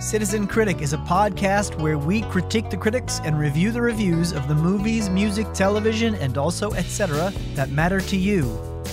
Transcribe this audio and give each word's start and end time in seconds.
Citizen 0.00 0.46
Critic 0.46 0.82
is 0.82 0.92
a 0.92 0.98
podcast 0.98 1.80
where 1.80 1.96
we 1.96 2.20
critique 2.22 2.68
the 2.68 2.76
critics 2.76 3.18
and 3.24 3.38
review 3.38 3.70
the 3.70 3.80
reviews 3.80 4.32
of 4.32 4.46
the 4.46 4.54
movies, 4.54 5.08
music, 5.08 5.50
television, 5.54 6.14
and 6.16 6.36
also 6.36 6.72
etc. 6.72 7.32
that 7.54 7.70
matter 7.70 7.98
to 8.00 8.16
you. 8.16 8.42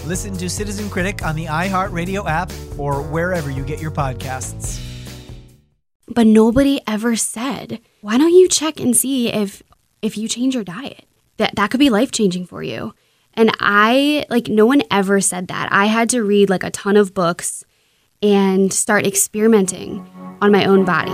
Listen 0.05 0.35
to 0.37 0.49
Citizen 0.49 0.89
Critic 0.89 1.25
on 1.25 1.35
the 1.35 1.45
iHeartRadio 1.45 2.25
app 2.29 2.51
or 2.77 3.01
wherever 3.01 3.51
you 3.51 3.65
get 3.65 3.81
your 3.81 3.91
podcasts. 3.91 4.81
But 6.07 6.25
nobody 6.25 6.79
ever 6.87 7.17
said, 7.17 7.81
"Why 7.99 8.17
don't 8.17 8.33
you 8.33 8.47
check 8.47 8.79
and 8.79 8.95
see 8.95 9.27
if 9.27 9.61
if 10.01 10.17
you 10.17 10.29
change 10.29 10.55
your 10.55 10.63
diet? 10.63 11.05
That 11.35 11.55
that 11.55 11.69
could 11.69 11.81
be 11.81 11.89
life-changing 11.89 12.45
for 12.45 12.63
you." 12.63 12.93
And 13.33 13.51
I 13.59 14.25
like 14.29 14.47
no 14.47 14.65
one 14.65 14.83
ever 14.89 15.19
said 15.19 15.49
that. 15.49 15.67
I 15.69 15.87
had 15.87 16.09
to 16.11 16.23
read 16.23 16.49
like 16.49 16.63
a 16.63 16.71
ton 16.71 16.95
of 16.95 17.13
books 17.13 17.65
and 18.21 18.73
start 18.73 19.05
experimenting 19.05 20.07
on 20.41 20.51
my 20.51 20.65
own 20.65 20.85
body. 20.85 21.11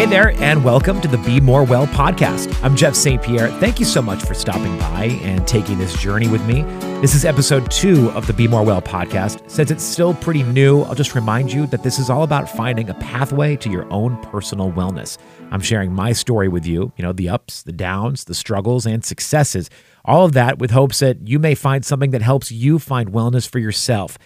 Hey 0.00 0.06
there, 0.06 0.30
and 0.40 0.64
welcome 0.64 1.02
to 1.02 1.08
the 1.08 1.18
Be 1.18 1.40
More 1.40 1.62
Well 1.62 1.86
podcast. 1.88 2.58
I'm 2.64 2.74
Jeff 2.74 2.94
St. 2.94 3.20
Pierre. 3.22 3.48
Thank 3.60 3.78
you 3.78 3.84
so 3.84 4.00
much 4.00 4.22
for 4.22 4.32
stopping 4.32 4.78
by 4.78 5.18
and 5.20 5.46
taking 5.46 5.76
this 5.76 5.94
journey 6.00 6.26
with 6.26 6.42
me. 6.46 6.62
This 7.02 7.14
is 7.14 7.26
episode 7.26 7.70
two 7.70 8.10
of 8.12 8.26
the 8.26 8.32
Be 8.32 8.48
More 8.48 8.62
Well 8.64 8.80
podcast. 8.80 9.50
Since 9.50 9.70
it's 9.70 9.84
still 9.84 10.14
pretty 10.14 10.42
new, 10.42 10.84
I'll 10.84 10.94
just 10.94 11.14
remind 11.14 11.52
you 11.52 11.66
that 11.66 11.82
this 11.82 11.98
is 11.98 12.08
all 12.08 12.22
about 12.22 12.48
finding 12.48 12.88
a 12.88 12.94
pathway 12.94 13.56
to 13.56 13.68
your 13.68 13.86
own 13.92 14.16
personal 14.22 14.72
wellness. 14.72 15.18
I'm 15.50 15.60
sharing 15.60 15.92
my 15.92 16.12
story 16.12 16.48
with 16.48 16.64
you, 16.64 16.92
you 16.96 17.02
know, 17.02 17.12
the 17.12 17.28
ups, 17.28 17.62
the 17.62 17.72
downs, 17.72 18.24
the 18.24 18.34
struggles, 18.34 18.86
and 18.86 19.04
successes. 19.04 19.68
All 20.04 20.24
of 20.24 20.32
that 20.32 20.58
with 20.58 20.70
hopes 20.70 21.00
that 21.00 21.28
you 21.28 21.38
may 21.38 21.54
find 21.54 21.84
something 21.84 22.10
that 22.10 22.22
helps 22.22 22.50
you 22.50 22.78
find 22.78 23.12
wellness 23.12 23.48
for 23.48 23.58
yourself. 23.58 24.18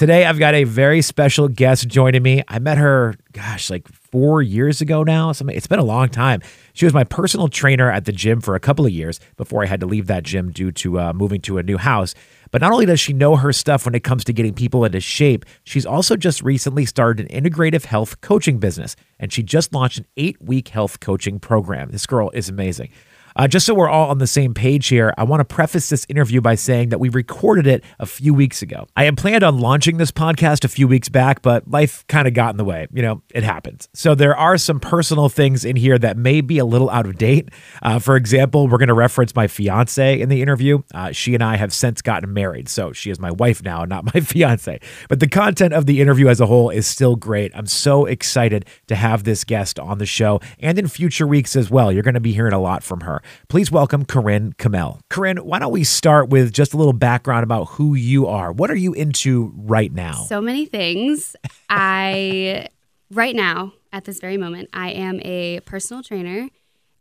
Today, 0.00 0.24
I've 0.24 0.38
got 0.38 0.54
a 0.54 0.64
very 0.64 1.02
special 1.02 1.46
guest 1.46 1.86
joining 1.86 2.22
me. 2.22 2.42
I 2.48 2.58
met 2.58 2.78
her, 2.78 3.16
gosh, 3.32 3.68
like 3.68 3.86
four 3.86 4.40
years 4.40 4.80
ago 4.80 5.02
now. 5.02 5.28
It's 5.28 5.66
been 5.66 5.78
a 5.78 5.84
long 5.84 6.08
time. 6.08 6.40
She 6.72 6.86
was 6.86 6.94
my 6.94 7.04
personal 7.04 7.48
trainer 7.48 7.90
at 7.90 8.06
the 8.06 8.12
gym 8.12 8.40
for 8.40 8.54
a 8.54 8.60
couple 8.60 8.86
of 8.86 8.92
years 8.92 9.20
before 9.36 9.62
I 9.62 9.66
had 9.66 9.80
to 9.80 9.86
leave 9.86 10.06
that 10.06 10.22
gym 10.22 10.52
due 10.52 10.72
to 10.72 10.98
uh, 10.98 11.12
moving 11.12 11.42
to 11.42 11.58
a 11.58 11.62
new 11.62 11.76
house. 11.76 12.14
But 12.50 12.62
not 12.62 12.72
only 12.72 12.86
does 12.86 12.98
she 12.98 13.12
know 13.12 13.36
her 13.36 13.52
stuff 13.52 13.84
when 13.84 13.94
it 13.94 14.02
comes 14.02 14.24
to 14.24 14.32
getting 14.32 14.54
people 14.54 14.86
into 14.86 15.00
shape, 15.00 15.44
she's 15.64 15.84
also 15.84 16.16
just 16.16 16.42
recently 16.42 16.86
started 16.86 17.30
an 17.30 17.42
integrative 17.44 17.84
health 17.84 18.22
coaching 18.22 18.58
business. 18.58 18.96
And 19.18 19.30
she 19.30 19.42
just 19.42 19.74
launched 19.74 19.98
an 19.98 20.06
eight 20.16 20.40
week 20.40 20.68
health 20.68 21.00
coaching 21.00 21.38
program. 21.38 21.90
This 21.90 22.06
girl 22.06 22.30
is 22.30 22.48
amazing. 22.48 22.90
Uh, 23.36 23.46
just 23.48 23.66
so 23.66 23.74
we're 23.74 23.88
all 23.88 24.10
on 24.10 24.18
the 24.18 24.26
same 24.26 24.54
page 24.54 24.88
here, 24.88 25.14
I 25.16 25.24
want 25.24 25.40
to 25.40 25.44
preface 25.44 25.88
this 25.88 26.06
interview 26.08 26.40
by 26.40 26.54
saying 26.54 26.90
that 26.90 26.98
we 26.98 27.08
recorded 27.08 27.66
it 27.66 27.84
a 27.98 28.06
few 28.06 28.34
weeks 28.34 28.62
ago. 28.62 28.86
I 28.96 29.04
had 29.04 29.16
planned 29.16 29.44
on 29.44 29.58
launching 29.58 29.96
this 29.96 30.10
podcast 30.10 30.64
a 30.64 30.68
few 30.68 30.88
weeks 30.88 31.08
back, 31.08 31.42
but 31.42 31.68
life 31.70 32.04
kind 32.08 32.26
of 32.26 32.34
got 32.34 32.50
in 32.50 32.56
the 32.56 32.64
way. 32.64 32.86
You 32.92 33.02
know, 33.02 33.22
it 33.34 33.42
happens. 33.42 33.88
So 33.94 34.14
there 34.14 34.36
are 34.36 34.58
some 34.58 34.80
personal 34.80 35.28
things 35.28 35.64
in 35.64 35.76
here 35.76 35.98
that 35.98 36.16
may 36.16 36.40
be 36.40 36.58
a 36.58 36.64
little 36.64 36.90
out 36.90 37.06
of 37.06 37.16
date. 37.16 37.48
Uh, 37.82 37.98
for 37.98 38.16
example, 38.16 38.68
we're 38.68 38.78
going 38.78 38.88
to 38.88 38.94
reference 38.94 39.34
my 39.34 39.46
fiance 39.46 40.20
in 40.20 40.28
the 40.28 40.42
interview. 40.42 40.82
Uh, 40.92 41.12
she 41.12 41.34
and 41.34 41.42
I 41.42 41.56
have 41.56 41.72
since 41.72 42.02
gotten 42.02 42.32
married, 42.32 42.68
so 42.68 42.92
she 42.92 43.10
is 43.10 43.18
my 43.18 43.30
wife 43.30 43.62
now, 43.62 43.84
not 43.84 44.12
my 44.14 44.20
fiance. 44.20 44.80
But 45.08 45.20
the 45.20 45.28
content 45.28 45.72
of 45.74 45.86
the 45.86 46.00
interview 46.00 46.28
as 46.28 46.40
a 46.40 46.46
whole 46.46 46.70
is 46.70 46.86
still 46.86 47.16
great. 47.16 47.52
I'm 47.54 47.66
so 47.66 48.06
excited 48.06 48.66
to 48.88 48.94
have 48.94 49.24
this 49.24 49.44
guest 49.44 49.78
on 49.78 49.98
the 49.98 50.06
show 50.06 50.40
and 50.58 50.78
in 50.78 50.88
future 50.88 51.26
weeks 51.26 51.56
as 51.56 51.70
well. 51.70 51.92
You're 51.92 52.02
going 52.02 52.14
to 52.14 52.20
be 52.20 52.32
hearing 52.32 52.52
a 52.52 52.60
lot 52.60 52.82
from 52.82 53.00
her. 53.00 53.19
Please 53.48 53.70
welcome 53.70 54.04
Corinne 54.04 54.54
Kamel. 54.58 55.00
Corinne, 55.08 55.38
why 55.38 55.58
don't 55.58 55.72
we 55.72 55.84
start 55.84 56.28
with 56.28 56.52
just 56.52 56.74
a 56.74 56.76
little 56.76 56.92
background 56.92 57.44
about 57.44 57.66
who 57.70 57.94
you 57.94 58.26
are? 58.26 58.52
What 58.52 58.70
are 58.70 58.76
you 58.76 58.92
into 58.92 59.52
right 59.56 59.92
now? 59.92 60.24
So 60.24 60.40
many 60.40 60.66
things. 60.66 61.36
I, 61.68 62.68
right 63.10 63.34
now, 63.34 63.72
at 63.92 64.04
this 64.04 64.20
very 64.20 64.36
moment, 64.36 64.70
I 64.72 64.90
am 64.90 65.20
a 65.22 65.60
personal 65.60 66.02
trainer 66.02 66.48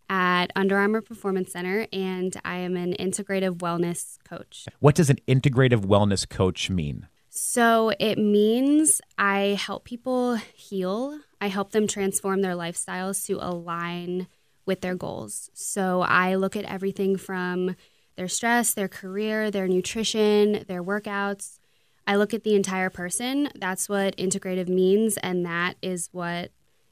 at 0.09 0.51
Under 0.55 0.77
Armour 0.77 1.01
Performance 1.01 1.51
Center, 1.51 1.87
and 1.93 2.35
I 2.43 2.57
am 2.57 2.75
an 2.75 2.93
integrative 2.99 3.57
wellness 3.57 4.17
coach. 4.27 4.65
What 4.79 4.95
does 4.95 5.09
an 5.09 5.17
integrative 5.27 5.85
wellness 5.85 6.27
coach 6.27 6.69
mean? 6.69 7.07
So 7.29 7.93
it 7.99 8.17
means 8.17 9.01
I 9.17 9.57
help 9.63 9.85
people 9.85 10.35
heal, 10.35 11.19
I 11.39 11.47
help 11.47 11.71
them 11.71 11.87
transform 11.87 12.41
their 12.41 12.55
lifestyles 12.55 13.25
to 13.27 13.37
align 13.39 14.27
with 14.69 14.81
their 14.81 14.93
goals. 14.93 15.49
So 15.55 16.01
I 16.01 16.35
look 16.35 16.55
at 16.55 16.63
everything 16.65 17.17
from 17.17 17.75
their 18.17 18.27
stress, 18.27 18.75
their 18.75 18.87
career, 18.87 19.49
their 19.49 19.67
nutrition, 19.67 20.63
their 20.67 20.83
workouts. 20.83 21.57
I 22.05 22.17
look 22.17 22.35
at 22.35 22.43
the 22.43 22.53
entire 22.53 22.91
person. 22.91 23.49
That's 23.55 23.89
what 23.89 24.15
integrative 24.17 24.67
means. 24.67 25.17
And 25.17 25.43
that 25.43 25.73
is 25.81 26.09
what 26.11 26.51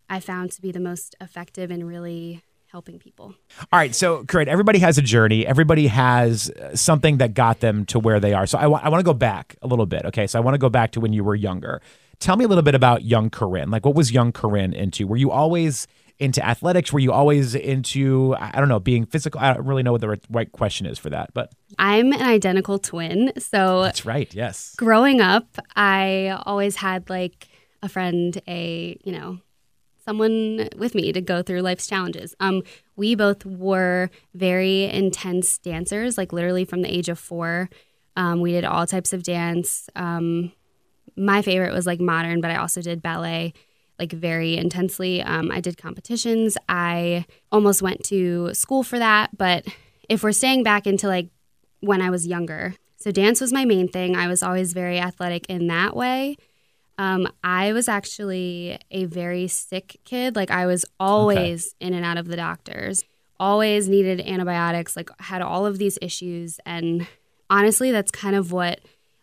I 0.10 0.20
found 0.20 0.54
to 0.54 0.62
be 0.62 0.72
the 0.72 0.80
most 0.80 1.14
effective 1.22 1.70
in 1.70 1.86
really 1.86 2.42
helping 2.72 2.98
people. 2.98 3.36
All 3.72 3.80
right. 3.80 3.94
So, 3.94 4.24
great. 4.24 4.48
Everybody 4.48 4.80
has 4.80 4.98
a 4.98 5.04
journey, 5.04 5.46
everybody 5.46 5.86
has 5.86 6.50
uh, 6.50 6.76
something 6.76 7.18
that 7.18 7.36
got 7.36 7.60
them 7.60 7.86
to 7.86 8.00
where 8.00 8.20
they 8.20 8.34
are. 8.34 8.48
So, 8.48 8.58
I, 8.58 8.64
w- 8.64 8.82
I 8.82 8.90
want 8.90 9.02
to 9.02 9.06
go 9.06 9.14
back 9.14 9.56
a 9.62 9.68
little 9.68 9.86
bit. 9.86 10.04
Okay. 10.06 10.26
So, 10.26 10.40
I 10.40 10.42
want 10.42 10.56
to 10.56 10.60
go 10.60 10.70
back 10.70 10.94
to 10.94 11.00
when 11.00 11.14
you 11.14 11.24
were 11.24 11.36
younger. 11.36 11.80
Tell 12.20 12.36
me 12.38 12.46
a 12.46 12.48
little 12.48 12.64
bit 12.64 12.74
about 12.74 13.04
young 13.04 13.30
Corinne. 13.30 13.70
Like, 13.70 13.86
what 13.86 13.94
was 13.94 14.12
young 14.12 14.32
Corinne 14.32 14.74
into? 14.74 15.06
Were 15.06 15.18
you 15.18 15.30
always 15.30 15.88
into 16.20 16.46
athletics? 16.46 16.92
Were 16.92 17.00
you 17.00 17.12
always 17.12 17.56
into, 17.56 18.36
I 18.40 18.60
don't 18.60 18.70
know, 18.70 18.80
being 18.80 19.06
physical? 19.06 19.40
I 19.40 19.54
don't 19.54 19.66
really 19.66 19.84
know 19.84 19.92
what 19.92 20.02
the 20.02 20.20
right 20.30 20.52
question 20.52 20.86
is 20.86 20.98
for 20.98 21.10
that, 21.10 21.34
but. 21.34 21.52
I'm 21.78 22.14
an 22.14 22.22
identical 22.22 22.80
twin. 22.80 23.34
So 23.38 23.84
that's 23.84 24.06
right. 24.06 24.34
Yes. 24.34 24.76
Growing 24.78 25.22
up, 25.22 25.58
I 25.76 26.40
always 26.46 26.78
had 26.78 27.10
like 27.10 27.48
a 27.84 27.90
friend, 27.90 28.42
a, 28.48 28.98
you 29.04 29.12
know, 29.12 29.40
someone 30.06 30.70
with 30.78 30.96
me 30.96 31.12
to 31.12 31.22
go 31.22 31.44
through 31.44 31.62
life's 31.62 31.86
challenges. 31.86 32.34
Um, 32.40 32.64
we 32.96 33.14
both 33.14 33.46
were 33.46 34.10
very 34.34 34.86
intense 34.86 35.58
dancers, 35.58 36.18
like 36.18 36.32
literally 36.32 36.66
from 36.66 36.82
the 36.82 36.94
age 36.94 37.10
of 37.10 37.20
four. 37.20 37.70
Um, 38.16 38.40
we 38.40 38.54
did 38.54 38.64
all 38.64 38.88
types 38.88 39.14
of 39.14 39.22
dance. 39.22 39.90
Um, 39.96 40.54
my 41.18 41.42
favorite 41.42 41.74
was 41.74 41.86
like 41.86 42.00
modern, 42.00 42.42
but 42.42 42.52
I 42.52 42.56
also 42.56 42.82
did 42.82 43.02
ballet 43.02 43.54
like 44.00 44.12
very 44.12 44.58
intensely. 44.58 45.22
Um, 45.22 45.52
I 45.52 45.60
did 45.60 45.78
competitions. 45.78 46.58
I 46.70 47.26
almost 47.52 47.82
went 47.82 48.04
to 48.06 48.54
school 48.54 48.84
for 48.84 49.00
that. 49.00 49.36
But 49.38 49.66
if 50.10 50.24
we're 50.24 50.32
staying 50.32 50.64
back 50.64 50.88
into 50.88 51.08
like 51.08 51.30
when 51.80 52.02
I 52.02 52.10
was 52.10 52.28
younger, 52.28 52.76
so 52.98 53.12
dance 53.12 53.42
was 53.42 53.54
my 53.54 53.66
main 53.66 53.88
thing. 53.88 54.16
I 54.16 54.28
was 54.28 54.42
always 54.44 54.74
very 54.74 55.00
athletic 55.00 55.46
in 55.48 55.68
that 55.68 55.96
way. 55.96 56.38
Um, 56.98 57.28
I 57.44 57.74
was 57.74 57.88
actually 57.88 58.80
a 58.90 59.06
very 59.06 59.48
sick 59.48 60.00
kid. 60.04 60.36
Like 60.36 60.50
I 60.50 60.66
was 60.66 60.84
always 61.00 61.68
okay. 61.68 61.88
in 61.88 61.94
and 61.94 62.04
out 62.04 62.18
of 62.18 62.28
the 62.28 62.36
doctors, 62.36 63.04
always 63.40 63.88
needed 63.88 64.20
antibiotics, 64.22 64.96
like 64.96 65.10
had 65.20 65.42
all 65.42 65.66
of 65.66 65.78
these 65.78 66.00
issues. 66.02 66.60
And 66.66 67.08
honestly, 67.50 67.92
that's 67.92 68.10
kind 68.10 68.36
of 68.36 68.52
what 68.52 68.80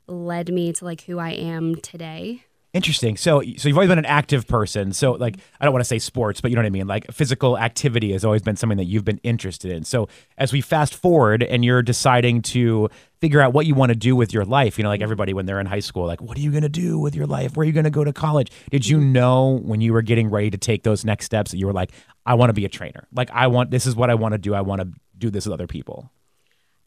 led 0.07 0.53
me 0.53 0.73
to 0.75 0.85
like 0.85 1.03
who 1.03 1.19
I 1.19 1.31
am 1.31 1.77
today. 1.77 2.45
Interesting. 2.75 3.17
So, 3.17 3.41
so 3.57 3.69
you've 3.69 3.77
always 3.77 3.89
been 3.89 4.01
an 4.01 4.05
active 4.05 4.49
person. 4.49 4.93
So, 4.93 5.13
like, 5.13 5.37
I 5.61 5.65
don't 5.65 5.73
want 5.73 5.85
to 5.85 5.89
say 5.89 6.01
sports, 6.01 6.41
but 6.41 6.51
you 6.51 6.57
know 6.57 6.63
what 6.63 6.67
I 6.67 6.71
mean. 6.71 6.89
Like, 6.89 7.09
physical 7.13 7.57
activity 7.57 8.11
has 8.13 8.25
always 8.25 8.43
been 8.43 8.57
something 8.57 8.79
that 8.79 8.87
you've 8.87 9.05
been 9.05 9.21
interested 9.23 9.71
in. 9.71 9.85
So, 9.85 10.09
as 10.39 10.53
we 10.53 10.61
fast 10.61 10.93
forward 10.93 11.45
and 11.45 11.65
you're 11.65 11.83
deciding 11.83 12.43
to 12.43 12.89
figure 13.21 13.41
out 13.41 13.53
what 13.53 13.67
you 13.67 13.77
want 13.77 13.91
to 13.91 13.95
do 13.95 14.17
with 14.17 14.35
your 14.35 14.45
life, 14.45 14.77
you 14.77 14.83
know, 14.83 14.89
like 14.89 15.03
everybody 15.03 15.33
when 15.33 15.47
they're 15.47 15.61
in 15.61 15.67
high 15.67 15.79
school, 15.79 16.05
like, 16.05 16.21
what 16.21 16.37
are 16.37 16.41
you 16.41 16.51
going 16.51 16.65
to 16.65 16.69
do 16.69 16.99
with 16.99 17.15
your 17.15 17.29
life? 17.29 17.57
Where 17.57 17.63
are 17.63 17.67
you 17.67 17.73
going 17.73 17.85
to 17.85 17.91
go 17.91 18.03
to 18.03 18.13
college? 18.13 18.51
Did 18.73 18.89
you 18.89 18.97
mm-hmm. 18.97 19.13
know 19.13 19.61
when 19.63 19.81
you 19.81 19.93
were 19.93 20.03
getting 20.03 20.29
ready 20.29 20.51
to 20.51 20.59
take 20.59 20.83
those 20.83 21.05
next 21.05 21.27
steps 21.27 21.53
that 21.53 21.59
you 21.59 21.69
were 21.69 21.73
like, 21.73 21.93
I 22.27 22.35
want 22.35 22.51
to 22.51 22.55
be 22.55 22.65
a 22.65 22.69
trainer? 22.69 23.07
Like, 23.13 23.31
I 23.31 23.47
want 23.47 23.71
this 23.71 23.87
is 23.87 23.95
what 23.95 24.11
I 24.11 24.17
want 24.17 24.33
to 24.33 24.39
do. 24.39 24.53
I 24.53 24.63
want 24.63 24.81
to 24.81 24.89
do 25.17 25.31
this 25.31 25.47
with 25.47 25.53
other 25.53 25.69
people. 25.69 26.11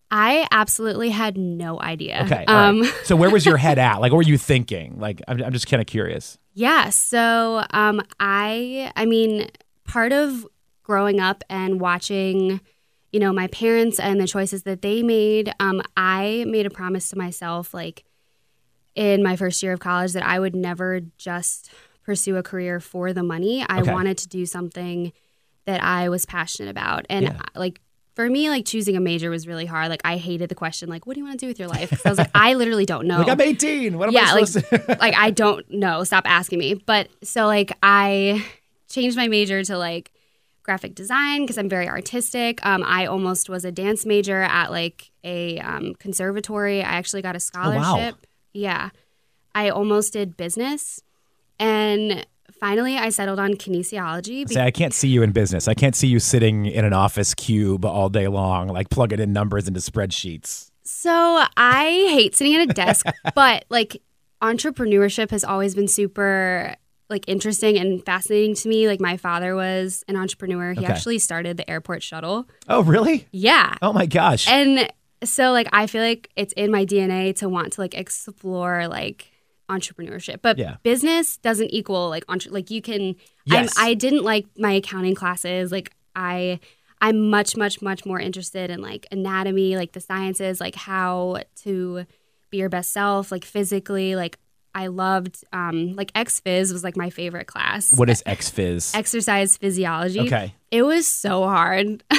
I 0.09 0.47
absolutely 0.51 1.09
had 1.09 1.38
no 1.38 1.79
idea. 1.79 2.23
Okay. 2.25 2.45
Um, 2.45 2.81
right. 2.81 2.94
So 3.03 3.16
where 3.16 3.29
was 3.29 3.45
your 3.45 3.57
head 3.57 3.78
at? 3.78 3.99
Like, 3.99 4.11
what 4.11 4.17
were 4.17 4.23
you 4.23 4.37
thinking? 4.37 4.99
Like, 4.99 5.22
I'm, 5.28 5.43
I'm 5.43 5.53
just 5.53 5.67
kind 5.67 5.81
of 5.81 5.87
curious. 5.87 6.37
Yeah. 6.53 6.90
So, 6.90 7.64
um, 7.72 8.02
I, 8.20 8.91
I 8.96 9.05
mean, 9.05 9.49
part 9.85 10.14
of 10.14 10.47
growing 10.84 11.20
up 11.20 11.43
and 11.49 11.79
watching, 11.79 12.61
you 13.11 13.20
know, 13.20 13.34
my 13.34 13.47
parents 13.47 13.99
and 13.99 14.20
the 14.20 14.28
choices 14.28 14.64
that 14.64 14.81
they 14.81 15.03
made, 15.03 15.53
um, 15.59 15.81
I 15.96 16.46
made 16.47 16.66
a 16.66 16.70
promise 16.70 17.09
to 17.09 17.17
myself, 17.17 17.73
like, 17.73 18.03
in 18.96 19.22
my 19.22 19.35
first 19.35 19.61
year 19.61 19.73
of 19.73 19.79
college, 19.79 20.14
that 20.14 20.23
I 20.23 20.40
would 20.40 20.55
never 20.55 21.02
just 21.17 21.70
pursue 22.03 22.37
a 22.37 22.43
career 22.43 22.79
for 22.79 23.14
the 23.14 23.22
money. 23.22 23.64
I 23.67 23.81
okay. 23.81 23.93
wanted 23.93 24.17
to 24.20 24.28
do 24.28 24.46
something 24.46 25.11
that 25.66 25.84
I 25.84 26.09
was 26.09 26.26
passionate 26.26 26.70
about. 26.70 27.05
And 27.09 27.26
yeah. 27.26 27.41
like 27.53 27.81
for 28.17 28.28
me, 28.28 28.49
like 28.49 28.66
choosing 28.66 28.97
a 28.97 28.99
major 28.99 29.29
was 29.29 29.46
really 29.46 29.67
hard. 29.67 29.90
Like 29.90 30.02
I 30.03 30.17
hated 30.17 30.49
the 30.49 30.55
question, 30.55 30.90
like, 30.90 31.05
what 31.05 31.14
do 31.14 31.19
you 31.19 31.23
want 31.23 31.40
to 31.40 31.46
do 31.46 31.47
with 31.47 31.59
your 31.59 31.67
life? 31.67 32.02
I 32.03 32.09
was 32.09 32.17
like, 32.17 32.31
I 32.34 32.55
literally 32.55 32.84
don't 32.84 33.05
know. 33.08 33.19
Like 33.19 33.29
I'm 33.29 33.40
18. 33.40 33.96
What 33.96 34.08
am 34.08 34.16
yeah, 34.16 34.22
I 34.34 34.43
supposed 34.43 34.72
like, 34.72 34.85
to? 34.87 34.97
like 34.99 35.14
I 35.16 35.29
don't 35.29 35.69
know. 35.69 36.03
Stop 36.03 36.23
asking 36.28 36.58
me. 36.58 36.73
But 36.73 37.09
so 37.22 37.46
like 37.46 37.78
I 37.84 38.43
changed 38.90 39.17
my 39.17 39.28
major 39.28 39.64
to 39.64 39.78
like 39.78 40.11
graphic 40.64 40.96
design 40.96 41.43
because 41.43 41.59
I'm 41.59 41.69
very 41.69 41.87
artistic. 41.87 42.66
Um, 42.66 42.81
I 42.84 43.05
almost 43.05 43.52
was 43.52 43.64
a 43.64 43.72
dance 43.72 44.03
major 44.03 44.41
at 44.41 44.72
like 44.72 45.11
a 45.23 45.59
um, 45.59 45.93
conservatory. 45.99 46.81
I 46.81 46.93
actually 46.93 47.22
got 47.22 47.35
a 47.35 47.40
scholarship. 47.40 48.16
Wow. 48.16 48.19
Yeah. 48.52 48.90
I 49.53 49.69
almost 49.69 50.14
did 50.14 50.35
business. 50.35 51.03
And 51.59 52.25
finally, 52.59 52.97
I 52.97 53.09
settled 53.09 53.39
on 53.39 53.53
kinesiology. 53.53 54.47
be- 54.47 54.53
Say, 54.53 54.63
I 54.63 54.71
can't 54.71 54.93
see 54.93 55.07
you 55.07 55.23
in 55.23 55.31
business. 55.31 55.67
I 55.67 55.73
can't 55.73 55.95
see 55.95 56.07
you 56.07 56.19
sitting 56.19 56.65
in 56.65 56.85
an 56.85 56.93
office 56.93 57.33
cube 57.33 57.85
all 57.85 58.09
day 58.09 58.27
long, 58.27 58.67
like 58.67 58.89
plugging 58.89 59.19
in 59.19 59.33
numbers 59.33 59.67
into 59.67 59.79
spreadsheets. 59.79 60.69
So 60.83 61.11
I 61.57 61.85
hate 62.11 62.35
sitting 62.35 62.55
at 62.55 62.69
a 62.69 62.73
desk, 62.73 63.05
but 63.35 63.65
like 63.69 64.01
entrepreneurship 64.41 65.31
has 65.31 65.43
always 65.43 65.75
been 65.75 65.87
super 65.87 66.75
like 67.09 67.23
interesting 67.27 67.77
and 67.77 68.03
fascinating 68.05 68.53
to 68.55 68.67
me. 68.69 68.87
Like 68.87 68.99
my 68.99 69.17
father 69.17 69.55
was 69.55 70.03
an 70.07 70.15
entrepreneur. 70.15 70.73
He 70.73 70.79
Okay. 70.83 70.91
actually 70.91 71.19
started 71.19 71.57
the 71.57 71.69
airport 71.69 72.03
shuttle. 72.03 72.47
Oh, 72.67 72.83
really? 72.83 73.27
Yeah. 73.31 73.75
Oh 73.81 73.93
my 73.93 74.05
gosh. 74.05 74.47
And 74.49 74.91
so 75.23 75.51
like 75.51 75.67
I 75.73 75.87
feel 75.87 76.01
like 76.03 76.29
it's 76.35 76.53
in 76.53 76.69
my 76.71 76.85
DNA 76.85 77.35
to 77.37 77.49
want 77.49 77.73
to 77.73 77.81
like 77.81 77.93
explore 77.95 78.87
like 78.87 79.31
entrepreneurship. 79.69 80.41
But 80.41 80.58
Yeah. 80.58 80.78
business 80.84 81.37
doesn't 81.37 81.69
equal 81.69 82.09
like 82.09 82.23
entre- 82.29 82.52
like 82.52 82.69
you 82.72 82.81
can 82.81 83.16
Yes. 83.46 83.73
I'm, 83.78 83.85
I 83.90 83.93
didn't 83.93 84.23
like 84.23 84.46
my 84.58 84.72
accounting 84.73 85.16
classes. 85.16 85.72
Like 85.72 85.93
I 86.16 86.59
I'm 87.02 87.29
much 87.29 87.55
much 87.58 87.81
much 87.81 88.05
more 88.05 88.19
interested 88.19 88.69
in 88.69 88.81
like 88.81 89.05
anatomy, 89.11 89.75
like 89.75 89.91
the 89.91 89.99
sciences, 90.02 90.59
like 90.59 90.75
how 90.75 91.41
to 91.64 92.05
be 92.49 92.58
your 92.58 92.69
best 92.69 92.91
self, 92.91 93.31
like 93.31 93.43
physically, 93.46 94.16
like 94.16 94.37
I 94.73 94.87
loved 94.87 95.43
um 95.53 95.96
like 95.96 96.11
X 96.16 96.40
Phys 96.46 96.72
was 96.72 96.84
like 96.84 96.96
my 96.96 97.09
favorite 97.09 97.47
class. 97.47 97.91
what 97.91 98.09
is 98.09 98.23
X 98.25 98.49
Phys? 98.49 98.96
exercise 98.96 99.58
physiology? 99.58 100.22
Okay. 100.22 100.53
It 100.72 100.84
was 100.84 101.05
so 101.08 101.43
hard. 101.43 102.03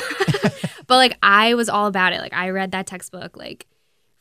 but 0.87 0.97
like 0.97 1.17
I 1.23 1.55
was 1.55 1.69
all 1.69 1.87
about 1.87 2.13
it. 2.13 2.21
Like 2.21 2.35
I 2.35 2.51
read 2.51 2.73
that 2.73 2.87
textbook 2.87 3.37
like 3.37 3.67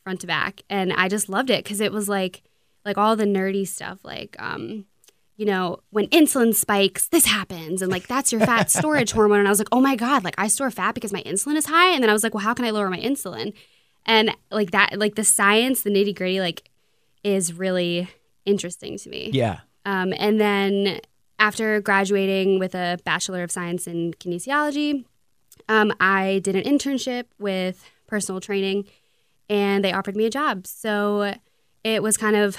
front 0.04 0.20
to 0.20 0.26
back 0.26 0.62
and 0.70 0.92
I 0.92 1.08
just 1.08 1.28
loved 1.28 1.50
it 1.50 1.64
cuz 1.64 1.80
it 1.80 1.92
was 1.92 2.08
like 2.08 2.42
like 2.88 2.98
all 2.98 3.14
the 3.14 3.24
nerdy 3.24 3.66
stuff 3.66 3.98
like 4.02 4.34
um 4.38 4.84
you 5.36 5.46
know, 5.46 5.78
when 5.90 6.08
insulin 6.08 6.52
spikes, 6.52 7.06
this 7.06 7.24
happens 7.24 7.80
and 7.80 7.92
like 7.92 8.08
that's 8.08 8.32
your 8.32 8.40
fat 8.40 8.72
storage 8.72 9.12
hormone 9.16 9.38
and 9.38 9.46
I 9.46 9.52
was 9.52 9.60
like, 9.60 9.68
"Oh 9.70 9.80
my 9.80 9.94
god, 9.94 10.24
like 10.24 10.34
I 10.36 10.48
store 10.48 10.68
fat 10.72 10.96
because 10.96 11.12
my 11.12 11.22
insulin 11.22 11.54
is 11.54 11.66
high." 11.66 11.90
And 11.94 12.02
then 12.02 12.10
I 12.10 12.12
was 12.12 12.24
like, 12.24 12.34
"Well, 12.34 12.42
how 12.42 12.54
can 12.54 12.64
I 12.64 12.70
lower 12.70 12.90
my 12.90 12.98
insulin?" 12.98 13.54
And 14.04 14.34
like 14.50 14.72
that 14.72 14.98
like 14.98 15.14
the 15.14 15.22
science, 15.22 15.82
the 15.82 15.90
nitty-gritty 15.90 16.40
like 16.40 16.68
is 17.22 17.52
really 17.52 18.08
interesting 18.46 18.98
to 18.98 19.08
me. 19.08 19.30
yeah. 19.32 19.60
Um, 19.86 20.12
and 20.18 20.40
then 20.40 21.00
after 21.38 21.80
graduating 21.80 22.58
with 22.58 22.74
a 22.74 22.98
Bachelor 23.04 23.44
of 23.44 23.52
Science 23.52 23.86
in 23.86 24.14
Kinesiology, 24.14 25.04
um, 25.68 25.92
I 26.00 26.40
did 26.42 26.56
an 26.56 26.64
internship 26.64 27.24
with 27.38 27.88
personal 28.08 28.40
training 28.40 28.86
and 29.48 29.84
they 29.84 29.92
offered 29.92 30.16
me 30.16 30.26
a 30.26 30.30
job. 30.30 30.66
So 30.66 31.34
it 31.84 32.02
was 32.02 32.16
kind 32.16 32.36
of 32.36 32.56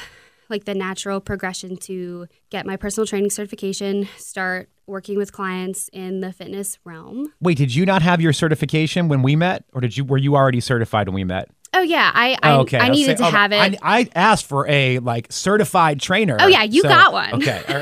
like 0.49 0.65
the 0.65 0.73
natural 0.73 1.19
progression 1.19 1.77
to 1.77 2.27
get 2.49 2.65
my 2.65 2.75
personal 2.75 3.05
training 3.05 3.29
certification, 3.29 4.07
start 4.17 4.69
working 4.87 5.15
with 5.17 5.31
clients 5.31 5.89
in 5.93 6.21
the 6.21 6.33
fitness 6.33 6.79
realm. 6.83 7.31
Wait, 7.39 7.57
did 7.57 7.75
you 7.75 7.85
not 7.85 8.01
have 8.01 8.19
your 8.21 8.33
certification 8.33 9.07
when 9.07 9.21
we 9.21 9.35
met, 9.35 9.63
or 9.73 9.81
did 9.81 9.95
you? 9.95 10.03
Were 10.03 10.17
you 10.17 10.35
already 10.35 10.59
certified 10.59 11.07
when 11.07 11.13
we 11.15 11.23
met? 11.23 11.49
Oh 11.71 11.81
yeah, 11.81 12.09
I 12.15 12.35
I, 12.41 12.53
Oh, 12.53 12.59
okay. 12.61 12.79
I 12.79 12.89
needed 12.89 13.05
saying- 13.05 13.17
to 13.19 13.25
oh, 13.25 13.29
have 13.39 13.51
it. 13.51 13.77
I, 13.83 13.99
I 13.99 14.09
asked 14.15 14.47
for 14.47 14.67
a 14.67 14.97
like 14.99 15.27
certified 15.31 15.99
trainer. 15.99 16.37
Oh, 16.39 16.47
yeah, 16.47 16.63
you 16.63 16.81
So- 16.81 16.89
got 16.89 17.13
one. 17.13 17.35
Okay, 17.35 17.61
all 17.69 17.75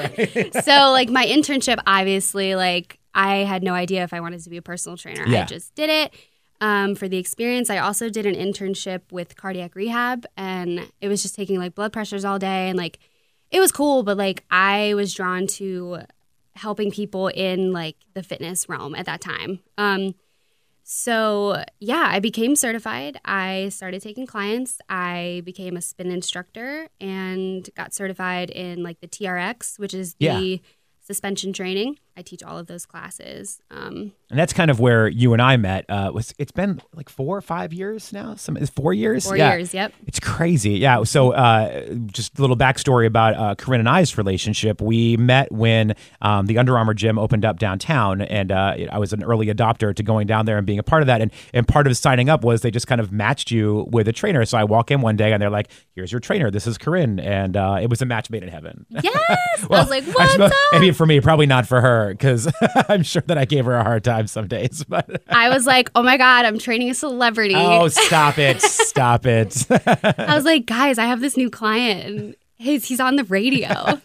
right. 0.43 0.65
so 0.65 0.91
like 0.91 1.09
my 1.09 1.25
internship 1.25 1.79
obviously 1.87 2.55
like 2.55 2.99
i 3.15 3.37
had 3.37 3.63
no 3.63 3.73
idea 3.73 4.03
if 4.03 4.13
i 4.13 4.19
wanted 4.19 4.43
to 4.43 4.49
be 4.49 4.57
a 4.57 4.61
personal 4.61 4.95
trainer 4.97 5.25
Yeah. 5.25 5.41
i 5.43 5.45
just 5.45 5.73
did 5.73 5.89
it 5.89 6.13
um, 6.61 6.95
for 6.95 7.07
the 7.07 7.17
experience. 7.17 7.69
I 7.69 7.77
also 7.77 8.09
did 8.09 8.25
an 8.25 8.35
internship 8.35 9.01
with 9.11 9.35
cardiac 9.35 9.75
rehab 9.75 10.25
and 10.35 10.91
it 11.01 11.07
was 11.07 11.21
just 11.21 11.35
taking 11.35 11.59
like 11.59 11.75
blood 11.75 11.93
pressures 11.93 12.25
all 12.25 12.39
day 12.39 12.69
and 12.69 12.77
like 12.77 12.99
it 13.51 13.59
was 13.59 13.71
cool 13.71 14.03
but 14.03 14.17
like 14.17 14.43
i 14.51 14.93
was 14.95 15.13
drawn 15.13 15.47
to 15.47 15.99
helping 16.55 16.91
people 16.91 17.27
in 17.29 17.71
like 17.71 17.95
the 18.13 18.23
fitness 18.23 18.67
realm 18.67 18.95
at 18.95 19.05
that 19.05 19.21
time. 19.21 19.59
Um, 19.77 20.15
so 20.83 21.63
yeah 21.79 22.07
i 22.09 22.19
became 22.19 22.55
certified. 22.55 23.19
I 23.25 23.69
started 23.69 24.01
taking 24.01 24.25
clients. 24.25 24.79
I 24.89 25.41
became 25.45 25.75
a 25.77 25.81
spin 25.81 26.11
instructor 26.11 26.87
and 26.99 27.69
got 27.75 27.93
certified 27.93 28.49
in 28.49 28.83
like 28.83 28.99
the 29.01 29.07
trx 29.07 29.77
which 29.77 29.93
is 29.93 30.13
the 30.15 30.25
Yeah. 30.25 30.57
suspension 31.01 31.53
training 31.53 31.99
i 32.17 32.21
teach 32.21 32.43
all 32.43 32.57
of 32.57 32.67
those 32.67 32.85
classes 32.85 33.61
um, 33.71 34.11
and 34.29 34.37
that's 34.37 34.51
kind 34.51 34.69
of 34.69 34.79
where 34.81 35.07
you 35.07 35.31
and 35.31 35.41
I 35.41 35.55
met. 35.55 35.85
Uh, 35.87 36.11
was 36.13 36.33
it's 36.37 36.51
been 36.51 36.81
like 36.93 37.07
four 37.07 37.37
or 37.37 37.41
five 37.41 37.71
years 37.71 38.11
now? 38.11 38.35
Some 38.35 38.57
four 38.67 38.93
years. 38.93 39.23
four 39.25 39.37
Yeah. 39.37 39.53
years 39.53 39.73
yep 39.73 39.93
It's 40.05 40.19
crazy. 40.19 40.71
Yeah. 40.71 41.03
So, 41.03 41.31
uh, 41.31 41.93
just 42.07 42.37
a 42.37 42.41
little 42.41 42.57
backstory 42.57 43.05
about 43.05 43.35
uh, 43.35 43.55
Corinne 43.55 43.79
and 43.79 43.87
I's 43.87 44.17
relationship. 44.17 44.81
We 44.81 45.15
met 45.15 45.49
when 45.51 45.95
um, 46.21 46.45
the 46.47 46.57
Under 46.57 46.77
Armour 46.77 46.93
gym 46.93 47.17
opened 47.17 47.45
up 47.45 47.57
downtown, 47.57 48.21
and 48.21 48.51
uh, 48.51 48.75
I 48.91 48.99
was 48.99 49.13
an 49.13 49.23
early 49.23 49.47
adopter 49.47 49.95
to 49.95 50.03
going 50.03 50.27
down 50.27 50.45
there 50.45 50.57
and 50.57 50.67
being 50.67 50.79
a 50.79 50.83
part 50.83 51.03
of 51.03 51.07
that. 51.07 51.21
And, 51.21 51.31
and 51.53 51.65
part 51.65 51.87
of 51.87 51.95
signing 51.95 52.27
up 52.29 52.43
was 52.43 52.61
they 52.61 52.71
just 52.71 52.87
kind 52.87 52.99
of 52.99 53.13
matched 53.13 53.49
you 53.49 53.87
with 53.91 54.09
a 54.09 54.13
trainer. 54.13 54.43
So 54.43 54.57
I 54.57 54.65
walk 54.65 54.91
in 54.91 54.99
one 54.99 55.15
day 55.15 55.31
and 55.31 55.41
they're 55.41 55.49
like, 55.49 55.69
here's 55.95 56.11
your 56.11 56.19
trainer. 56.19 56.51
This 56.51 56.67
is 56.67 56.77
Corinne. 56.77 57.19
And 57.21 57.55
uh, 57.55 57.79
it 57.81 57.89
was 57.89 58.01
a 58.01 58.05
match 58.05 58.29
made 58.29 58.43
in 58.43 58.49
heaven. 58.49 58.85
yes 58.89 59.15
i 59.63 59.67
was 59.69 59.89
like 59.89 60.03
I 60.19 60.27
suppose- 60.27 60.51
up 60.51 60.57
Maybe 60.73 60.91
for 60.91 61.05
me, 61.05 61.21
probably 61.21 61.45
not 61.45 61.65
for 61.65 61.79
her, 61.79 62.06
because 62.09 62.51
I'm 62.89 63.03
sure 63.03 63.23
that 63.27 63.37
I 63.37 63.45
gave 63.45 63.65
her 63.65 63.75
a 63.75 63.83
hard 63.83 64.03
time 64.03 64.27
some 64.27 64.47
days. 64.47 64.85
But 64.89 65.23
i 65.29 65.49
was 65.49 65.65
like 65.65 65.89
oh 65.95 66.01
my 66.01 66.17
god 66.17 66.45
i'm 66.45 66.57
training 66.57 66.89
a 66.89 66.93
celebrity 66.93 67.55
oh, 67.55 67.87
stop 67.89 68.37
it, 68.37 68.61
stop 68.61 69.25
it. 69.25 69.65
i 69.69 70.33
was 70.33 70.45
like 70.45 70.65
guys 70.65 70.97
i 70.97 71.05
have 71.05 71.19
this 71.19 71.35
new 71.35 71.49
client 71.49 72.05
and 72.05 72.35
he's, 72.57 72.85
he's 72.85 72.99
on 72.99 73.17
the 73.17 73.23
radio 73.25 73.99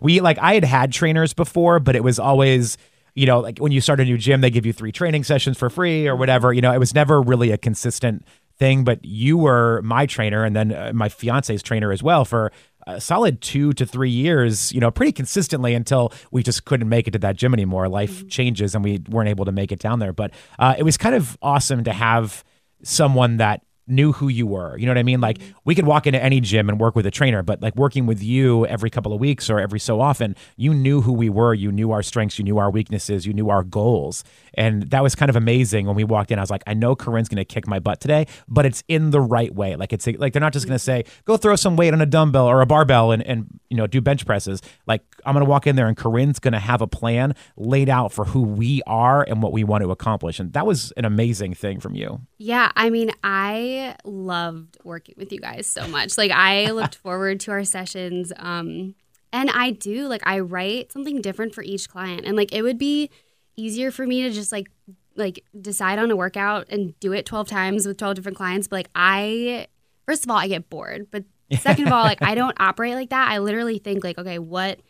we 0.00 0.20
like 0.20 0.38
I 0.38 0.54
had 0.54 0.64
had 0.64 0.92
trainers 0.92 1.32
before, 1.32 1.80
but 1.80 1.96
it 1.96 2.04
was 2.04 2.18
always 2.18 2.76
you 3.14 3.26
know 3.26 3.40
like 3.40 3.58
when 3.58 3.72
you 3.72 3.80
start 3.80 4.00
a 4.00 4.04
new 4.04 4.18
gym, 4.18 4.40
they 4.40 4.50
give 4.50 4.66
you 4.66 4.72
three 4.72 4.92
training 4.92 5.24
sessions 5.24 5.58
for 5.58 5.70
free 5.70 6.06
or 6.06 6.16
whatever. 6.16 6.52
You 6.52 6.60
know, 6.60 6.72
it 6.72 6.78
was 6.78 6.94
never 6.94 7.20
really 7.20 7.50
a 7.50 7.58
consistent 7.58 8.24
thing. 8.58 8.84
But 8.84 9.04
you 9.04 9.38
were 9.38 9.82
my 9.82 10.06
trainer, 10.06 10.44
and 10.44 10.54
then 10.54 10.72
uh, 10.72 10.92
my 10.94 11.08
fiance's 11.08 11.62
trainer 11.62 11.92
as 11.92 12.02
well 12.02 12.24
for 12.24 12.52
a 12.86 13.00
solid 13.00 13.40
two 13.40 13.72
to 13.74 13.86
three 13.86 14.10
years. 14.10 14.72
You 14.72 14.80
know, 14.80 14.90
pretty 14.90 15.12
consistently 15.12 15.74
until 15.74 16.12
we 16.30 16.42
just 16.42 16.64
couldn't 16.64 16.88
make 16.88 17.08
it 17.08 17.12
to 17.12 17.18
that 17.20 17.36
gym 17.36 17.54
anymore. 17.54 17.88
Life 17.88 18.28
changes, 18.28 18.74
and 18.74 18.84
we 18.84 19.02
weren't 19.08 19.28
able 19.28 19.44
to 19.44 19.52
make 19.52 19.72
it 19.72 19.78
down 19.78 19.98
there. 19.98 20.12
But 20.12 20.32
uh, 20.58 20.74
it 20.78 20.82
was 20.82 20.96
kind 20.96 21.14
of 21.14 21.36
awesome 21.42 21.84
to 21.84 21.92
have 21.92 22.44
someone 22.82 23.38
that 23.38 23.62
knew 23.86 24.12
who 24.12 24.28
you 24.28 24.46
were. 24.46 24.76
You 24.78 24.86
know 24.86 24.90
what 24.90 24.98
I 24.98 25.02
mean? 25.02 25.20
Like 25.20 25.38
we 25.64 25.74
could 25.74 25.86
walk 25.86 26.06
into 26.06 26.22
any 26.22 26.40
gym 26.40 26.68
and 26.68 26.80
work 26.80 26.96
with 26.96 27.06
a 27.06 27.10
trainer, 27.10 27.42
but 27.42 27.60
like 27.60 27.76
working 27.76 28.06
with 28.06 28.22
you 28.22 28.66
every 28.66 28.90
couple 28.90 29.12
of 29.12 29.20
weeks 29.20 29.50
or 29.50 29.60
every 29.60 29.80
so 29.80 30.00
often, 30.00 30.36
you 30.56 30.72
knew 30.72 31.00
who 31.02 31.12
we 31.12 31.28
were, 31.28 31.54
you 31.54 31.70
knew 31.70 31.90
our 31.90 32.02
strengths, 32.02 32.38
you 32.38 32.44
knew 32.44 32.58
our 32.58 32.70
weaknesses, 32.70 33.26
you 33.26 33.32
knew 33.32 33.50
our 33.50 33.62
goals. 33.62 34.24
And 34.54 34.84
that 34.90 35.02
was 35.02 35.14
kind 35.14 35.28
of 35.28 35.36
amazing 35.36 35.86
when 35.86 35.96
we 35.96 36.04
walked 36.04 36.30
in. 36.30 36.38
I 36.38 36.42
was 36.42 36.50
like, 36.50 36.62
I 36.66 36.74
know 36.74 36.96
Corinne's 36.96 37.28
going 37.28 37.36
to 37.36 37.44
kick 37.44 37.66
my 37.66 37.78
butt 37.78 38.00
today, 38.00 38.26
but 38.48 38.64
it's 38.64 38.82
in 38.88 39.10
the 39.10 39.20
right 39.20 39.54
way. 39.54 39.76
Like 39.76 39.92
it's 39.92 40.06
like 40.06 40.32
they're 40.32 40.40
not 40.40 40.52
just 40.52 40.66
going 40.66 40.76
to 40.76 40.82
say, 40.82 41.04
go 41.24 41.36
throw 41.36 41.56
some 41.56 41.76
weight 41.76 41.92
on 41.92 42.00
a 42.00 42.06
dumbbell 42.06 42.46
or 42.46 42.60
a 42.60 42.66
barbell 42.66 43.12
and 43.12 43.22
and 43.24 43.60
you 43.70 43.76
know, 43.76 43.86
do 43.88 44.00
bench 44.00 44.24
presses. 44.24 44.62
Like 44.86 45.02
I'm 45.26 45.34
going 45.34 45.44
to 45.44 45.50
walk 45.50 45.66
in 45.66 45.74
there 45.74 45.88
and 45.88 45.96
Corinne's 45.96 46.38
going 46.38 46.52
to 46.52 46.60
have 46.60 46.80
a 46.80 46.86
plan 46.86 47.34
laid 47.56 47.88
out 47.88 48.12
for 48.12 48.24
who 48.24 48.42
we 48.42 48.82
are 48.86 49.22
and 49.22 49.42
what 49.42 49.52
we 49.52 49.64
want 49.64 49.82
to 49.82 49.90
accomplish. 49.90 50.38
And 50.38 50.52
that 50.52 50.64
was 50.64 50.92
an 50.92 51.04
amazing 51.04 51.54
thing 51.54 51.80
from 51.80 51.94
you. 51.94 52.20
Yeah, 52.38 52.70
I 52.76 52.90
mean, 52.90 53.10
I 53.24 53.73
loved 54.04 54.78
working 54.84 55.14
with 55.18 55.32
you 55.32 55.40
guys 55.40 55.66
so 55.66 55.86
much. 55.88 56.16
Like, 56.18 56.30
I 56.30 56.70
looked 56.70 56.94
forward 56.96 57.40
to 57.40 57.50
our 57.52 57.64
sessions. 57.64 58.32
Um, 58.36 58.94
and 59.32 59.50
I 59.50 59.70
do, 59.70 60.06
like, 60.08 60.22
I 60.24 60.40
write 60.40 60.92
something 60.92 61.20
different 61.20 61.54
for 61.54 61.62
each 61.62 61.88
client. 61.88 62.22
And, 62.24 62.36
like, 62.36 62.52
it 62.52 62.62
would 62.62 62.78
be 62.78 63.10
easier 63.56 63.90
for 63.90 64.06
me 64.06 64.22
to 64.22 64.30
just, 64.30 64.52
like, 64.52 64.68
like 65.16 65.44
decide 65.60 65.98
on 66.00 66.10
a 66.10 66.16
workout 66.16 66.66
and 66.70 66.98
do 66.98 67.12
it 67.12 67.24
12 67.24 67.46
times 67.48 67.86
with 67.86 67.96
12 67.98 68.16
different 68.16 68.36
clients 68.36 68.66
but 68.66 68.74
like 68.74 68.88
i 68.96 69.64
first 70.06 70.24
of 70.24 70.30
all 70.30 70.36
i 70.36 70.48
get 70.48 70.68
bored 70.68 71.06
but 71.12 71.22
second 71.60 71.86
of 71.86 71.92
all 71.92 72.02
like 72.02 72.20
i 72.20 72.34
don't 72.34 72.56
operate 72.58 72.94
like 72.94 73.10
that 73.10 73.30
i 73.30 73.38
literally 73.38 73.78
think 73.78 74.02
like 74.02 74.18
okay 74.18 74.40
what 74.40 74.80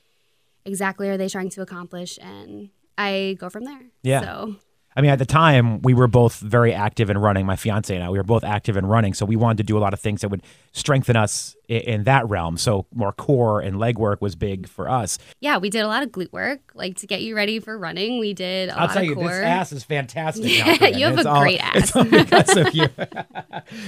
exactly 0.64 1.10
are 1.10 1.18
they 1.18 1.28
trying 1.28 1.50
to 1.50 1.60
accomplish 1.60 2.18
and 2.22 2.70
i 2.96 3.36
go 3.38 3.50
from 3.50 3.64
there 3.64 3.82
Yeah. 4.02 4.22
so 4.22 4.56
I 4.96 5.00
mean, 5.00 5.10
at 5.10 5.18
the 5.18 5.26
time, 5.26 5.82
we 5.82 5.92
were 5.92 6.06
both 6.06 6.38
very 6.38 6.72
active 6.72 7.10
in 7.10 7.18
running. 7.18 7.46
My 7.46 7.56
fiance 7.56 7.92
and 7.94 8.04
I, 8.04 8.10
we 8.10 8.18
were 8.18 8.22
both 8.24 8.44
active 8.44 8.76
in 8.76 8.86
running. 8.86 9.12
So 9.14 9.26
we 9.26 9.34
wanted 9.36 9.56
to 9.58 9.62
do 9.64 9.76
a 9.76 9.80
lot 9.80 9.92
of 9.92 9.98
things 9.98 10.20
that 10.20 10.28
would 10.28 10.42
strengthen 10.72 11.16
us 11.16 11.56
in, 11.68 11.80
in 11.80 12.04
that 12.04 12.28
realm. 12.28 12.56
So 12.56 12.86
more 12.94 13.12
core 13.12 13.60
and 13.60 13.78
leg 13.80 13.98
work 13.98 14.22
was 14.22 14.36
big 14.36 14.68
for 14.68 14.88
us. 14.88 15.18
yeah, 15.40 15.58
we 15.58 15.68
did 15.68 15.80
a 15.80 15.88
lot 15.88 16.02
of 16.04 16.10
glute 16.10 16.32
work, 16.32 16.60
like 16.74 16.96
to 16.98 17.06
get 17.08 17.22
you 17.22 17.34
ready 17.34 17.58
for 17.58 17.76
running. 17.76 18.20
We 18.20 18.34
did 18.34 18.68
a 18.68 18.74
I'll 18.78 18.86
lot 18.86 18.92
tell 18.94 19.02
of 19.02 19.08
you, 19.08 19.14
core. 19.16 19.28
this 19.28 19.36
ass 19.38 19.72
is 19.72 19.82
fantastic. 19.82 20.44
Yeah, 20.54 20.86
you 20.86 21.06
have 21.06 21.18
It's 21.18 21.26
a 21.26 21.30
all- 21.30 21.40
great 21.42 21.60
It's 21.74 21.90
ass. 21.90 21.96
all 21.96 22.04
because 22.04 22.56
of 22.56 22.74
you. 22.74 22.86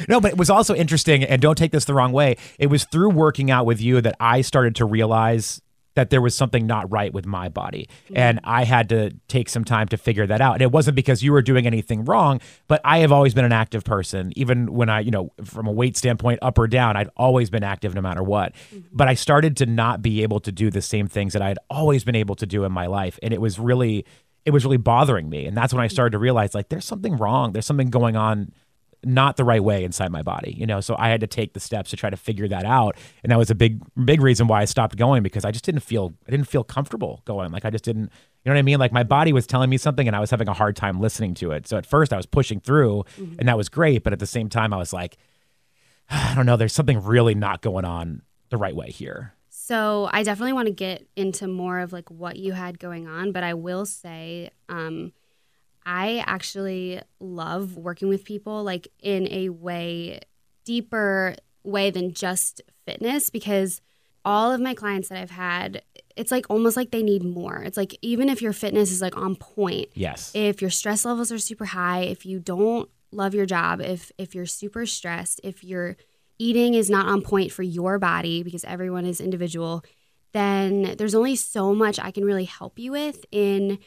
no, 0.09 0.21
but 0.21 0.33
it 0.33 0.37
was 0.39 0.51
also 0.51 0.75
interesting, 0.75 1.23
and 1.25 1.41
don't 1.41 1.57
take 1.57 1.71
this 1.73 1.85
the 1.85 1.95
wrong 1.95 2.13
way. 2.13 2.37
It 2.59 2.67
was 2.67 2.85
through 2.85 3.11
working 3.11 3.51
out 3.51 3.67
with 3.67 3.81
you 3.81 4.01
that 4.01 4.17
I 4.21 4.41
started 4.41 4.75
to 4.77 4.85
realize 4.85 5.61
that 5.97 6.11
there 6.11 6.21
was 6.21 6.35
something 6.35 6.67
not 6.67 6.91
right 6.93 7.13
with 7.13 7.27
my 7.27 7.49
body. 7.49 7.89
Mm-hmm. 8.05 8.17
And 8.17 8.41
I 8.45 8.65
had 8.65 8.89
to 8.91 9.11
take 9.29 9.49
some 9.49 9.65
time 9.65 9.89
to 9.89 9.97
figure 9.97 10.27
that 10.27 10.41
out. 10.41 10.55
And 10.55 10.63
it 10.63 10.71
wasn't 10.71 10.95
because 10.95 11.23
you 11.23 11.33
were 11.33 11.43
doing 11.43 11.67
anything 11.67 12.05
wrong, 12.05 12.41
but 12.69 12.81
I 12.85 12.99
have 12.99 13.11
always 13.11 13.35
been 13.35 13.45
an 13.45 13.53
active 13.53 13.83
person. 13.83 14.33
Even 14.37 14.73
when 14.73 14.89
I, 14.89 15.01
you 15.01 15.11
know, 15.11 15.33
from 15.45 15.67
a 15.67 15.73
weight 15.73 15.97
standpoint, 15.97 16.39
up 16.43 16.59
or 16.59 16.69
down, 16.69 16.97
I'd 16.97 17.09
always 17.17 17.51
been 17.51 17.65
active 17.65 17.95
no 17.95 18.03
matter 18.03 18.23
what. 18.23 18.55
Mm-hmm. 18.55 18.89
But 18.93 19.09
I 19.09 19.15
started 19.15 19.57
to 19.57 19.67
not 19.67 20.03
be 20.03 20.23
able 20.23 20.39
to 20.41 20.53
do 20.53 20.71
the 20.71 20.83
same 20.83 21.09
things 21.09 21.33
that 21.33 21.43
I 21.43 21.49
had 21.49 21.59
always 21.71 22.05
been 22.05 22.15
able 22.15 22.37
to 22.37 22.47
do 22.47 22.65
in 22.65 22.73
my 22.73 22.87
life. 22.87 23.19
And 23.23 23.33
it 23.33 23.41
was 23.41 23.59
really, 23.59 24.05
it 24.45 24.51
was 24.51 24.65
really 24.65 24.77
bothering 24.77 25.31
me. 25.31 25.47
And 25.47 25.57
that's 25.57 25.73
when 25.73 25.81
I 25.81 25.87
mm-hmm. 25.87 25.95
started 25.95 26.13
to 26.13 26.19
realize 26.19 26.55
like 26.55 26.69
there's 26.69 26.85
something 26.85 27.17
wrong. 27.17 27.53
There's 27.53 27.67
something 27.67 27.89
going 27.89 28.17
on 28.17 28.53
not 29.05 29.37
the 29.37 29.45
right 29.45 29.63
way 29.63 29.85
inside 29.85 30.11
my 30.11 30.23
body, 30.23 30.55
you 30.57 30.67
know. 30.67 30.81
So 30.81 30.97
I 30.99 31.09
had 31.09 31.21
to 31.21 31.27
take 31.27 31.53
the 31.53 31.61
steps 31.61 31.91
to 31.91 31.97
try 31.97 32.11
to 32.11 32.17
figure 32.17 32.49
that 32.49 32.65
out, 32.65 32.97
and 33.23 33.31
that 33.31 33.39
was 33.39 33.51
a 33.51 33.55
big, 33.55 33.83
big 34.05 34.21
reason 34.21 34.47
why 34.47 34.63
I 34.63 34.65
stopped 34.65 34.97
going 34.97 35.23
because 35.23 35.45
I 35.45 35.51
just 35.51 35.65
didn't 35.65 35.83
feel, 35.83 36.15
I 36.27 36.31
didn't 36.31 36.49
feel 36.49 36.65
comfortable 36.65 37.23
going. 37.25 37.53
Like 37.53 37.65
I 37.65 37.71
just 37.71 37.85
didn't, 37.85 38.11
you 38.45 38.51
know 38.51 38.53
what 38.53 38.59
I 38.59 38.63
mean? 38.63 38.79
Like 38.79 38.93
my 38.93 39.05
body 39.05 39.33
was 39.33 39.47
telling 39.47 39.71
me 39.71 39.77
something, 39.77 40.07
and 40.07 40.17
I 40.17 40.21
was 40.21 40.31
having 40.31 40.49
a 40.49 40.53
hard 40.53 40.77
time 40.77 41.01
listening 41.01 41.35
to 41.35 41.53
it. 41.53 41.67
So 41.67 41.77
at 41.77 41.87
first 41.87 42.13
I 42.13 42.17
was 42.17 42.27
pushing 42.27 42.61
through, 42.61 43.05
and 43.39 43.49
that 43.49 43.57
was 43.57 43.69
great, 43.69 44.03
but 44.03 44.13
at 44.13 44.19
the 44.19 44.27
same 44.27 44.49
time 44.49 44.73
I 44.73 44.77
was 44.77 44.93
like, 44.93 45.17
I 46.11 46.35
don't 46.35 46.47
know, 46.47 46.57
there's 46.57 46.75
something 46.75 47.03
really 47.03 47.35
not 47.35 47.63
going 47.63 47.85
on 47.85 48.23
the 48.51 48.57
right 48.57 48.75
way 48.75 48.91
here. 48.91 49.35
So 49.49 50.09
I 50.13 50.23
definitely 50.23 50.53
want 50.53 50.69
to 50.69 50.75
get 50.75 51.09
into 51.17 51.49
more 51.49 51.81
of 51.81 51.93
like 51.93 52.09
what 52.09 52.37
you 52.37 52.53
had 52.53 52.79
going 52.79 53.09
on, 53.09 53.33
but 53.33 53.43
I 53.43 53.55
will 53.55 53.85
say, 53.85 54.51
um, 54.69 55.13
I 55.87 56.23
actually 56.27 57.01
love 57.21 57.77
working 57.77 58.09
with 58.09 58.25
people 58.25 58.65
like 58.65 58.89
in 59.01 59.29
a 59.31 59.49
way 59.51 60.21
deeper 60.65 61.37
way 61.63 61.91
than 61.91 62.13
just 62.13 62.61
fitness 62.85 63.31
because 63.31 63.81
all 64.25 64.53
of 64.53 64.61
my 64.61 64.75
clients 64.75 65.09
that 65.09 65.19
I've 65.19 65.31
had, 65.31 65.83
it's 66.17 66.33
like 66.33 66.47
almost 66.51 66.77
like 66.77 66.91
they 66.91 67.05
need 67.05 67.23
more. 67.23 67.59
It's 67.63 67.77
like 67.77 67.97
even 68.03 68.29
if 68.29 68.43
your 68.43 68.53
fitness 68.53 68.91
is 68.91 69.01
like 69.01 69.17
on 69.17 69.37
point, 69.37 69.89
Yes. 69.95 70.33
if 70.35 70.61
your 70.61 70.71
stress 70.71 71.05
levels 71.05 71.31
are 71.31 71.39
super 71.39 71.67
high, 71.67 72.01
if 72.01 72.27
you 72.27 72.41
don't 72.41 72.91
love 73.13 73.35
your 73.35 73.47
job, 73.47 73.81
if 73.81 74.11
if 74.19 74.35
you're 74.35 74.47
super 74.47 74.85
stressed, 74.87 75.41
if 75.45 75.63
your 75.63 75.97
eating 76.39 76.75
is 76.75 76.91
not 76.91 77.07
on 77.07 77.23
point 77.23 77.53
for 77.53 77.63
your 77.63 77.99
body 78.01 78.43
because 78.43 78.65
everyone 78.65 79.07
is 79.07 79.21
individual, 79.21 79.85
then 80.33 80.97
there's 80.99 81.15
only 81.15 81.37
so 81.37 81.73
much 81.73 81.99
I 82.01 82.11
can 82.11 82.25
really 82.25 82.45
help 82.45 82.79
you 82.79 82.91
with 82.93 83.25
in 83.31 83.79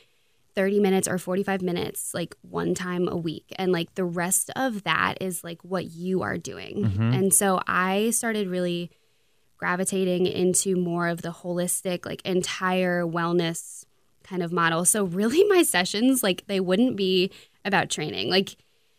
30 0.55 0.79
minutes 0.79 1.07
or 1.07 1.17
45 1.17 1.61
minutes 1.61 2.13
like 2.13 2.35
one 2.41 2.73
time 2.73 3.07
a 3.07 3.15
week 3.15 3.53
and 3.57 3.71
like 3.71 3.95
the 3.95 4.03
rest 4.03 4.49
of 4.55 4.83
that 4.83 5.15
is 5.21 5.43
like 5.43 5.61
what 5.63 5.91
you 5.91 6.21
are 6.21 6.37
doing. 6.37 6.85
Mm-hmm. 6.85 7.13
And 7.13 7.33
so 7.33 7.61
I 7.67 8.09
started 8.11 8.47
really 8.47 8.91
gravitating 9.57 10.25
into 10.25 10.75
more 10.75 11.07
of 11.07 11.21
the 11.21 11.29
holistic 11.29 12.05
like 12.05 12.21
entire 12.23 13.03
wellness 13.03 13.85
kind 14.23 14.41
of 14.41 14.51
model. 14.51 14.85
So 14.85 15.03
really 15.03 15.43
my 15.49 15.63
sessions 15.63 16.23
like 16.23 16.45
they 16.47 16.59
wouldn't 16.59 16.95
be 16.95 17.31
about 17.65 17.89
training. 17.89 18.29
Like 18.29 18.55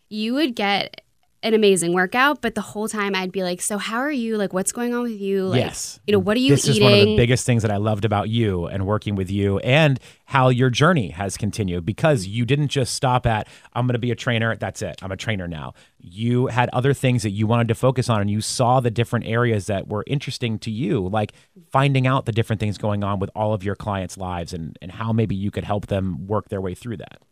you 0.09 0.35
would 0.35 0.55
get 0.55 1.03
an 1.43 1.55
amazing 1.55 1.95
workout, 1.95 2.43
but 2.43 2.55
the 2.55 2.61
whole 2.61 2.87
time 2.87 3.15
I'd 3.15 3.33
be 3.33 3.43
like, 3.43 3.63
"So 3.63 3.79
how 3.79 3.99
are 3.99 4.11
you? 4.11 4.37
Like 4.37 4.53
what's 4.53 4.73
going 4.73 4.95
on 4.95 5.03
with 5.03 5.21
you? 5.21 5.47
Like 5.47 5.61
yes. 5.61 5.99
you 6.07 6.13
know, 6.13 6.19
what 6.19 6.37
are 6.37 6.41
you 6.41 6.51
this 6.55 6.69
eating?" 6.69 6.83
is 6.83 6.83
one 6.83 6.93
of 6.93 7.07
the 7.07 7.17
biggest 7.17 7.47
things 7.47 7.63
that 7.63 7.71
I 7.71 7.79
loved 7.79 8.05
about 8.05 8.29
you 8.29 8.67
and 8.67 8.87
working 8.87 9.15
with 9.15 9.31
you 9.31 9.59
and 9.61 9.99
how 10.27 10.49
your 10.49 10.69
journey 10.69 11.11
has 11.11 11.37
continued 11.37 11.87
because 11.87 12.27
you 12.27 12.45
didn't 12.45 12.69
just 12.69 12.95
stop 12.95 13.27
at 13.27 13.49
I'm 13.73 13.87
going 13.87 13.95
to 13.95 13.99
be 13.99 14.11
a 14.11 14.15
trainer, 14.17 14.55
that's 14.55 14.83
it. 14.83 14.99
I'm 15.03 15.13
a 15.13 15.17
trainer 15.17 15.49
now. 15.49 15.73
You 15.99 16.49
had 16.49 16.69
other 16.73 16.93
things 16.93 17.23
that 17.23 17.31
you 17.31 17.47
wanted 17.47 17.69
to 17.69 17.75
focus 17.75 18.11
on 18.11 18.21
and 18.21 18.31
you 18.31 18.41
saw 18.41 18.81
the 18.81 18.91
different 18.91 19.27
areas 19.27 19.67
that 19.67 19.89
were 19.89 20.05
interesting 20.07 20.59
to 20.61 20.71
you, 20.71 21.09
like 21.09 21.33
finding 21.71 22.07
out 22.07 22.27
the 22.27 22.33
different 22.33 22.61
things 22.61 22.77
going 22.77 23.03
on 23.03 23.19
with 23.19 23.31
all 23.35 23.55
of 23.55 23.65
your 23.65 23.75
clients' 23.75 24.19
lives 24.19 24.53
and 24.53 24.79
and 24.83 24.93
how 24.93 25.13
maybe 25.13 25.35
you 25.35 25.51
could 25.51 25.65
help 25.65 25.87
them 25.87 26.27
work 26.27 26.51
their 26.51 26.61
way 26.61 26.75
through 26.75 26.99
that. 26.99 27.23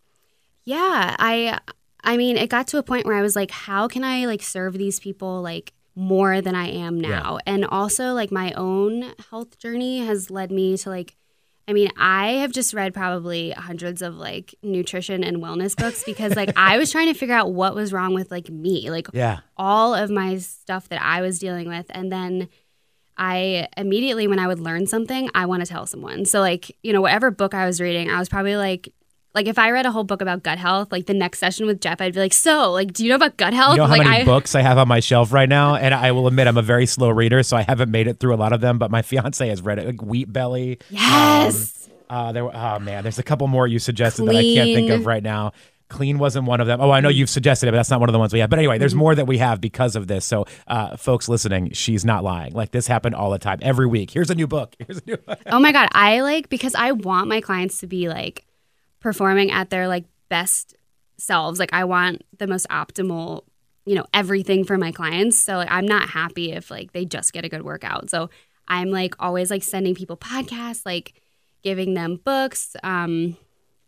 Yeah, 0.64 1.16
I 1.18 1.58
I 2.04 2.16
mean, 2.16 2.36
it 2.36 2.48
got 2.48 2.66
to 2.68 2.78
a 2.78 2.82
point 2.82 3.06
where 3.06 3.16
I 3.16 3.22
was 3.22 3.36
like, 3.36 3.50
how 3.50 3.88
can 3.88 4.04
I 4.04 4.26
like 4.26 4.42
serve 4.42 4.74
these 4.74 5.00
people 5.00 5.42
like 5.42 5.72
more 5.94 6.40
than 6.40 6.54
I 6.54 6.68
am 6.68 7.00
now? 7.00 7.38
And 7.46 7.64
also 7.64 8.12
like 8.14 8.30
my 8.30 8.52
own 8.52 9.12
health 9.30 9.58
journey 9.58 10.06
has 10.06 10.30
led 10.30 10.50
me 10.52 10.76
to 10.78 10.88
like 10.90 11.16
I 11.66 11.74
mean, 11.74 11.90
I 11.98 12.28
have 12.40 12.50
just 12.50 12.72
read 12.72 12.94
probably 12.94 13.50
hundreds 13.50 14.00
of 14.00 14.14
like 14.16 14.54
nutrition 14.62 15.22
and 15.22 15.36
wellness 15.36 15.76
books 15.76 16.02
because 16.02 16.34
like 16.34 16.50
I 16.56 16.78
was 16.78 16.90
trying 16.90 17.12
to 17.12 17.18
figure 17.18 17.34
out 17.34 17.52
what 17.52 17.74
was 17.74 17.92
wrong 17.92 18.14
with 18.14 18.30
like 18.30 18.48
me, 18.48 18.90
like 18.90 19.08
Yeah. 19.12 19.40
all 19.58 19.94
of 19.94 20.08
my 20.08 20.38
stuff 20.38 20.88
that 20.88 21.02
I 21.02 21.20
was 21.20 21.38
dealing 21.38 21.68
with 21.68 21.84
and 21.90 22.10
then 22.10 22.48
I 23.18 23.68
immediately 23.76 24.28
when 24.28 24.38
I 24.38 24.46
would 24.46 24.60
learn 24.60 24.86
something, 24.86 25.28
I 25.34 25.44
want 25.46 25.62
to 25.62 25.68
tell 25.68 25.86
someone. 25.86 26.24
So 26.24 26.40
like, 26.40 26.74
you 26.82 26.92
know, 26.92 27.00
whatever 27.00 27.30
book 27.30 27.52
I 27.52 27.66
was 27.66 27.80
reading, 27.80 28.08
I 28.10 28.18
was 28.18 28.28
probably 28.28 28.56
like 28.56 28.88
like 29.34 29.46
if 29.46 29.58
I 29.58 29.70
read 29.70 29.86
a 29.86 29.90
whole 29.90 30.04
book 30.04 30.22
about 30.22 30.42
gut 30.42 30.58
health, 30.58 30.90
like 30.90 31.06
the 31.06 31.14
next 31.14 31.38
session 31.38 31.66
with 31.66 31.80
Jeff, 31.80 32.00
I'd 32.00 32.14
be 32.14 32.20
like, 32.20 32.32
"So, 32.32 32.72
like, 32.72 32.92
do 32.92 33.04
you 33.04 33.10
know 33.10 33.16
about 33.16 33.36
gut 33.36 33.52
health?" 33.52 33.72
You 33.72 33.78
know 33.78 33.86
how 33.86 33.96
like, 33.96 34.06
many 34.06 34.22
I, 34.22 34.24
books 34.24 34.54
I 34.54 34.62
have 34.62 34.78
on 34.78 34.88
my 34.88 35.00
shelf 35.00 35.32
right 35.32 35.48
now? 35.48 35.74
And 35.74 35.94
I 35.94 36.12
will 36.12 36.26
admit 36.26 36.46
I'm 36.46 36.56
a 36.56 36.62
very 36.62 36.86
slow 36.86 37.10
reader, 37.10 37.42
so 37.42 37.56
I 37.56 37.62
haven't 37.62 37.90
made 37.90 38.08
it 38.08 38.18
through 38.18 38.34
a 38.34 38.36
lot 38.36 38.52
of 38.52 38.60
them, 38.60 38.78
but 38.78 38.90
my 38.90 39.02
fiance 39.02 39.46
has 39.46 39.62
read 39.62 39.78
it, 39.78 39.86
like 39.86 40.02
Wheat 40.02 40.32
Belly. 40.32 40.78
Yes. 40.90 41.88
Uh, 42.10 42.32
there. 42.32 42.44
were- 42.44 42.52
Oh 42.54 42.78
man, 42.78 43.02
there's 43.02 43.18
a 43.18 43.22
couple 43.22 43.46
more 43.48 43.66
you 43.66 43.78
suggested 43.78 44.24
that 44.26 44.34
I 44.36 44.42
can't 44.42 44.74
think 44.74 44.90
of 44.90 45.06
right 45.06 45.22
now. 45.22 45.52
Clean 45.88 46.18
wasn't 46.18 46.46
one 46.46 46.60
of 46.60 46.66
them. 46.66 46.82
Oh, 46.82 46.90
I 46.90 47.00
know 47.00 47.08
you've 47.08 47.30
suggested 47.30 47.66
it, 47.66 47.70
but 47.72 47.76
that's 47.76 47.88
not 47.90 47.98
one 47.98 48.10
of 48.10 48.12
the 48.12 48.18
ones 48.18 48.32
we 48.34 48.40
have. 48.40 48.50
But 48.50 48.58
anyway, 48.58 48.76
there's 48.76 48.94
more 48.94 49.14
that 49.14 49.26
we 49.26 49.38
have 49.38 49.58
because 49.58 49.96
of 49.96 50.06
this. 50.06 50.26
So, 50.26 50.44
uh, 50.66 50.98
folks 50.98 51.30
listening, 51.30 51.72
she's 51.72 52.04
not 52.04 52.22
lying. 52.22 52.52
Like 52.52 52.72
this 52.72 52.86
happened 52.86 53.14
all 53.14 53.30
the 53.30 53.38
time, 53.38 53.58
every 53.62 53.86
week. 53.86 54.10
Here's 54.10 54.28
a 54.28 54.34
new 54.34 54.46
book. 54.46 54.76
Here's 54.78 54.98
a 54.98 55.02
new. 55.06 55.16
oh 55.46 55.58
my 55.58 55.72
god, 55.72 55.88
I 55.92 56.20
like 56.20 56.50
because 56.50 56.74
I 56.74 56.92
want 56.92 57.28
my 57.28 57.40
clients 57.40 57.78
to 57.80 57.86
be 57.86 58.08
like 58.08 58.44
performing 59.00 59.50
at 59.50 59.70
their 59.70 59.88
like 59.88 60.04
best 60.28 60.76
selves. 61.16 61.58
Like 61.58 61.72
I 61.72 61.84
want 61.84 62.22
the 62.38 62.46
most 62.46 62.66
optimal, 62.68 63.44
you 63.84 63.94
know, 63.94 64.04
everything 64.14 64.64
for 64.64 64.78
my 64.78 64.92
clients. 64.92 65.38
So 65.38 65.56
like 65.56 65.70
I'm 65.70 65.86
not 65.86 66.10
happy 66.10 66.52
if 66.52 66.70
like 66.70 66.92
they 66.92 67.04
just 67.04 67.32
get 67.32 67.44
a 67.44 67.48
good 67.48 67.62
workout. 67.62 68.10
So 68.10 68.30
I'm 68.66 68.90
like 68.90 69.14
always 69.18 69.50
like 69.50 69.62
sending 69.62 69.94
people 69.94 70.16
podcasts, 70.16 70.84
like 70.84 71.20
giving 71.62 71.94
them 71.94 72.20
books. 72.24 72.76
Um 72.82 73.36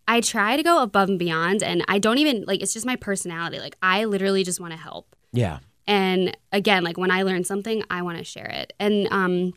I 0.09 0.21
try 0.21 0.57
to 0.57 0.63
go 0.63 0.83
above 0.83 1.09
and 1.09 1.19
beyond 1.19 1.63
and 1.63 1.85
I 1.87 1.99
don't 1.99 2.19
even 2.19 2.45
like 2.47 2.63
it's 2.63 2.73
just 2.73 2.87
my 2.87 2.97
personality. 2.97 3.61
Like 3.61 3.77
I 3.83 4.05
literally 4.05 4.45
just 4.45 4.61
want 4.61 4.73
to 4.73 4.79
help. 4.79 5.15
yeah. 5.33 5.59
And 5.87 6.37
again, 6.53 6.85
like 6.85 6.97
when 6.99 7.11
I 7.11 7.23
learn 7.23 7.43
something, 7.43 7.83
I 7.91 8.03
want 8.03 8.19
to 8.19 8.23
share 8.23 8.47
it. 8.47 8.73
And 8.79 9.09
um, 9.11 9.55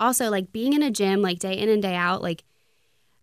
also, 0.00 0.28
like 0.28 0.50
being 0.50 0.72
in 0.72 0.82
a 0.82 0.90
gym, 0.90 1.22
like 1.22 1.38
day 1.38 1.56
in 1.56 1.68
and 1.68 1.80
day 1.80 1.94
out, 1.94 2.22
like 2.22 2.42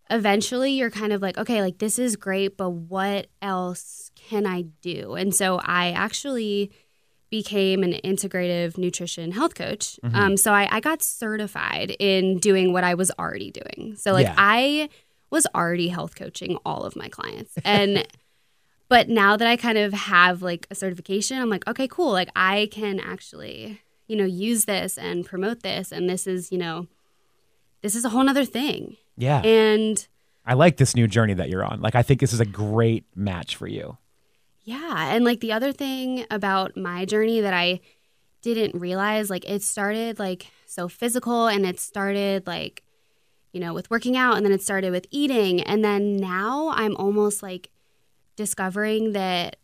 eventually 0.09 0.71
you're 0.71 0.91
kind 0.91 1.13
of 1.13 1.21
like, 1.21 1.37
okay, 1.37 1.61
like 1.61 1.79
this 1.79 1.99
is 1.99 2.15
great, 2.15 2.57
but 2.57 2.69
what 2.69 3.27
else 3.41 4.11
can 4.15 4.45
I 4.45 4.63
do? 4.81 5.13
And 5.13 5.33
so 5.33 5.59
I 5.63 5.91
actually 5.91 6.71
became 7.29 7.83
an 7.83 7.93
integrative 8.05 8.77
nutrition 8.77 9.31
health 9.31 9.53
coach. 9.53 9.99
Um, 10.13 10.37
so 10.37 10.53
I, 10.53 10.67
I 10.71 10.79
got 10.79 11.03
certified 11.03 11.95
in 11.99 12.37
doing 12.37 12.71
what 12.71 12.85
I 12.85 12.93
was 12.93 13.11
already 13.19 13.51
doing. 13.51 13.95
So 13.97 14.13
like 14.13 14.27
Yeah. 14.27 14.35
I 14.37 14.89
was 15.29 15.45
already 15.53 15.89
health 15.89 16.15
coaching 16.15 16.57
all 16.65 16.83
of 16.83 16.95
my 16.95 17.09
clients. 17.09 17.53
And 17.65 18.07
but 18.89 19.09
now 19.09 19.35
that 19.35 19.47
I 19.47 19.57
kind 19.57 19.77
of 19.77 19.91
have 19.91 20.41
like 20.41 20.67
a 20.71 20.75
certification, 20.75 21.37
I'm 21.37 21.49
like, 21.49 21.67
okay, 21.67 21.87
cool. 21.87 22.11
Like 22.13 22.29
I 22.35 22.69
can 22.71 23.01
actually, 23.01 23.81
you 24.07 24.15
know, 24.15 24.23
use 24.25 24.63
this 24.63 24.97
and 24.97 25.25
promote 25.25 25.63
this. 25.63 25.91
And 25.91 26.09
this 26.09 26.27
is, 26.27 26.51
you 26.51 26.57
know, 26.57 26.87
this 27.81 27.93
is 27.93 28.05
a 28.05 28.09
whole 28.09 28.23
nother 28.23 28.45
thing. 28.45 28.95
Yeah. 29.17 29.41
And 29.41 30.07
I 30.45 30.53
like 30.53 30.77
this 30.77 30.95
new 30.95 31.07
journey 31.07 31.33
that 31.33 31.49
you're 31.49 31.65
on. 31.65 31.81
Like 31.81 31.95
I 31.95 32.03
think 32.03 32.21
this 32.21 32.33
is 32.33 32.39
a 32.39 32.45
great 32.45 33.05
match 33.15 33.55
for 33.55 33.67
you. 33.67 33.97
yeah. 34.63 35.13
And 35.13 35.25
like 35.25 35.39
the 35.39 35.51
other 35.53 35.71
thing 35.71 36.25
about 36.29 36.77
my 36.77 37.05
journey 37.05 37.41
that 37.41 37.53
I 37.53 37.79
didn't 38.41 38.79
realize, 38.79 39.29
like 39.29 39.49
it 39.49 39.63
started 39.63 40.19
like 40.19 40.47
so 40.65 40.87
physical 40.87 41.47
and 41.47 41.65
it 41.65 41.79
started 41.79 42.45
like, 42.47 42.83
you 43.53 43.59
know, 43.59 43.73
with 43.73 43.89
working 43.89 44.15
out 44.15 44.37
and 44.37 44.45
then 44.45 44.53
it 44.53 44.61
started 44.61 44.91
with 44.91 45.07
eating. 45.09 45.61
And 45.61 45.83
then 45.83 46.17
now 46.17 46.69
I'm 46.69 46.95
almost 46.97 47.41
like 47.41 47.69
discovering 48.35 49.13
that 49.13 49.55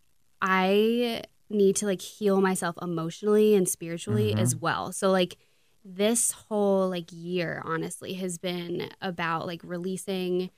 I 0.42 1.24
need 1.50 1.76
to 1.78 1.86
like 1.86 2.02
heal 2.02 2.42
myself 2.42 2.76
emotionally 2.82 3.56
and 3.56 3.70
spiritually 3.70 4.34
as 4.34 4.56
mm-hmm. 4.56 4.64
well. 4.64 4.92
So 4.92 5.12
like 5.12 5.38
this 5.86 6.32
whole 6.32 6.90
like 6.90 7.10
year 7.12 7.62
honestly 7.66 8.14
has 8.14 8.38
been 8.38 8.90
about 9.02 9.46
like 9.46 9.62
releasing 9.64 10.50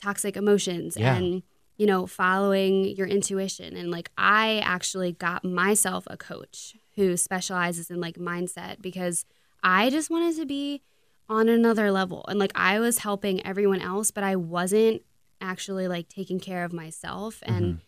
toxic 0.00 0.36
emotions 0.36 0.96
Yeah. 0.96 1.16
and 1.16 1.42
you 1.76 1.86
know 1.86 2.06
following 2.06 2.84
your 2.96 3.06
intuition. 3.06 3.76
And 3.76 3.90
like 3.90 4.10
I 4.16 4.60
actually 4.64 5.12
got 5.12 5.44
myself 5.44 6.04
a 6.08 6.16
coach 6.16 6.74
who 6.96 7.16
specializes 7.16 7.90
in 7.90 8.00
like 8.00 8.16
mindset 8.16 8.80
because 8.80 9.24
I 9.62 9.90
just 9.90 10.10
wanted 10.10 10.36
to 10.36 10.46
be 10.46 10.82
on 11.28 11.48
another 11.48 11.90
level. 11.90 12.24
And 12.28 12.38
like 12.38 12.52
I 12.54 12.78
was 12.78 12.98
helping 12.98 13.44
everyone 13.46 13.80
else 13.80 14.10
but 14.10 14.22
I 14.24 14.36
wasn't 14.36 15.02
actually 15.40 15.88
like 15.88 16.08
taking 16.08 16.38
care 16.38 16.64
of 16.64 16.72
myself. 16.72 17.40
And 17.42 17.80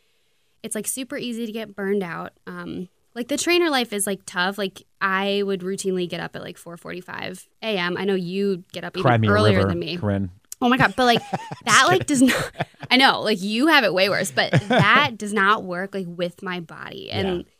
it's 0.62 0.74
like 0.74 0.86
super 0.86 1.16
easy 1.16 1.46
to 1.46 1.52
get 1.52 1.76
burned 1.76 2.02
out. 2.02 2.32
Um, 2.46 2.88
like 3.14 3.28
the 3.28 3.36
trainer 3.36 3.70
life 3.70 3.92
is 3.92 4.06
like 4.06 4.20
tough. 4.26 4.58
Like 4.58 4.82
I 5.00 5.42
would 5.44 5.60
routinely 5.60 6.08
get 6.08 6.20
up 6.20 6.34
at 6.36 6.42
like 6.42 6.56
4:45 6.56 7.46
a.m. 7.62 7.96
I 7.96 8.04
know 8.04 8.14
you 8.14 8.64
get 8.72 8.84
up 8.84 8.96
even 8.96 9.26
earlier 9.28 9.58
river, 9.58 9.68
than 9.68 9.78
me. 9.78 9.96
Corinne. 9.96 10.30
Oh 10.60 10.68
my 10.68 10.76
god! 10.76 10.94
But 10.96 11.04
like 11.04 11.22
that, 11.64 11.84
like 11.88 12.06
does 12.06 12.22
not. 12.22 12.52
I 12.90 12.96
know, 12.96 13.20
like 13.20 13.40
you 13.42 13.68
have 13.68 13.84
it 13.84 13.92
way 13.92 14.08
worse, 14.08 14.30
but 14.30 14.52
that 14.68 15.16
does 15.16 15.32
not 15.32 15.64
work 15.64 15.94
like 15.94 16.06
with 16.08 16.42
my 16.42 16.60
body. 16.60 17.10
And 17.10 17.38
Yeah. 17.38 17.52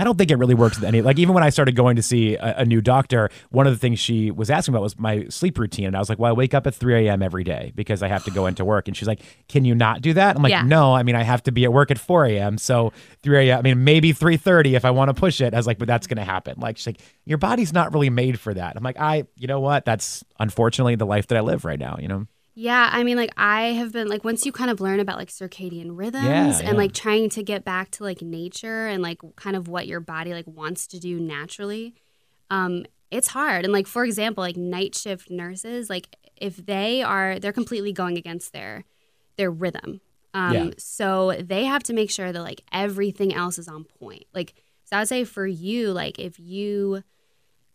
I 0.00 0.04
don't 0.04 0.16
think 0.16 0.30
it 0.30 0.36
really 0.36 0.54
works 0.54 0.78
with 0.80 0.88
any. 0.88 1.02
Like 1.02 1.18
even 1.18 1.34
when 1.34 1.42
I 1.42 1.50
started 1.50 1.76
going 1.76 1.96
to 1.96 2.02
see 2.02 2.34
a, 2.36 2.60
a 2.60 2.64
new 2.64 2.80
doctor, 2.80 3.28
one 3.50 3.66
of 3.66 3.74
the 3.74 3.78
things 3.78 3.98
she 3.98 4.30
was 4.30 4.48
asking 4.48 4.72
about 4.72 4.82
was 4.82 4.98
my 4.98 5.26
sleep 5.28 5.58
routine, 5.58 5.88
and 5.88 5.94
I 5.94 5.98
was 5.98 6.08
like, 6.08 6.18
"Well, 6.18 6.30
I 6.30 6.32
wake 6.32 6.54
up 6.54 6.66
at 6.66 6.74
3 6.74 7.06
a.m. 7.06 7.22
every 7.22 7.44
day 7.44 7.72
because 7.74 8.02
I 8.02 8.08
have 8.08 8.24
to 8.24 8.30
go 8.30 8.46
into 8.46 8.64
work." 8.64 8.88
And 8.88 8.96
she's 8.96 9.06
like, 9.06 9.20
"Can 9.48 9.66
you 9.66 9.74
not 9.74 10.00
do 10.00 10.14
that?" 10.14 10.36
I'm 10.36 10.42
like, 10.42 10.52
Yeah. 10.52 10.62
"No, 10.62 10.94
I 10.94 11.02
mean 11.02 11.16
I 11.16 11.22
have 11.22 11.42
to 11.42 11.52
be 11.52 11.64
at 11.64 11.72
work 11.74 11.90
at 11.90 11.98
4 11.98 12.24
a.m. 12.24 12.56
So 12.56 12.94
3 13.22 13.50
a.m. 13.50 13.58
I 13.58 13.62
mean 13.62 13.84
maybe 13.84 14.14
3:30 14.14 14.74
if 14.74 14.86
I 14.86 14.90
want 14.90 15.10
to 15.10 15.14
push 15.14 15.42
it." 15.42 15.52
I 15.52 15.58
was 15.58 15.66
like, 15.66 15.78
"But 15.78 15.86
that's 15.86 16.06
to 16.06 16.24
happen." 16.24 16.54
Like 16.58 16.78
she's 16.78 16.86
like, 16.86 17.00
"Your 17.26 17.38
body's 17.38 17.74
not 17.74 17.92
really 17.92 18.08
made 18.08 18.40
for 18.40 18.54
that." 18.54 18.76
I'm 18.76 18.82
like, 18.82 18.98
"I, 18.98 19.24
you 19.36 19.48
know 19.48 19.60
what? 19.60 19.84
That's 19.84 20.24
unfortunately 20.38 20.94
the 20.94 21.04
life 21.04 21.26
that 21.26 21.36
I 21.36 21.42
live 21.42 21.66
right 21.66 21.78
now." 21.78 21.98
You 22.00 22.08
know. 22.08 22.26
Yeah, 22.60 22.90
I 22.92 23.04
mean, 23.04 23.16
like 23.16 23.32
I 23.38 23.68
have 23.72 23.90
been 23.90 24.08
like 24.08 24.22
once 24.22 24.44
you 24.44 24.52
kind 24.52 24.70
of 24.70 24.82
learn 24.82 25.00
about 25.00 25.16
like 25.16 25.30
circadian 25.30 25.96
rhythms 25.96 26.26
Yeah, 26.26 26.58
and 26.58 26.68
yeah. 26.68 26.72
like 26.72 26.92
trying 26.92 27.30
to 27.30 27.42
get 27.42 27.64
back 27.64 27.90
to 27.92 28.04
like 28.04 28.20
nature 28.20 28.86
and 28.86 29.02
like 29.02 29.18
kind 29.34 29.56
of 29.56 29.66
what 29.66 29.86
your 29.86 30.00
body 30.00 30.34
like 30.34 30.46
wants 30.46 30.86
to 30.88 31.00
do 31.00 31.18
naturally, 31.18 31.94
um, 32.50 32.84
it's 33.10 33.28
hard. 33.28 33.64
And 33.64 33.72
like 33.72 33.86
for 33.86 34.04
example, 34.04 34.42
like 34.42 34.58
night 34.58 34.94
shift 34.94 35.30
nurses, 35.30 35.88
like 35.88 36.14
if 36.36 36.56
they 36.66 37.02
are 37.02 37.38
they're 37.38 37.54
completely 37.54 37.92
going 37.92 38.18
against 38.18 38.52
their 38.52 38.84
their 39.38 39.50
rhythm. 39.50 40.02
Um, 40.34 40.54
Yeah. 40.54 40.70
so 40.76 41.32
they 41.40 41.64
have 41.64 41.82
to 41.84 41.94
make 41.94 42.10
sure 42.10 42.30
that 42.30 42.42
like 42.42 42.60
everything 42.72 43.32
else 43.34 43.58
is 43.58 43.68
on 43.68 43.84
point. 43.84 44.24
Like 44.34 44.52
so 44.84 44.96
I 44.96 45.00
would 45.00 45.08
say 45.08 45.24
for 45.24 45.46
you, 45.46 45.92
like 45.92 46.18
if 46.18 46.38
you 46.38 47.04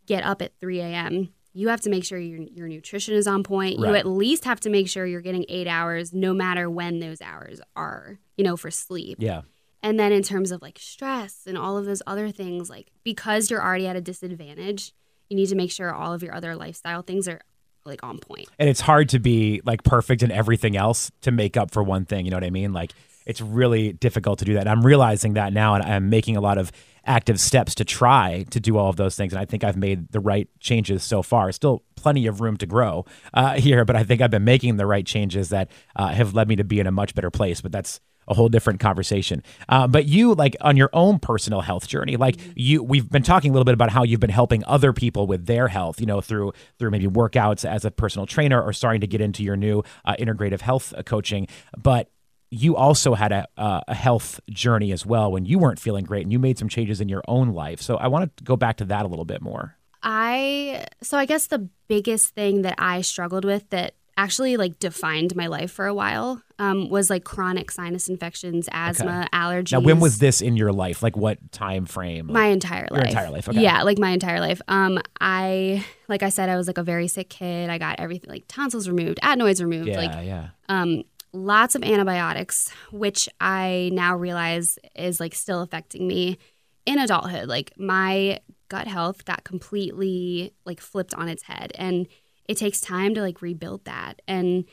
get 0.06 0.24
up 0.24 0.44
at 0.44 0.60
3 0.60 0.80
a.m., 0.82 1.30
you 1.56 1.70
have 1.70 1.80
to 1.82 1.90
make 1.90 2.04
sure 2.04 2.20
your, 2.20 2.42
your 2.54 2.68
nutrition 2.68 3.16
is 3.16 3.28
on 3.28 3.42
point. 3.42 3.80
You 3.80 3.96
at 3.96 4.06
least 4.06 4.44
have 4.44 4.60
to 4.60 4.70
make 4.70 4.90
sure 4.90 5.06
you're 5.06 5.22
getting 5.22 5.46
eight 5.48 5.68
hours, 5.68 6.14
no 6.14 6.34
matter 6.34 6.70
when 6.70 7.00
those 7.00 7.22
hours 7.22 7.62
are, 7.78 8.20
you 8.36 8.44
know, 8.44 8.58
for 8.58 8.70
sleep. 8.70 9.18
Yeah. 9.22 9.44
And 9.82 9.98
then 9.98 10.12
in 10.12 10.22
terms 10.22 10.52
of 10.52 10.62
like 10.62 10.78
stress 10.78 11.44
and 11.48 11.58
all 11.58 11.78
of 11.78 11.86
those 11.86 12.02
other 12.06 12.30
things, 12.30 12.70
like 12.70 12.92
because 13.06 13.50
you're 13.50 13.64
already 13.64 13.88
at 13.88 13.96
a 13.96 14.02
disadvantage, 14.02 14.94
you 15.30 15.38
need 15.38 15.48
to 15.48 15.56
make 15.56 15.72
sure 15.72 15.94
all 15.94 16.12
of 16.12 16.22
your 16.22 16.36
other 16.36 16.58
lifestyle 16.58 17.02
things 17.02 17.26
are 17.28 17.40
like 17.86 18.04
on 18.04 18.18
point. 18.18 18.50
and 18.60 18.68
it's 18.68 18.82
hard 18.82 19.08
to 19.10 19.20
be 19.20 19.62
like 19.64 19.84
perfect 19.84 20.24
in 20.24 20.32
everything 20.32 20.76
else 20.76 21.12
to 21.22 21.32
make 21.32 21.56
up 21.56 21.70
for 21.70 21.84
one 21.84 22.04
thing 22.04 22.26
you 22.26 22.32
know 22.32 22.38
what 22.38 22.44
i 22.44 22.50
mean 22.50 22.74
like 22.74 22.92
it's 23.26 23.42
really 23.42 23.94
difficult 23.94 24.40
to 24.40 24.46
do 24.46 24.54
that 24.54 24.62
and 24.62 24.70
i'm 24.70 24.86
realizing 24.86 25.34
that 25.34 25.54
now 25.54 25.76
and 25.76 25.84
i'm 25.84 26.10
making 26.10 26.36
a 26.36 26.42
lot 26.42 26.58
of 26.58 26.72
active 27.06 27.40
steps 27.40 27.76
to 27.76 27.86
try 27.86 28.46
to 28.50 28.60
do 28.60 28.78
all 28.78 28.90
of 28.90 28.96
those 28.96 29.16
things 29.16 29.34
and 29.34 29.40
i 29.40 29.46
think 29.46 29.64
i've 29.64 29.78
made 29.78 30.12
the 30.12 30.20
right 30.20 30.50
changes 30.60 31.04
so 31.04 31.22
far 31.22 31.52
still 31.52 31.84
plenty 31.96 32.28
of 32.28 32.42
room 32.42 32.58
to 32.58 32.66
grow 32.66 33.06
uh, 33.34 33.54
here 33.60 33.86
but 33.86 33.96
i 33.96 34.04
think 34.04 34.22
i've 34.22 34.32
been 34.32 34.44
making 34.44 34.78
the 34.78 34.86
right 34.86 35.06
changes 35.06 35.50
that 35.50 35.70
uh, 35.96 36.10
have 36.10 36.34
led 36.34 36.48
me 36.48 36.56
to 36.56 36.64
be 36.64 36.80
in 36.80 36.88
a 36.88 36.92
much 36.92 37.14
better 37.16 37.32
place 37.32 37.62
but 37.62 37.72
that's 37.72 38.00
a 38.28 38.34
whole 38.34 38.50
different 38.50 38.80
conversation. 38.80 39.44
Uh, 39.70 39.88
but 39.88 40.06
you, 40.06 40.34
like 40.34 40.56
on 40.62 40.78
your 40.78 40.90
own 40.94 41.20
personal 41.20 41.62
health 41.62 41.88
journey, 41.88 42.18
like 42.18 42.38
you, 42.56 42.84
we've 42.84 43.10
been 43.10 43.24
talking 43.24 43.52
a 43.52 43.54
little 43.54 43.66
bit 43.66 43.74
about 43.74 43.92
how 43.92 44.04
you've 44.04 44.20
been 44.20 44.30
helping 44.30 44.64
other 44.66 44.94
people 44.94 45.28
with 45.28 45.46
their 45.46 45.68
health, 45.68 46.00
you 46.00 46.06
know, 46.06 46.22
through 46.22 46.54
through 46.80 46.92
maybe 46.92 47.08
workouts 47.08 47.70
as 47.70 47.86
a 47.86 47.92
personal 47.92 48.26
trainer 48.26 48.62
or 48.62 48.74
starting 48.74 49.02
to 49.02 49.08
get 49.08 49.22
into 49.22 49.44
your 49.44 49.56
new 49.56 49.84
uh, 50.06 50.16
integrative 50.20 50.62
health 50.62 50.94
uh, 50.98 51.04
coaching. 51.04 51.48
But 51.78 52.10
you 52.50 52.76
also 52.76 53.16
had 53.16 53.32
a, 53.32 53.48
uh, 53.58 53.82
a 53.88 53.94
health 53.94 54.40
journey 54.50 54.92
as 54.92 55.06
well 55.06 55.32
when 55.32 55.46
you 55.46 55.60
weren't 55.60 55.80
feeling 55.80 56.06
great 56.06 56.24
and 56.24 56.32
you 56.32 56.40
made 56.40 56.58
some 56.58 56.70
changes 56.70 57.02
in 57.02 57.10
your 57.10 57.24
own 57.28 57.50
life. 57.50 57.82
So 57.82 57.98
I 57.98 58.08
want 58.08 58.36
to 58.38 58.44
go 58.44 58.56
back 58.56 58.78
to 58.78 58.86
that 58.86 59.06
a 59.06 59.08
little 59.08 59.26
bit 59.26 59.42
more. 59.42 59.76
I 60.04 60.86
so 61.02 61.18
I 61.18 61.26
guess 61.26 61.48
the 61.48 61.68
biggest 61.88 62.36
thing 62.36 62.62
that 62.62 62.76
I 62.78 63.02
struggled 63.02 63.44
with 63.44 63.70
that 63.72 63.96
actually 64.18 64.56
like 64.56 64.80
defined 64.80 65.36
my 65.36 65.48
life 65.48 65.72
for 65.72 65.88
a 65.88 65.94
while 65.94 66.42
um, 66.58 66.90
was 66.90 67.10
like 67.10 67.24
chronic 67.24 67.70
sinus 67.70 68.08
infections, 68.08 68.70
asthma, 68.72 69.28
allergies. 69.34 69.74
Now, 69.74 69.82
when 69.82 70.00
was 70.00 70.20
this 70.20 70.42
in 70.42 70.56
your 70.56 70.72
life? 70.72 71.04
Like 71.04 71.18
what 71.18 71.52
time 71.52 71.86
frame? 71.86 72.32
my 72.32 72.46
entire 72.46 72.88
Your 72.92 73.00
life? 73.00 73.10
entire 73.10 73.30
life, 73.30 73.50
okay. 73.50 73.60
Yeah, 73.60 73.84
like 73.84 73.98
my 73.98 74.12
entire 74.12 74.40
life. 74.40 74.62
Um, 74.68 75.00
I 75.20 75.84
like 76.08 76.24
I 76.24 76.30
said, 76.30 76.50
I 76.50 76.56
was 76.56 76.68
like 76.68 76.78
a 76.78 76.84
very 76.84 77.08
sick 77.08 77.30
kid. 77.30 77.70
I 77.70 77.78
got 77.78 78.00
everything 78.00 78.30
like 78.30 78.46
tonsils 78.48 78.88
removed, 78.88 79.20
adenoids 79.22 79.62
removed, 79.62 79.90
yeah, 79.90 79.98
like 79.98 80.26
yeah. 80.26 80.50
um, 80.70 81.04
lots 81.36 81.76
of 81.76 81.84
antibiotics, 81.84 82.72
which 82.92 83.30
I 83.40 83.90
now 83.94 84.16
realize 84.16 84.80
is 84.96 85.20
like 85.20 85.36
still 85.36 85.62
affecting 85.62 86.08
me 86.08 86.38
in 86.86 87.00
adulthood. 87.00 87.48
Like 87.48 87.74
my 87.78 88.40
gut 88.70 88.88
health 88.88 89.26
got 89.26 89.44
completely 89.44 90.54
like 90.66 90.80
flipped 90.80 91.14
on 91.14 91.28
its 91.30 91.44
head, 91.44 91.72
and 91.76 92.08
it 92.48 92.58
takes 92.58 92.82
time 92.82 93.14
to 93.16 93.22
like 93.22 93.42
rebuild 93.42 93.86
that. 93.86 94.22
And 94.28 94.66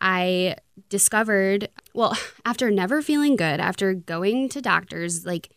I 0.00 0.56
discovered, 0.88 1.68
well, 1.94 2.16
after 2.44 2.70
never 2.70 3.02
feeling 3.02 3.36
good, 3.36 3.60
after 3.60 3.94
going 3.94 4.48
to 4.50 4.60
doctors, 4.60 5.24
like 5.24 5.50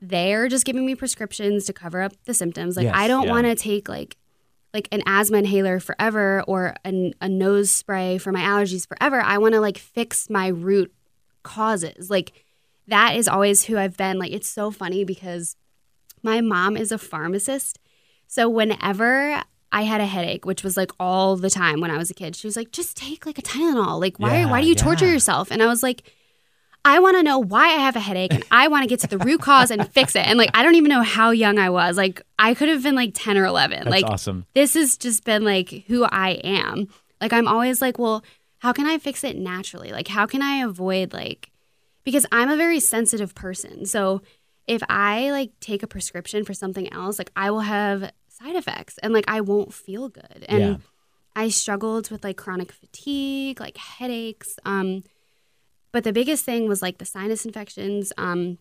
they're 0.00 0.48
just 0.48 0.64
giving 0.64 0.84
me 0.84 0.94
prescriptions 0.94 1.64
to 1.66 1.72
cover 1.72 2.02
up 2.02 2.12
the 2.24 2.34
symptoms. 2.34 2.76
Like 2.76 2.84
Yes, 2.84 2.94
I 2.96 3.08
don't 3.08 3.26
yeah. 3.26 3.32
want 3.32 3.46
to 3.46 3.54
take 3.54 3.88
like 3.88 4.16
like 4.76 4.88
an 4.92 5.02
asthma 5.06 5.38
inhaler 5.38 5.80
forever 5.80 6.44
or 6.46 6.74
an, 6.84 7.14
a 7.22 7.28
nose 7.28 7.70
spray 7.70 8.18
for 8.18 8.30
my 8.30 8.42
allergies 8.42 8.86
forever. 8.86 9.22
I 9.22 9.38
want 9.38 9.54
to 9.54 9.60
like 9.60 9.78
fix 9.78 10.28
my 10.28 10.48
root 10.48 10.92
causes. 11.42 12.10
Like 12.10 12.32
that 12.86 13.16
is 13.16 13.26
always 13.26 13.64
who 13.64 13.78
I've 13.78 13.96
been. 13.96 14.18
Like 14.18 14.32
it's 14.32 14.48
so 14.48 14.70
funny 14.70 15.02
because 15.02 15.56
my 16.22 16.42
mom 16.42 16.76
is 16.76 16.92
a 16.92 16.98
pharmacist. 16.98 17.78
So 18.26 18.50
whenever 18.50 19.42
I 19.72 19.82
had 19.82 20.02
a 20.02 20.06
headache, 20.06 20.44
which 20.44 20.62
was 20.62 20.76
like 20.76 20.90
all 21.00 21.36
the 21.36 21.48
time 21.48 21.80
when 21.80 21.90
I 21.90 21.96
was 21.96 22.10
a 22.10 22.14
kid, 22.14 22.36
she 22.36 22.46
was 22.46 22.56
like, 22.56 22.70
"Just 22.70 22.98
take 22.98 23.24
like 23.24 23.38
a 23.38 23.42
Tylenol. 23.42 23.98
Like 23.98 24.18
why 24.18 24.40
Yeah, 24.40 24.50
why 24.50 24.60
do 24.60 24.68
you 24.68 24.74
torture 24.74 25.10
yourself?" 25.10 25.50
And 25.50 25.62
I 25.62 25.66
was 25.66 25.82
like, 25.82 26.02
I 26.86 27.00
want 27.00 27.16
to 27.16 27.22
know 27.24 27.40
why 27.40 27.64
I 27.64 27.78
have 27.78 27.96
a 27.96 28.00
headache 28.00 28.32
and 28.32 28.44
I 28.52 28.68
want 28.68 28.84
to 28.84 28.88
get 28.88 29.00
to 29.00 29.08
the 29.08 29.18
root 29.18 29.40
cause 29.40 29.72
and 29.72 29.90
fix 29.92 30.14
it. 30.14 30.24
And 30.24 30.38
like, 30.38 30.50
I 30.54 30.62
don't 30.62 30.76
even 30.76 30.88
know 30.88 31.02
how 31.02 31.30
young 31.30 31.58
I 31.58 31.68
was. 31.68 31.96
Like, 31.96 32.22
I 32.38 32.54
could 32.54 32.68
have 32.68 32.84
been 32.84 32.94
like 32.94 33.10
10 33.12 33.36
or 33.36 33.44
11. 33.44 33.78
That's 33.78 33.90
like, 33.90 34.04
awesome. 34.04 34.46
this 34.54 34.74
has 34.74 34.96
just 34.96 35.24
been 35.24 35.42
like 35.44 35.84
who 35.88 36.04
I 36.04 36.30
am. 36.44 36.86
Like, 37.20 37.32
I'm 37.32 37.48
always 37.48 37.82
like, 37.82 37.98
well, 37.98 38.22
how 38.58 38.72
can 38.72 38.86
I 38.86 38.98
fix 38.98 39.24
it 39.24 39.36
naturally? 39.36 39.90
Like, 39.90 40.06
how 40.06 40.26
can 40.26 40.42
I 40.42 40.58
avoid 40.58 41.12
like, 41.12 41.50
because 42.04 42.24
I'm 42.30 42.50
a 42.50 42.56
very 42.56 42.78
sensitive 42.78 43.34
person. 43.34 43.84
So 43.84 44.22
if 44.68 44.80
I 44.88 45.32
like 45.32 45.58
take 45.58 45.82
a 45.82 45.88
prescription 45.88 46.44
for 46.44 46.54
something 46.54 46.92
else, 46.92 47.18
like, 47.18 47.32
I 47.34 47.50
will 47.50 47.60
have 47.60 48.12
side 48.28 48.54
effects 48.54 48.96
and 48.98 49.12
like 49.12 49.24
I 49.26 49.40
won't 49.40 49.74
feel 49.74 50.08
good. 50.08 50.44
And 50.48 50.60
Yeah. 50.60 50.76
I 51.34 51.48
struggled 51.48 52.12
with 52.12 52.22
like 52.22 52.36
chronic 52.36 52.70
fatigue, 52.70 53.58
like 53.58 53.76
headaches. 53.76 54.56
Um, 54.64 55.02
but 55.96 56.04
the 56.04 56.12
biggest 56.12 56.44
thing 56.44 56.68
was 56.68 56.82
like 56.82 56.98
the 56.98 57.06
sinus 57.06 57.46
infections. 57.46 58.12
Um, 58.18 58.58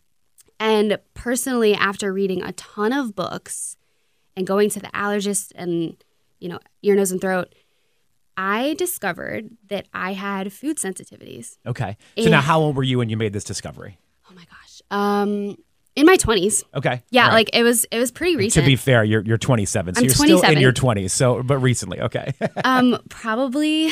and 0.57 0.97
personally, 1.15 1.73
after 1.73 2.13
reading 2.13 2.41
a 2.41 2.53
ton 2.53 2.93
of 2.93 3.13
books 3.13 3.75
and 4.37 4.47
going 4.47 4.69
to 4.69 4.79
the 4.79 4.87
allergist 4.87 5.51
and, 5.53 6.01
you 6.39 6.47
know, 6.47 6.59
ear, 6.81 6.95
nose, 6.95 7.11
and 7.11 7.19
throat, 7.19 7.53
I 8.37 8.73
discovered 8.75 9.49
that 9.67 9.85
I 9.93 10.13
had 10.13 10.53
food 10.53 10.77
sensitivities. 10.77 11.57
Okay. 11.67 11.97
So 12.17 12.23
Yeah. 12.23 12.29
now, 12.29 12.39
how 12.41 12.61
old 12.61 12.77
were 12.77 12.83
you 12.83 12.99
when 12.99 13.09
you 13.09 13.17
made 13.17 13.33
this 13.33 13.43
discovery? 13.43 13.97
Oh 14.31 14.33
my 14.33 14.45
gosh. 14.45 14.81
Um, 14.89 15.57
in 15.97 16.05
my 16.05 16.15
20s. 16.15 16.63
Okay. 16.73 17.03
Yeah, 17.09 17.27
right. 17.27 17.33
like 17.33 17.49
it 17.51 17.63
was 17.63 17.85
it 17.91 17.99
was 17.99 18.13
pretty 18.13 18.37
recent. 18.37 18.63
To 18.63 18.65
be 18.65 18.77
fair, 18.77 19.03
you're 19.03 19.25
you're 19.25 19.37
27, 19.37 19.95
so 19.95 19.99
I'm 19.99 20.05
you're 20.05 20.13
still 20.13 20.41
in 20.41 20.61
your 20.61 20.71
20s. 20.71 21.11
So, 21.11 21.43
but 21.43 21.57
recently, 21.57 21.99
okay, 21.99 22.33
um, 22.63 22.97
probably 23.09 23.91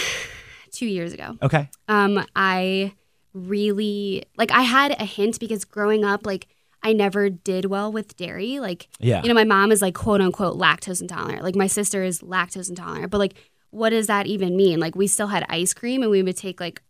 2 0.71 0.86
years 0.86 1.12
ago. 1.12 1.38
okay, 1.41 1.69
um, 1.89 2.25
I 2.38 2.93
really 3.34 4.24
like 4.38 4.52
I 4.52 4.62
had 4.62 4.91
a 5.00 5.06
hint 5.06 5.39
because 5.39 5.65
growing 5.65 6.06
up, 6.06 6.26
like 6.26 6.48
I 6.82 6.93
never 6.93 7.30
did 7.30 7.65
well 7.65 7.91
with 7.91 8.15
dairy. 8.17 8.60
Like, 8.60 8.88
Yeah. 9.00 9.22
you 9.22 9.30
know, 9.30 9.34
my 9.34 9.43
mom 9.46 9.72
is 9.72 9.82
like 9.82 9.96
quote 9.96 10.22
unquote 10.22 10.58
lactose 10.58 11.02
intolerant. 11.02 11.43
Like 11.43 11.56
my 11.56 11.67
sister 11.67 12.04
is 12.04 12.22
lactose 12.22 12.69
intolerant. 12.69 13.10
But 13.12 13.19
like, 13.19 13.36
what 13.69 13.89
does 13.89 14.08
that 14.08 14.28
even 14.28 14.56
mean? 14.56 14.80
Like, 14.80 14.96
we 14.96 15.08
still 15.08 15.28
had 15.28 15.46
ice 15.50 15.74
cream 15.74 16.02
and 16.04 16.12
we 16.12 16.22
would 16.22 16.38
take 16.38 16.60
like 16.60 16.82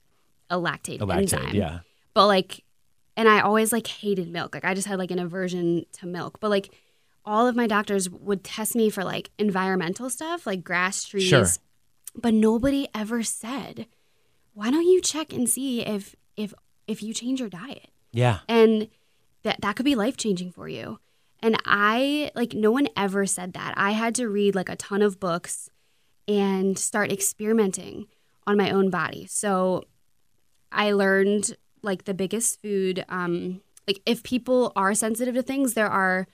a 0.49 0.57
lactate, 0.57 0.99
a 1.01 1.05
lactase, 1.05 1.17
enzyme. 1.33 1.55
yeah, 1.55 1.79
But 2.13 2.27
like, 2.27 2.63
and 3.15 3.29
I 3.29 3.39
always 3.41 3.71
like 3.71 3.87
hated 3.87 4.29
milk. 4.31 4.53
Like 4.55 4.65
I 4.65 4.73
just 4.73 4.87
had 4.87 4.97
like 4.99 5.11
an 5.11 5.19
aversion 5.19 5.85
to 5.93 6.07
milk. 6.07 6.39
But 6.39 6.49
like, 6.49 6.73
all 7.25 7.47
of 7.47 7.55
my 7.55 7.67
doctors 7.67 8.09
would 8.09 8.43
test 8.43 8.75
me 8.75 8.89
for 8.89 9.03
like 9.05 9.29
environmental 9.39 10.09
stuff, 10.09 10.45
like 10.45 10.63
grass 10.63 11.05
trees. 11.05 11.29
Sure. 11.29 11.45
But 12.15 12.33
nobody 12.33 12.87
ever 12.93 13.23
said, 13.23 13.85
why 14.53 14.69
don't 14.71 14.85
you 14.85 14.99
check 14.99 15.31
and 15.31 15.47
see 15.47 15.81
if 15.85 16.15
if 16.37 16.53
if 16.87 17.01
you 17.01 17.13
change 17.13 17.39
your 17.39 17.49
diet? 17.49 17.89
yeah, 18.11 18.39
And 18.47 18.89
that 19.43 19.61
that 19.61 19.75
could 19.75 19.85
be 19.85 19.95
life 19.95 20.17
changing 20.17 20.51
for 20.51 20.67
you. 20.67 20.99
And 21.41 21.57
I 21.65 22.31
like 22.35 22.53
no 22.53 22.71
one 22.71 22.87
ever 22.95 23.25
said 23.25 23.53
that. 23.53 23.73
I 23.75 23.91
had 23.91 24.15
to 24.15 24.29
read 24.29 24.55
like 24.55 24.69
a 24.69 24.75
ton 24.75 25.01
of 25.01 25.19
books 25.19 25.69
and 26.27 26.77
start 26.79 27.11
experimenting 27.11 28.07
on 28.47 28.57
my 28.57 28.71
own 28.71 28.89
body. 28.89 29.25
So 29.25 29.83
I 30.71 30.91
learned 30.91 31.57
like 31.81 32.05
the 32.05 32.13
biggest 32.13 32.61
food 32.61 33.03
um, 33.09 33.61
like 33.87 34.01
if 34.05 34.23
people 34.23 34.71
are 34.75 34.93
sensitive 34.93 35.35
to 35.35 35.41
things, 35.41 35.73
there 35.73 35.89
are 35.89 36.27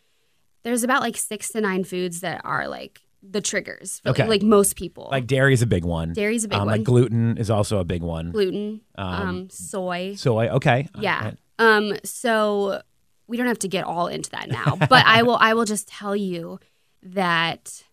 there's 0.64 0.84
about 0.84 1.02
like 1.02 1.18
six 1.18 1.50
to 1.50 1.62
nine 1.62 1.84
foods 1.84 2.20
that 2.20 2.42
are 2.44 2.68
like 2.68 3.02
the 3.22 3.42
triggers 3.42 4.00
for 4.02 4.10
Okay. 4.10 4.24
like, 4.24 4.30
like 4.30 4.44
most 4.44 4.76
people. 4.76 5.10
Like 5.12 5.28
dairy 5.28 5.54
is 5.54 5.62
a 5.62 5.68
big 5.68 5.84
one. 5.86 6.14
Dairy's 6.14 6.44
a 6.46 6.48
big 6.48 6.58
um, 6.60 6.68
one. 6.68 6.78
Like 6.78 6.84
gluten 6.86 7.38
is 7.38 7.50
also 7.50 7.80
a 7.80 7.84
big 7.84 8.02
one. 8.02 8.32
gluten, 8.32 8.82
um, 8.96 9.14
Um, 9.28 9.50
soy. 9.50 10.16
Soy, 10.16 10.48
okay. 10.50 10.88
Yeah. 10.98 11.32
Um. 11.60 11.94
So 12.04 12.82
we 13.28 13.38
don't 13.38 13.48
have 13.48 13.60
to 13.60 13.68
get 13.68 13.84
all 13.84 14.08
into 14.08 14.30
that 14.32 14.50
now, 14.50 14.76
but 14.90 15.06
I 15.06 15.24
will. 15.24 15.36
I 15.38 15.54
will 15.54 15.66
just 15.66 15.88
tell 15.88 16.16
you 16.16 16.60
that, 17.04 17.84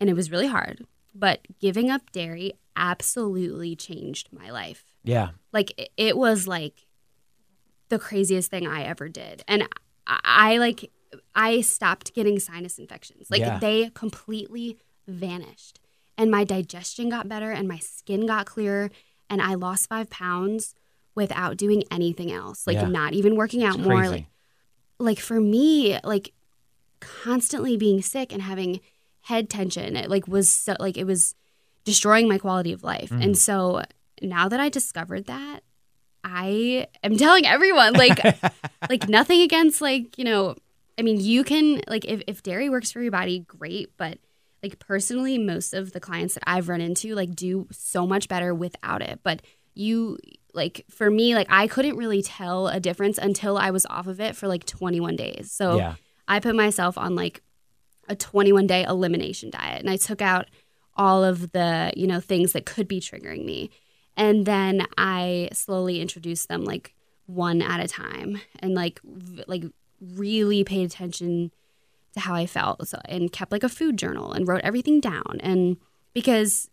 and 0.00 0.08
it 0.10 0.14
was 0.14 0.30
really 0.30 0.46
hard. 0.48 0.84
But 1.14 1.40
giving 1.60 1.90
up 1.90 2.10
dairy 2.12 2.52
absolutely 2.76 3.74
changed 3.76 4.28
my 4.32 4.50
life. 4.50 4.84
Yeah. 5.04 5.30
Like 5.52 5.72
it- 5.78 5.90
it 5.96 6.16
was 6.16 6.46
like 6.46 6.86
the 7.88 7.98
craziest 7.98 8.50
thing 8.50 8.66
I 8.66 8.84
ever 8.84 9.08
did, 9.08 9.42
and 9.48 9.64
I, 10.06 10.20
I 10.24 10.56
like 10.58 10.90
I 11.34 11.60
stopped 11.62 12.14
getting 12.14 12.38
sinus 12.38 12.78
infections. 12.78 13.28
Like 13.30 13.40
Yeah. 13.40 13.58
they 13.58 13.90
completely 13.94 14.76
vanished, 15.06 15.80
and 16.16 16.30
my 16.30 16.44
digestion 16.44 17.08
got 17.08 17.28
better, 17.28 17.50
and 17.50 17.66
my 17.68 17.78
skin 17.78 18.26
got 18.26 18.46
clearer, 18.46 18.90
and 19.30 19.40
I 19.40 19.54
lost 19.54 19.88
five 19.88 20.10
pounds 20.10 20.74
without 21.14 21.56
doing 21.56 21.82
anything 21.90 22.30
else. 22.30 22.66
Like 22.66 22.76
Yeah. 22.76 22.86
not 22.88 23.12
even 23.14 23.36
working 23.36 23.64
out 23.64 23.78
more. 23.78 24.08
Like 24.08 24.26
like 24.98 25.20
for 25.20 25.40
me, 25.40 25.98
like 26.02 26.32
constantly 27.00 27.76
being 27.76 28.02
sick 28.02 28.32
and 28.32 28.42
having 28.42 28.80
head 29.22 29.48
tension, 29.48 29.96
it 29.96 30.10
like 30.10 30.26
was 30.26 30.50
so 30.50 30.74
like 30.80 30.96
it 30.96 31.04
was 31.04 31.34
destroying 31.84 32.28
my 32.28 32.38
quality 32.38 32.72
of 32.72 32.82
life. 32.82 33.10
Mm. 33.10 33.22
And 33.24 33.38
so 33.38 33.82
now 34.20 34.48
that 34.48 34.60
I 34.60 34.68
discovered 34.68 35.26
that, 35.26 35.60
I 36.24 36.86
am 37.02 37.16
telling 37.16 37.46
everyone 37.46 37.92
like 37.94 38.18
like 38.90 39.08
nothing 39.08 39.40
against 39.42 39.80
like, 39.80 40.18
you 40.18 40.24
know, 40.24 40.56
I 40.98 41.02
mean, 41.02 41.20
you 41.20 41.44
can 41.44 41.80
like 41.86 42.04
if 42.04 42.22
if 42.26 42.42
dairy 42.42 42.68
works 42.68 42.90
for 42.90 43.00
your 43.00 43.12
body, 43.12 43.40
great, 43.40 43.96
but 43.96 44.18
like 44.62 44.78
personally 44.80 45.38
most 45.38 45.72
of 45.72 45.92
the 45.92 46.00
clients 46.00 46.34
that 46.34 46.42
I've 46.46 46.68
run 46.68 46.80
into 46.80 47.14
like 47.14 47.34
do 47.36 47.68
so 47.70 48.06
much 48.06 48.28
better 48.28 48.52
without 48.54 49.02
it. 49.02 49.20
But 49.22 49.42
you 49.74 50.18
like 50.54 50.84
for 50.90 51.08
me 51.10 51.34
like 51.36 51.46
I 51.50 51.68
couldn't 51.68 51.96
really 51.96 52.22
tell 52.22 52.66
a 52.66 52.80
difference 52.80 53.18
until 53.18 53.56
I 53.56 53.70
was 53.70 53.86
off 53.86 54.08
of 54.08 54.20
it 54.20 54.34
for 54.34 54.48
like 54.48 54.66
21 54.66 55.14
days. 55.14 55.52
So 55.52 55.76
Yeah. 55.76 55.94
I 56.26 56.40
put 56.40 56.56
myself 56.56 56.98
on 56.98 57.14
like 57.14 57.42
a 58.08 58.16
21 58.16 58.66
day 58.66 58.82
elimination 58.82 59.50
diet 59.50 59.80
and 59.80 59.88
I 59.88 59.96
took 59.96 60.20
out 60.20 60.46
all 60.96 61.22
of 61.22 61.52
the, 61.52 61.92
you 61.96 62.08
know, 62.08 62.18
things 62.18 62.52
that 62.54 62.66
could 62.66 62.88
be 62.88 63.00
triggering 63.00 63.44
me. 63.44 63.70
And 64.16 64.44
then 64.44 64.84
I 64.96 65.50
slowly 65.52 66.00
introduced 66.00 66.48
them 66.48 66.64
like 66.64 66.92
one 67.26 67.62
at 67.62 67.78
a 67.78 67.86
time 67.86 68.40
and 68.58 68.74
like 68.74 69.00
v- 69.04 69.44
like 69.46 69.64
really 70.00 70.64
paid 70.64 70.84
attention 70.84 71.50
to 72.14 72.20
how 72.20 72.34
I 72.34 72.46
felt 72.46 72.86
so, 72.88 72.98
and 73.06 73.32
kept 73.32 73.52
like 73.52 73.62
a 73.64 73.68
food 73.68 73.96
journal 73.98 74.32
and 74.32 74.46
wrote 74.46 74.62
everything 74.62 75.00
down 75.00 75.38
and 75.40 75.76
because 76.14 76.68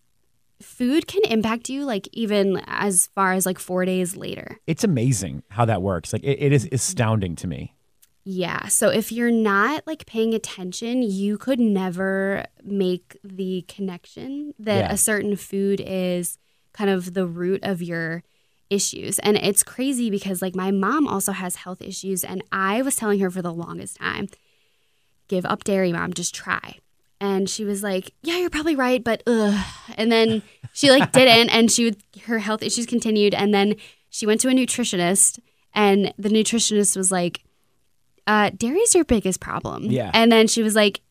food 0.62 1.06
can 1.08 1.22
impact 1.26 1.70
you 1.70 1.84
like 1.84 2.08
even 2.14 2.62
as 2.66 3.08
far 3.14 3.34
as 3.34 3.46
like 3.46 3.60
4 3.60 3.84
days 3.86 4.16
later. 4.16 4.58
It's 4.68 4.84
amazing 4.86 5.44
how 5.50 5.66
that 5.66 5.82
works. 5.82 6.14
Like 6.14 6.24
it, 6.24 6.42
it 6.42 6.54
is 6.54 6.68
astounding 6.72 7.36
to 7.38 7.48
me. 7.48 7.76
Yeah. 8.24 8.68
So 8.70 8.90
if 8.90 9.12
you're 9.12 9.30
not 9.32 9.86
like 9.86 10.06
paying 10.06 10.34
attention, 10.34 11.04
you 11.04 11.38
could 11.38 11.60
never 11.60 12.46
make 12.64 13.18
the 13.24 13.66
connection 13.68 14.54
that 14.58 14.86
Yeah. 14.86 14.94
a 14.94 14.98
certain 14.98 15.36
food 15.36 15.82
is 15.86 16.38
kind 16.74 16.90
of 16.90 17.14
the 17.14 17.28
root 17.28 17.60
of 17.64 17.82
your 17.84 18.24
issues. 18.70 19.20
And 19.20 19.38
it's 19.38 19.64
crazy 19.64 20.10
because 20.10 20.42
like 20.42 20.56
my 20.56 20.72
mom 20.72 21.08
also 21.08 21.32
has 21.32 21.58
health 21.58 21.82
issues 21.82 22.24
and 22.24 22.44
I 22.52 22.82
was 22.82 22.96
telling 22.96 23.20
her 23.20 23.30
for 23.30 23.42
the 23.42 23.54
longest 23.54 23.98
time, 23.98 24.28
give 25.28 25.46
up 25.46 25.64
dairy, 25.64 25.92
mom, 25.92 26.14
just 26.14 26.34
try. 26.34 26.80
And 27.22 27.50
she 27.50 27.64
was 27.64 27.82
like, 27.82 28.12
"Yeah, 28.24 28.38
you're 28.38 28.50
probably 28.50 28.76
right, 28.76 29.02
but 29.04 29.24
ugh." 29.26 29.66
And 29.98 30.12
then 30.12 30.44
she 30.74 30.92
like 30.92 31.12
didn't 31.14 31.50
and 31.50 31.72
she 31.72 31.86
would 31.86 31.98
her 32.26 32.40
health 32.40 32.62
issues 32.62 32.86
continued 32.86 33.34
and 33.34 33.54
then 33.54 33.76
she 34.10 34.26
went 34.26 34.42
to 34.42 34.50
a 34.50 34.52
nutritionist 34.52 35.40
and 35.74 36.14
the 36.18 36.30
nutritionist 36.30 36.98
was 36.98 37.12
like 37.12 37.42
uh, 38.28 38.50
dairy's 38.56 38.96
your 38.96 39.06
biggest 39.06 39.40
problem. 39.40 39.84
Yeah. 39.86 40.12
And 40.14 40.32
then 40.32 40.48
she 40.48 40.64
was 40.64 40.76
like, 40.76 41.02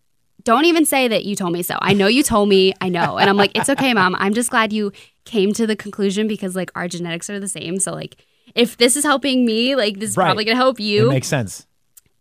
don't 0.44 0.64
even 0.66 0.84
say 0.84 1.08
that 1.08 1.24
you 1.24 1.34
told 1.36 1.52
me 1.52 1.62
so. 1.62 1.76
I 1.80 1.92
know 1.94 2.06
you 2.06 2.22
told 2.22 2.48
me. 2.48 2.72
I 2.80 2.88
know. 2.88 3.18
And 3.18 3.28
I'm 3.30 3.36
like, 3.36 3.52
it's 3.54 3.68
okay, 3.70 3.92
mom. 3.94 4.14
I'm 4.18 4.34
just 4.34 4.50
glad 4.50 4.72
you 4.72 4.92
came 5.24 5.52
to 5.54 5.66
the 5.66 5.74
conclusion 5.76 6.28
because 6.28 6.54
like 6.54 6.70
our 6.74 6.86
genetics 6.88 7.28
are 7.30 7.40
the 7.40 7.48
same. 7.48 7.78
So 7.80 7.92
like, 7.92 8.16
if 8.54 8.76
this 8.76 8.96
is 8.96 9.04
helping 9.04 9.44
me, 9.46 9.74
like 9.74 9.98
this 9.98 10.10
is 10.10 10.16
Right. 10.16 10.26
probably 10.26 10.44
gonna 10.44 10.56
help 10.56 10.78
you. 10.80 11.06
It 11.08 11.12
makes 11.14 11.28
sense. 11.28 11.66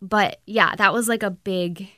but 0.02 0.40
yeah, 0.46 0.74
that 0.76 0.94
was 0.94 1.08
like 1.10 1.22
a 1.24 1.30
big 1.32 1.90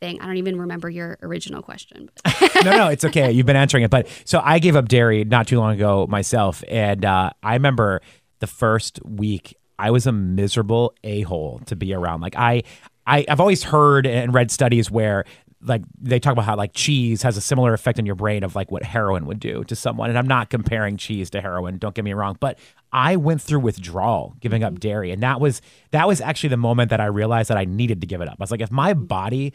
thing. 0.00 0.20
I 0.20 0.26
don't 0.26 0.36
even 0.36 0.58
remember 0.60 0.88
your 0.88 1.18
original 1.22 1.60
question. 1.62 2.08
no, 2.64 2.70
no, 2.76 2.88
it's 2.88 3.04
okay. 3.04 3.32
You've 3.32 3.46
been 3.46 3.56
answering 3.56 3.82
it. 3.84 3.90
But 3.90 4.06
so 4.24 4.40
I 4.44 4.58
gave 4.60 4.76
up 4.76 4.86
dairy 4.88 5.24
not 5.24 5.48
too 5.48 5.58
long 5.58 5.74
ago 5.74 6.06
myself. 6.08 6.62
And 6.68 7.04
uh, 7.04 7.30
I 7.42 7.54
remember 7.54 8.00
the 8.38 8.46
first 8.46 9.00
week, 9.04 9.56
I 9.78 9.90
was 9.90 10.06
a 10.06 10.12
miserable 10.12 10.94
a 11.02 11.22
hole 11.22 11.60
to 11.66 11.74
be 11.74 11.92
around. 11.94 12.20
Like, 12.20 12.36
I, 12.36 12.62
I, 13.08 13.24
I've 13.28 13.40
always 13.40 13.62
heard 13.62 14.06
and 14.06 14.32
read 14.32 14.50
studies 14.50 14.90
where 14.90 15.24
like 15.62 15.82
they 16.00 16.20
talk 16.20 16.32
about 16.32 16.44
how 16.44 16.54
like 16.54 16.72
cheese 16.72 17.22
has 17.22 17.36
a 17.36 17.40
similar 17.40 17.72
effect 17.72 17.98
on 17.98 18.06
your 18.06 18.14
brain 18.14 18.44
of 18.44 18.54
like 18.54 18.70
what 18.70 18.84
heroin 18.84 19.26
would 19.26 19.40
do 19.40 19.64
to 19.64 19.74
someone. 19.74 20.08
And 20.08 20.18
i'm 20.18 20.28
not 20.28 20.50
comparing 20.50 20.96
cheese 20.96 21.30
to 21.30 21.40
heroin 21.40 21.78
don't 21.78 21.94
get 21.94 22.04
me 22.04 22.12
wrong 22.12 22.36
but 22.38 22.58
i 22.92 23.16
went 23.16 23.42
through 23.42 23.60
withdrawal 23.60 24.36
giving 24.40 24.62
up 24.62 24.74
mm-hmm. 24.74 24.80
dairy. 24.80 25.10
And 25.10 25.22
that 25.22 25.40
was 25.40 25.60
that 25.90 26.06
was 26.06 26.20
actually 26.20 26.50
the 26.50 26.58
moment 26.58 26.90
that 26.90 27.00
i 27.00 27.06
realized 27.06 27.50
that 27.50 27.58
i 27.58 27.64
needed 27.64 28.00
to 28.02 28.06
give 28.06 28.20
it 28.20 28.28
up. 28.28 28.36
I 28.38 28.42
was 28.42 28.50
like 28.50 28.60
if 28.60 28.70
my 28.70 28.92
mm-hmm. 28.92 29.06
body 29.06 29.52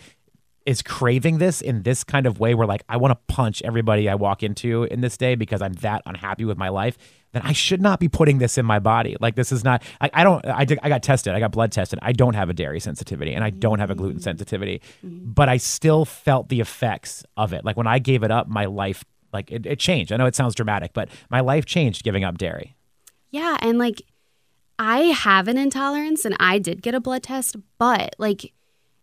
is 0.66 0.82
craving 0.82 1.38
this 1.38 1.62
in 1.62 1.84
this 1.84 2.04
kind 2.04 2.26
of 2.26 2.40
way 2.40 2.56
where 2.56 2.68
like 2.68 2.84
I 2.88 2.98
want 2.98 3.12
to 3.12 3.34
punch 3.34 3.62
everybody 3.64 4.10
I 4.10 4.16
walk 4.16 4.44
into 4.44 4.84
in 4.84 5.02
this 5.02 5.18
day 5.18 5.36
because 5.36 5.62
I'm 5.62 5.74
that 5.74 6.02
unhappy 6.06 6.46
with 6.46 6.58
my 6.58 6.70
life, 6.70 6.98
then 7.34 7.42
I 7.44 7.52
should 7.52 7.82
not 7.82 8.00
be 8.00 8.08
putting 8.08 8.38
this 8.38 8.58
in 8.58 8.66
my 8.66 8.80
body. 8.80 9.18
Like 9.20 9.36
this 9.36 9.52
is 9.52 9.64
not 9.64 9.84
I, 10.00 10.10
I 10.14 10.24
don't 10.24 10.46
I 10.46 10.66
did 10.66 10.80
I 10.82 10.90
got 10.90 11.04
tested. 11.04 11.34
I 11.34 11.40
got 11.40 11.52
blood 11.52 11.72
tested. 11.72 12.00
I 12.02 12.14
don't 12.14 12.36
have 12.36 12.50
a 12.50 12.54
dairy 12.54 12.80
sensitivity 12.80 13.34
and 13.34 13.44
I 13.44 13.50
don't 13.50 13.80
have 13.80 13.92
a 13.92 13.96
gluten 13.96 14.20
mm. 14.20 14.24
sensitivity. 14.24 14.82
Mm-hmm. 15.06 15.32
But 15.32 15.50
I 15.50 15.58
still 15.58 16.06
felt 16.06 16.50
the 16.50 16.62
effects 16.62 17.24
of 17.36 17.52
it. 17.52 17.66
Like 17.66 17.76
when 17.76 17.88
I 17.88 18.00
gave 18.00 18.24
it 18.24 18.32
up, 18.32 18.48
my 18.48 18.66
life 18.66 19.04
like 19.34 19.52
it, 19.52 19.66
it 19.66 19.80
changed. 19.80 20.14
I 20.14 20.18
know 20.18 20.28
it 20.28 20.36
sounds 20.36 20.56
dramatic, 20.56 20.94
but 20.94 21.10
my 21.30 21.42
life 21.42 21.66
changed 21.66 22.04
giving 22.04 22.24
up 22.24 22.38
dairy. 22.38 22.76
Yeah, 23.32 23.58
and 23.62 23.80
like 23.80 24.04
I 24.78 25.00
have 25.00 25.48
an 25.48 25.58
intolerance 25.58 26.24
and 26.26 26.38
I 26.40 26.60
did 26.60 26.82
get 26.84 26.94
a 26.94 27.00
blood 27.00 27.24
test, 27.24 27.56
but 27.80 28.16
like 28.20 28.54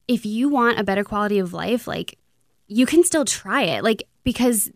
if 0.07 0.25
you 0.25 0.49
want 0.49 0.79
a 0.79 0.85
better 0.85 1.05
quality 1.05 1.41
of 1.41 1.53
life, 1.53 1.89
like 1.89 2.17
you 2.69 2.87
can 2.87 3.03
still 3.03 3.25
try 3.25 3.63
it. 3.63 3.83
Like 3.83 4.05
because 4.23 4.71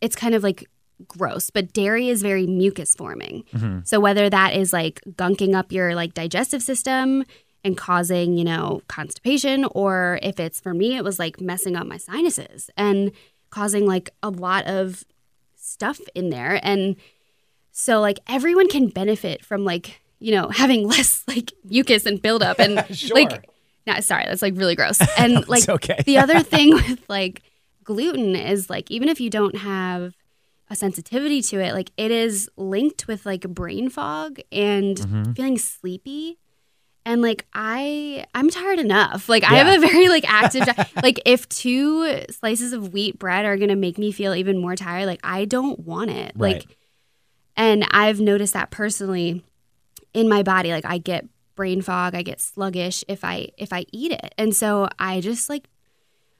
it's 0.00 0.14
kind 0.14 0.34
of 0.34 0.42
like 0.42 0.68
gross, 1.08 1.50
but 1.50 1.72
dairy 1.72 2.08
is 2.08 2.22
very 2.22 2.46
mucus 2.46 2.94
forming. 2.94 3.44
Mm-hmm. 3.54 3.80
So 3.84 4.00
whether 4.00 4.28
that 4.30 4.54
is 4.54 4.72
like 4.72 5.00
gunking 5.12 5.54
up 5.54 5.72
your 5.72 5.94
like 5.94 6.14
digestive 6.14 6.62
system 6.62 7.24
and 7.64 7.76
causing, 7.76 8.36
you 8.36 8.44
know, 8.44 8.82
constipation 8.88 9.64
or 9.72 10.18
if 10.22 10.40
it's 10.40 10.60
for 10.60 10.74
me 10.74 10.96
it 10.96 11.04
was 11.04 11.18
like 11.18 11.40
messing 11.40 11.76
up 11.76 11.86
my 11.86 11.96
sinuses 11.96 12.70
and 12.76 13.12
causing 13.50 13.86
like 13.86 14.10
a 14.22 14.30
lot 14.30 14.66
of 14.66 15.04
stuff 15.56 16.00
in 16.14 16.30
there 16.30 16.58
and 16.62 16.96
so 17.72 18.00
like 18.00 18.18
everyone 18.28 18.68
can 18.68 18.88
benefit 18.88 19.44
from 19.44 19.64
like, 19.64 20.00
you 20.18 20.32
know, 20.32 20.48
having 20.52 20.86
less 20.86 21.24
like 21.26 21.52
mucus 21.64 22.06
and 22.06 22.20
buildup 22.20 22.58
and 22.58 22.84
Sure. 22.96 23.14
like 23.14 23.48
no, 23.86 23.98
sorry, 24.00 24.24
that's 24.26 24.42
like 24.42 24.54
really 24.56 24.76
gross. 24.76 25.00
And 25.18 25.46
like 25.48 25.68
okay. 25.68 26.02
the 26.06 26.18
other 26.18 26.40
thing 26.40 26.74
with 26.74 27.08
like 27.08 27.42
gluten 27.84 28.36
is 28.36 28.70
like 28.70 28.90
even 28.90 29.08
if 29.08 29.20
you 29.20 29.30
don't 29.30 29.56
have 29.56 30.14
a 30.72 30.76
sensitivity 30.76 31.40
to 31.42 31.60
it, 31.60 31.74
like 31.74 31.90
it 31.96 32.10
is 32.10 32.48
linked 32.56 33.06
with 33.06 33.24
like 33.26 33.42
brain 33.42 33.88
fog 33.88 34.40
and 34.50 34.96
Mm-hmm. 34.96 35.32
feeling 35.32 35.58
sleepy. 35.58 36.38
And 37.04 37.20
like 37.20 37.46
I 37.52 38.24
I'm 38.34 38.48
tired 38.48 38.78
enough. 38.78 39.28
Like 39.28 39.42
I 39.44 39.56
have 39.56 39.76
a 39.82 39.86
very 39.86 40.08
like 40.08 40.24
active 40.26 40.68
like 41.02 41.20
if 41.26 41.48
two 41.48 42.22
slices 42.30 42.72
of 42.72 42.92
wheat 42.92 43.18
bread 43.18 43.44
are 43.44 43.56
going 43.56 43.70
to 43.70 43.76
make 43.76 43.98
me 43.98 44.12
feel 44.12 44.34
even 44.34 44.58
more 44.60 44.76
tired, 44.76 45.06
like 45.06 45.20
I 45.24 45.44
don't 45.44 45.80
want 45.80 46.10
it. 46.10 46.32
Right. 46.36 46.56
Like 46.56 46.76
and 47.56 47.84
I've 47.90 48.20
noticed 48.20 48.54
that 48.54 48.70
personally 48.70 49.42
in 50.14 50.28
my 50.28 50.42
body 50.42 50.70
like 50.70 50.84
I 50.84 50.98
get 50.98 51.26
brain 51.56 51.82
fog, 51.82 52.14
I 52.14 52.22
get 52.22 52.40
sluggish 52.40 53.04
if 53.08 53.24
I 53.24 53.48
if 53.58 53.72
I 53.72 53.84
eat 53.92 54.12
it. 54.12 54.32
And 54.38 54.54
so 54.54 54.88
I 54.98 55.20
just 55.20 55.48
like 55.48 55.68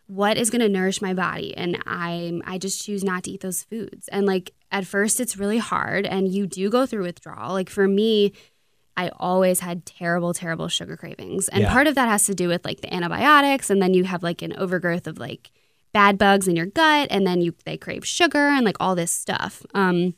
what 0.07 0.37
is 0.37 0.51
going 0.51 0.61
to 0.61 0.69
nourish 0.69 1.01
my 1.01 1.15
body 1.15 1.57
and 1.57 1.79
I'm 1.87 2.43
I 2.47 2.59
just 2.59 2.85
choose 2.85 3.03
not 3.03 3.23
to 3.25 3.31
eat 3.31 3.41
those 3.41 3.63
foods. 3.63 4.09
And 4.09 4.27
like 4.27 4.53
at 4.71 4.87
first 4.87 5.21
it's 5.21 5.37
really 5.37 5.59
hard 5.59 6.07
and 6.07 6.29
you 6.29 6.47
do 6.47 6.69
go 6.71 6.85
through 6.87 7.05
withdrawal. 7.05 7.53
Like 7.53 7.71
for 7.71 7.89
me, 7.89 8.33
I 8.97 9.11
always 9.17 9.61
had 9.61 9.87
terrible 9.87 10.35
terrible 10.35 10.69
sugar 10.69 10.97
cravings. 10.97 11.49
And 11.49 11.63
Yeah. 11.63 11.73
part 11.73 11.87
of 11.87 11.95
that 11.95 12.09
has 12.09 12.27
to 12.27 12.35
do 12.35 12.49
with 12.49 12.65
like 12.65 12.81
the 12.83 12.93
antibiotics 12.93 13.71
and 13.71 13.81
then 13.81 13.95
you 13.95 14.05
have 14.05 14.23
like 14.23 14.43
an 14.43 14.55
overgrowth 14.57 15.07
of 15.07 15.19
like 15.19 15.51
bad 15.93 16.19
bugs 16.19 16.47
in 16.49 16.57
your 16.57 16.67
gut 16.67 17.09
and 17.11 17.27
then 17.27 17.41
you 17.41 17.55
they 17.65 17.77
crave 17.79 18.07
sugar 18.07 18.49
and 18.49 18.65
like 18.67 18.77
all 18.81 18.95
this 18.95 19.13
stuff. 19.13 19.63
Um 19.75 20.15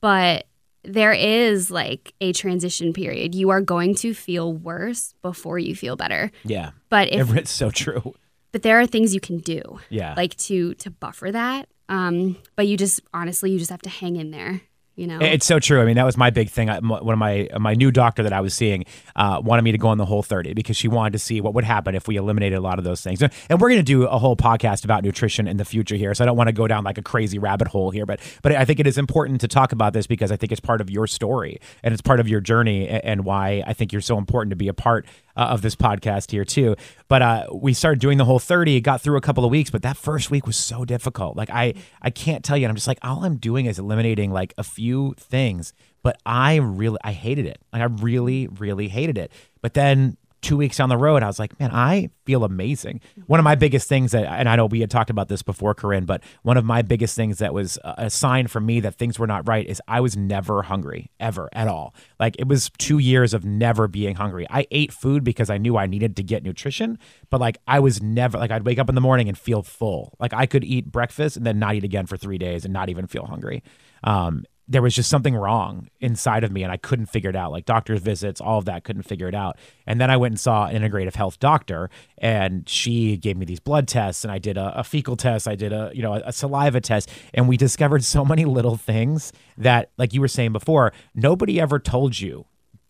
but 0.00 0.46
there 0.84 1.12
is 1.14 1.68
like 1.70 2.14
a 2.20 2.32
transition 2.32 2.92
period. 2.92 3.34
You 3.34 3.50
are 3.50 3.60
going 3.60 3.96
to 3.96 4.14
feel 4.14 4.52
worse 4.52 5.14
before 5.20 5.58
you 5.58 5.74
feel 5.74 5.96
better. 5.96 6.30
Yeah. 6.44 6.70
But 6.90 7.12
if 7.12 7.34
It's 7.34 7.50
so 7.50 7.70
true. 7.70 8.14
But 8.56 8.62
there 8.62 8.80
are 8.80 8.86
things 8.86 9.12
you 9.12 9.20
can 9.20 9.36
do 9.40 9.60
Yeah. 9.90 10.14
like 10.16 10.34
to 10.48 10.72
to 10.76 10.88
buffer 10.90 11.30
that. 11.30 11.68
Um 11.90 12.36
but 12.56 12.66
you 12.66 12.78
just 12.78 13.02
honestly 13.12 13.50
you 13.50 13.58
just 13.58 13.70
have 13.70 13.82
to 13.82 13.90
hang 13.90 14.16
in 14.16 14.30
there, 14.30 14.62
you 14.94 15.06
know. 15.06 15.18
It's 15.20 15.44
so 15.44 15.58
true. 15.58 15.82
I 15.82 15.84
mean, 15.84 15.96
that 15.96 16.06
was 16.06 16.16
my 16.16 16.30
big 16.30 16.48
thing. 16.48 16.70
I, 16.70 16.78
one 16.80 17.12
of 17.12 17.18
my 17.18 17.50
my 17.58 17.74
new 17.74 17.90
doctor 17.90 18.22
that 18.22 18.32
I 18.32 18.40
was 18.40 18.54
seeing 18.54 18.86
uh, 19.14 19.42
wanted 19.44 19.60
me 19.60 19.72
to 19.72 19.78
go 19.78 19.88
on 19.88 19.98
the 19.98 20.06
Whole30 20.06 20.54
because 20.54 20.74
she 20.74 20.88
wanted 20.88 21.12
to 21.12 21.18
see 21.18 21.42
what 21.42 21.52
would 21.52 21.64
happen 21.64 21.94
if 21.94 22.08
we 22.08 22.16
eliminated 22.16 22.56
a 22.56 22.62
lot 22.62 22.78
of 22.78 22.84
those 22.86 23.02
things. 23.02 23.20
And 23.22 23.60
we're 23.60 23.68
going 23.68 23.78
to 23.78 23.82
do 23.84 24.04
a 24.06 24.18
whole 24.18 24.36
podcast 24.36 24.84
about 24.84 25.04
nutrition 25.04 25.46
in 25.46 25.58
the 25.58 25.66
future 25.66 25.96
here. 25.96 26.14
So 26.14 26.24
I 26.24 26.26
don't 26.26 26.36
want 26.38 26.48
to 26.48 26.54
go 26.54 26.66
down 26.66 26.82
like 26.82 26.96
a 26.96 27.02
crazy 27.02 27.38
rabbit 27.38 27.68
hole 27.68 27.90
here, 27.90 28.06
but 28.06 28.20
but 28.40 28.52
I 28.52 28.64
think 28.64 28.80
it 28.80 28.86
is 28.86 28.96
important 28.96 29.42
to 29.42 29.48
talk 29.48 29.72
about 29.72 29.92
this 29.92 30.06
because 30.06 30.32
I 30.32 30.36
think 30.36 30.50
it's 30.50 30.62
part 30.62 30.80
of 30.80 30.88
your 30.88 31.06
story 31.06 31.60
and 31.82 31.92
it's 31.92 32.00
part 32.02 32.20
of 32.20 32.26
your 32.26 32.40
journey 32.40 32.88
and 32.88 33.26
why 33.26 33.62
I 33.66 33.74
think 33.74 33.92
you're 33.92 34.00
so 34.00 34.16
important 34.16 34.50
to 34.50 34.56
be 34.56 34.68
a 34.68 34.74
part 34.74 35.04
uh, 35.36 35.44
of 35.44 35.62
this 35.62 35.76
podcast 35.76 36.30
here 36.30 36.44
too. 36.44 36.76
But 37.08 37.22
uh, 37.22 37.46
we 37.52 37.74
started 37.74 38.00
doing 38.00 38.18
the 38.18 38.24
Whole30, 38.24 38.82
got 38.82 39.00
through 39.00 39.16
a 39.16 39.20
couple 39.20 39.44
of 39.44 39.50
weeks, 39.50 39.70
but 39.70 39.82
that 39.82 39.96
first 39.96 40.30
week 40.30 40.46
was 40.46 40.56
so 40.56 40.84
difficult. 40.84 41.36
Like 41.36 41.50
I 41.50 41.74
I 42.02 42.10
can't 42.10 42.44
tell 42.44 42.56
you. 42.56 42.64
And 42.64 42.70
I'm 42.70 42.76
just 42.76 42.88
like, 42.88 42.98
all 43.02 43.24
I'm 43.24 43.36
doing 43.36 43.66
is 43.66 43.78
eliminating 43.78 44.32
like 44.32 44.54
a 44.58 44.64
few 44.64 45.14
things. 45.18 45.72
But 46.02 46.18
I 46.24 46.56
really 46.56 46.98
I 47.04 47.12
hated 47.12 47.46
it. 47.46 47.58
Like 47.72 47.82
I 47.82 47.86
really, 47.86 48.46
really 48.48 48.88
hated 48.88 49.18
it. 49.18 49.32
But 49.60 49.74
then 49.74 50.16
two 50.42 50.56
weeks 50.56 50.76
down 50.76 50.88
the 50.88 50.96
road, 50.96 51.22
I 51.22 51.26
was 51.26 51.38
like, 51.38 51.58
man, 51.58 51.70
I 51.72 52.10
feel 52.24 52.44
amazing. 52.44 53.00
One 53.26 53.40
of 53.40 53.44
my 53.44 53.54
biggest 53.54 53.88
things 53.88 54.12
that, 54.12 54.26
and 54.26 54.48
I 54.48 54.56
know 54.56 54.66
we 54.66 54.80
had 54.80 54.90
talked 54.90 55.10
about 55.10 55.28
this 55.28 55.42
before, 55.42 55.74
Corinne, 55.74 56.04
but 56.04 56.22
one 56.42 56.56
of 56.56 56.64
my 56.64 56.82
biggest 56.82 57.16
things 57.16 57.38
that 57.38 57.52
was 57.52 57.78
a 57.84 58.06
a 58.06 58.10
sign 58.10 58.46
for 58.46 58.60
me 58.60 58.80
that 58.80 58.94
things 58.94 59.18
were 59.18 59.26
not 59.26 59.48
right 59.48 59.66
is 59.66 59.82
I 59.88 60.00
was 60.00 60.16
never 60.16 60.62
hungry, 60.62 61.10
ever, 61.18 61.48
at 61.52 61.66
all. 61.66 61.94
Like 62.20 62.36
it 62.38 62.46
was 62.46 62.70
two 62.78 62.98
years 62.98 63.34
of 63.34 63.44
never 63.44 63.88
being 63.88 64.14
hungry. 64.14 64.46
I 64.48 64.66
ate 64.70 64.92
food 64.92 65.24
because 65.24 65.50
I 65.50 65.58
knew 65.58 65.76
I 65.76 65.86
needed 65.86 66.16
to 66.16 66.22
get 66.22 66.42
nutrition, 66.42 66.98
but 67.30 67.40
like 67.40 67.58
I 67.66 67.80
was 67.80 68.00
never, 68.00 68.38
like 68.38 68.50
I'd 68.50 68.64
wake 68.64 68.78
up 68.78 68.88
in 68.88 68.94
the 68.94 69.00
morning 69.00 69.28
and 69.28 69.36
feel 69.36 69.62
full. 69.62 70.14
Like 70.20 70.32
I 70.32 70.46
could 70.46 70.62
eat 70.62 70.92
breakfast 70.92 71.36
and 71.36 71.44
then 71.44 71.58
not 71.58 71.74
eat 71.74 71.84
again 71.84 72.06
for 72.06 72.16
three 72.16 72.38
days 72.38 72.64
and 72.64 72.72
not 72.72 72.88
even 72.88 73.06
feel 73.06 73.26
hungry. 73.26 73.62
Um, 74.04 74.44
there 74.68 74.82
was 74.82 74.94
just 74.94 75.08
something 75.08 75.34
wrong 75.34 75.88
inside 76.00 76.42
of 76.42 76.50
me 76.50 76.62
and 76.62 76.72
I 76.72 76.76
couldn't 76.76 77.06
figure 77.06 77.30
it 77.30 77.36
out. 77.36 77.52
Like 77.52 77.64
doctor's 77.64 78.00
visits, 78.00 78.40
all 78.40 78.58
of 78.58 78.64
that, 78.64 78.82
couldn't 78.84 79.04
figure 79.04 79.28
it 79.28 79.34
out. 79.34 79.58
And 79.86 80.00
then 80.00 80.10
I 80.10 80.16
went 80.16 80.32
and 80.32 80.40
saw 80.40 80.66
an 80.66 80.82
integrative 80.82 81.14
health 81.14 81.38
doctor 81.38 81.88
and 82.18 82.68
she 82.68 83.16
gave 83.16 83.36
me 83.36 83.46
these 83.46 83.60
blood 83.60 83.86
tests 83.86 84.24
and 84.24 84.32
I 84.32 84.38
did 84.38 84.56
a, 84.56 84.80
a 84.80 84.84
fecal 84.84 85.16
test. 85.16 85.46
I 85.46 85.54
did 85.54 85.72
a, 85.72 85.92
you 85.94 86.02
know, 86.02 86.14
a, 86.14 86.22
a 86.26 86.32
saliva 86.32 86.80
test 86.80 87.10
and 87.32 87.48
we 87.48 87.56
discovered 87.66 88.02
so 88.02 88.24
many 88.24 88.44
little 88.44 88.76
things 88.76 89.32
that, 89.56 89.90
like 89.98 90.12
you 90.12 90.20
were 90.20 90.28
saying 90.28 90.52
before, 90.52 90.92
nobody 91.14 91.60
ever 91.60 91.78
told 91.78 92.18
you 92.18 92.46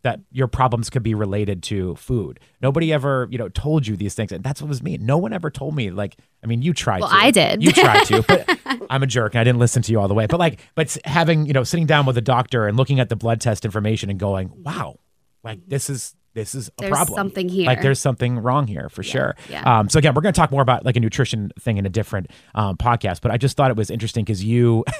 that 0.07 0.21
your 0.31 0.47
problems 0.47 0.89
could 0.89 1.03
be 1.03 1.15
related 1.15 1.65
to 1.65 1.97
food. 1.97 2.39
Nobody 2.63 2.93
ever, 2.93 3.27
you 3.29 3.39
know, 3.39 3.49
told 3.49 3.89
you 3.89 3.97
these 3.97 4.15
things. 4.15 4.31
And 4.31 4.45
that's 4.45 4.63
what 4.63 4.69
was 4.69 4.81
me. 4.81 4.97
No 4.99 5.19
one 5.19 5.33
ever 5.33 5.51
told 5.51 5.75
me, 5.75 5.91
like, 5.91 6.17
I 6.45 6.47
mean, 6.47 6.63
you 6.63 6.73
tried 6.73 7.01
Well, 7.01 7.11
to. 7.11 7.15
I 7.17 7.33
did. 7.33 7.61
You 7.61 7.73
tried 7.73 8.05
to, 8.05 8.23
but 8.23 8.59
I'm 8.91 9.03
a 9.03 9.07
jerk 9.09 9.35
and 9.35 9.41
I 9.41 9.45
didn't 9.45 9.59
listen 9.59 9.83
to 9.83 9.91
you 9.91 9.99
all 10.01 10.07
the 10.07 10.15
way. 10.15 10.27
But 10.27 10.39
like, 10.39 10.61
but 10.77 10.97
having, 11.05 11.47
you 11.47 11.53
know, 11.53 11.65
sitting 11.65 11.87
down 11.87 12.07
with 12.07 12.17
a 12.17 12.21
doctor 12.23 12.69
and 12.69 12.77
looking 12.77 13.01
at 13.01 13.09
the 13.09 13.17
blood 13.17 13.41
test 13.41 13.65
information 13.65 14.09
and 14.09 14.19
going, 14.19 14.53
wow, 14.63 15.01
like 15.43 15.59
this 15.67 15.91
is 15.91 16.15
this 16.35 16.55
is 16.55 16.69
a 16.69 16.73
There's 16.83 16.91
problem. 16.93 17.17
something 17.17 17.49
here. 17.49 17.67
Like 17.67 17.83
there's 17.83 17.99
something 17.99 18.39
wrong 18.39 18.69
here 18.69 18.89
for 18.89 19.03
sure. 19.03 19.35
yeah. 19.51 19.63
Um, 19.81 19.89
so 19.89 19.99
again, 19.99 20.15
we're 20.15 20.21
going 20.23 20.35
to 20.35 20.39
talk 20.39 20.53
more 20.53 20.63
about 20.63 20.85
like 20.85 20.95
a 20.97 21.01
nutrition 21.01 21.51
thing 21.59 21.79
in 21.79 21.87
a 21.87 21.89
different 21.89 22.31
um, 22.55 22.77
podcast. 22.77 23.23
But 23.23 23.33
I 23.33 23.39
just 23.39 23.57
thought 23.57 23.71
it 23.73 23.77
was 23.77 23.91
interesting 23.91 24.25
because 24.25 24.45
you. 24.45 24.85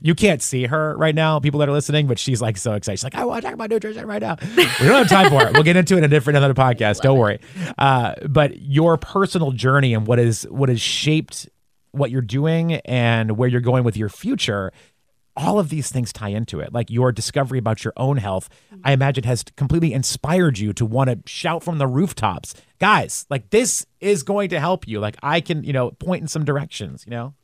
You 0.00 0.14
can't 0.14 0.42
see 0.42 0.66
her 0.66 0.96
right 0.96 1.14
now, 1.14 1.40
people 1.40 1.60
that 1.60 1.68
are 1.68 1.72
listening, 1.72 2.06
but 2.06 2.18
she's 2.18 2.40
like 2.40 2.56
so 2.56 2.72
excited. 2.74 2.98
She's 2.98 3.04
like, 3.04 3.14
I 3.14 3.24
want 3.24 3.42
to 3.42 3.46
talk 3.46 3.54
about 3.54 3.70
nutrition 3.70 4.06
right 4.06 4.20
now. 4.20 4.36
We 4.56 4.64
don't 4.86 5.06
have 5.06 5.08
time 5.08 5.30
for 5.30 5.46
it. 5.46 5.52
We'll 5.52 5.62
get 5.62 5.76
into 5.76 5.94
it 5.94 5.98
in 5.98 6.04
a 6.04 6.08
different 6.08 6.36
another 6.36 6.54
podcast. 6.54 7.00
Don't 7.00 7.18
worry. 7.18 7.40
Uh, 7.78 8.14
but 8.28 8.60
your 8.60 8.96
personal 8.96 9.52
journey 9.52 9.94
and 9.94 10.06
what 10.06 10.18
is 10.18 10.42
what 10.50 10.68
has 10.68 10.80
shaped 10.80 11.48
what 11.92 12.10
you're 12.10 12.22
doing 12.22 12.74
and 12.74 13.36
where 13.36 13.48
you're 13.48 13.60
going 13.60 13.84
with 13.84 13.96
your 13.96 14.08
future, 14.08 14.72
all 15.36 15.58
of 15.58 15.68
these 15.68 15.90
things 15.90 16.12
tie 16.12 16.28
into 16.28 16.60
it. 16.60 16.72
Like 16.72 16.90
your 16.90 17.12
discovery 17.12 17.58
about 17.58 17.84
your 17.84 17.92
own 17.96 18.16
health, 18.16 18.48
I 18.84 18.92
imagine 18.92 19.24
has 19.24 19.44
completely 19.56 19.92
inspired 19.92 20.58
you 20.58 20.72
to 20.74 20.86
want 20.86 21.10
to 21.10 21.18
shout 21.30 21.62
from 21.62 21.78
the 21.78 21.86
rooftops, 21.86 22.54
guys, 22.78 23.26
like 23.28 23.50
this 23.50 23.86
is 24.00 24.22
going 24.22 24.50
to 24.50 24.60
help 24.60 24.86
you. 24.88 25.00
Like 25.00 25.16
I 25.22 25.40
can, 25.40 25.64
you 25.64 25.72
know, 25.72 25.90
point 25.92 26.22
in 26.22 26.28
some 26.28 26.44
directions, 26.44 27.04
you 27.06 27.10
know? 27.10 27.34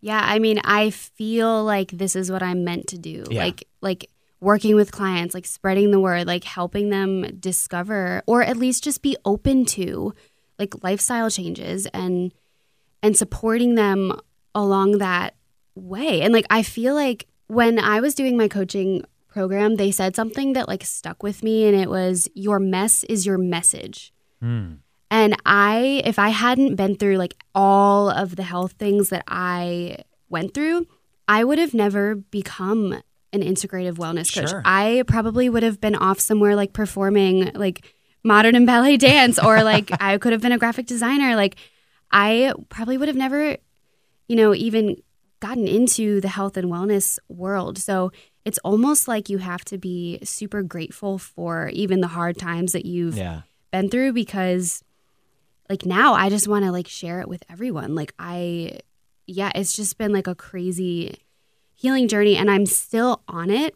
Yeah, 0.00 0.20
I 0.22 0.38
mean, 0.38 0.60
I 0.64 0.90
feel 0.90 1.64
like 1.64 1.90
this 1.90 2.14
is 2.14 2.30
what 2.30 2.42
I'm 2.42 2.64
meant 2.64 2.88
to 2.88 2.98
do. 2.98 3.24
Yeah. 3.30 3.44
Like 3.44 3.64
like 3.80 4.10
working 4.40 4.76
with 4.76 4.92
clients, 4.92 5.34
like 5.34 5.46
spreading 5.46 5.90
the 5.90 6.00
word, 6.00 6.26
like 6.26 6.44
helping 6.44 6.90
them 6.90 7.38
discover 7.40 8.22
or 8.26 8.42
at 8.42 8.56
least 8.56 8.84
just 8.84 9.02
be 9.02 9.16
open 9.24 9.64
to 9.64 10.14
like 10.58 10.82
lifestyle 10.82 11.30
changes 11.30 11.86
and 11.86 12.32
and 13.02 13.16
supporting 13.16 13.74
them 13.74 14.18
along 14.54 14.98
that 14.98 15.34
way. 15.74 16.20
And 16.20 16.32
like 16.32 16.46
I 16.50 16.62
feel 16.62 16.94
like 16.94 17.26
when 17.48 17.78
I 17.78 18.00
was 18.00 18.14
doing 18.14 18.36
my 18.36 18.48
coaching 18.48 19.04
program, 19.28 19.76
they 19.76 19.90
said 19.90 20.14
something 20.14 20.52
that 20.52 20.68
like 20.68 20.84
stuck 20.84 21.22
with 21.22 21.42
me 21.42 21.66
and 21.66 21.76
it 21.76 21.88
was 21.88 22.28
your 22.34 22.58
mess 22.58 23.04
is 23.04 23.26
your 23.26 23.38
message. 23.38 24.12
Hmm. 24.40 24.74
And 25.10 25.36
I, 25.46 26.02
if 26.04 26.18
I 26.18 26.28
hadn't 26.28 26.76
been 26.76 26.96
through 26.96 27.16
like 27.16 27.34
all 27.54 28.10
of 28.10 28.36
the 28.36 28.42
health 28.42 28.72
things 28.72 29.08
that 29.08 29.24
I 29.26 29.98
went 30.28 30.52
through, 30.54 30.86
I 31.26 31.44
would 31.44 31.58
have 31.58 31.72
never 31.74 32.14
become 32.14 32.92
an 33.32 33.42
integrative 33.42 33.94
wellness 33.96 34.34
coach. 34.34 34.50
Sure. 34.50 34.62
I 34.64 35.02
probably 35.06 35.48
would 35.48 35.62
have 35.62 35.80
been 35.80 35.94
off 35.94 36.20
somewhere 36.20 36.56
like 36.56 36.72
performing 36.72 37.52
like 37.54 37.86
modern 38.24 38.54
and 38.54 38.66
ballet 38.66 38.96
dance, 39.10 39.38
or 39.38 39.62
like 39.62 39.90
I 40.00 40.18
could 40.18 40.32
have 40.32 40.42
been 40.42 40.52
a 40.52 40.58
graphic 40.58 40.86
designer. 40.86 41.36
Like 41.36 41.56
I 42.10 42.52
probably 42.68 42.96
would 42.98 43.08
have 43.08 43.16
never, 43.16 43.56
you 44.28 44.36
know, 44.36 44.54
even 44.54 44.96
gotten 45.40 45.68
into 45.68 46.20
the 46.20 46.28
health 46.28 46.56
and 46.56 46.70
wellness 46.70 47.18
world. 47.28 47.78
So 47.78 48.10
it's 48.44 48.58
almost 48.58 49.06
like 49.08 49.28
you 49.28 49.38
have 49.38 49.64
to 49.66 49.78
be 49.78 50.18
super 50.24 50.62
grateful 50.62 51.18
for 51.18 51.68
even 51.68 52.00
the 52.00 52.08
hard 52.08 52.38
times 52.38 52.72
that 52.72 52.84
you've 52.86 53.16
Yeah. 53.16 53.42
been 53.70 53.88
through 53.90 54.14
because 54.14 54.82
like 55.68 55.84
now 55.84 56.14
I 56.14 56.28
just 56.28 56.48
want 56.48 56.64
to 56.64 56.72
like 56.72 56.88
share 56.88 57.20
it 57.20 57.28
with 57.28 57.42
everyone. 57.50 57.94
Like 57.94 58.14
I 58.18 58.80
yeah, 59.26 59.52
it's 59.54 59.74
just 59.74 59.98
been 59.98 60.12
like 60.12 60.26
a 60.26 60.34
crazy 60.34 61.22
healing 61.74 62.08
journey 62.08 62.36
and 62.36 62.50
I'm 62.50 62.66
still 62.66 63.22
on 63.28 63.50
it 63.50 63.74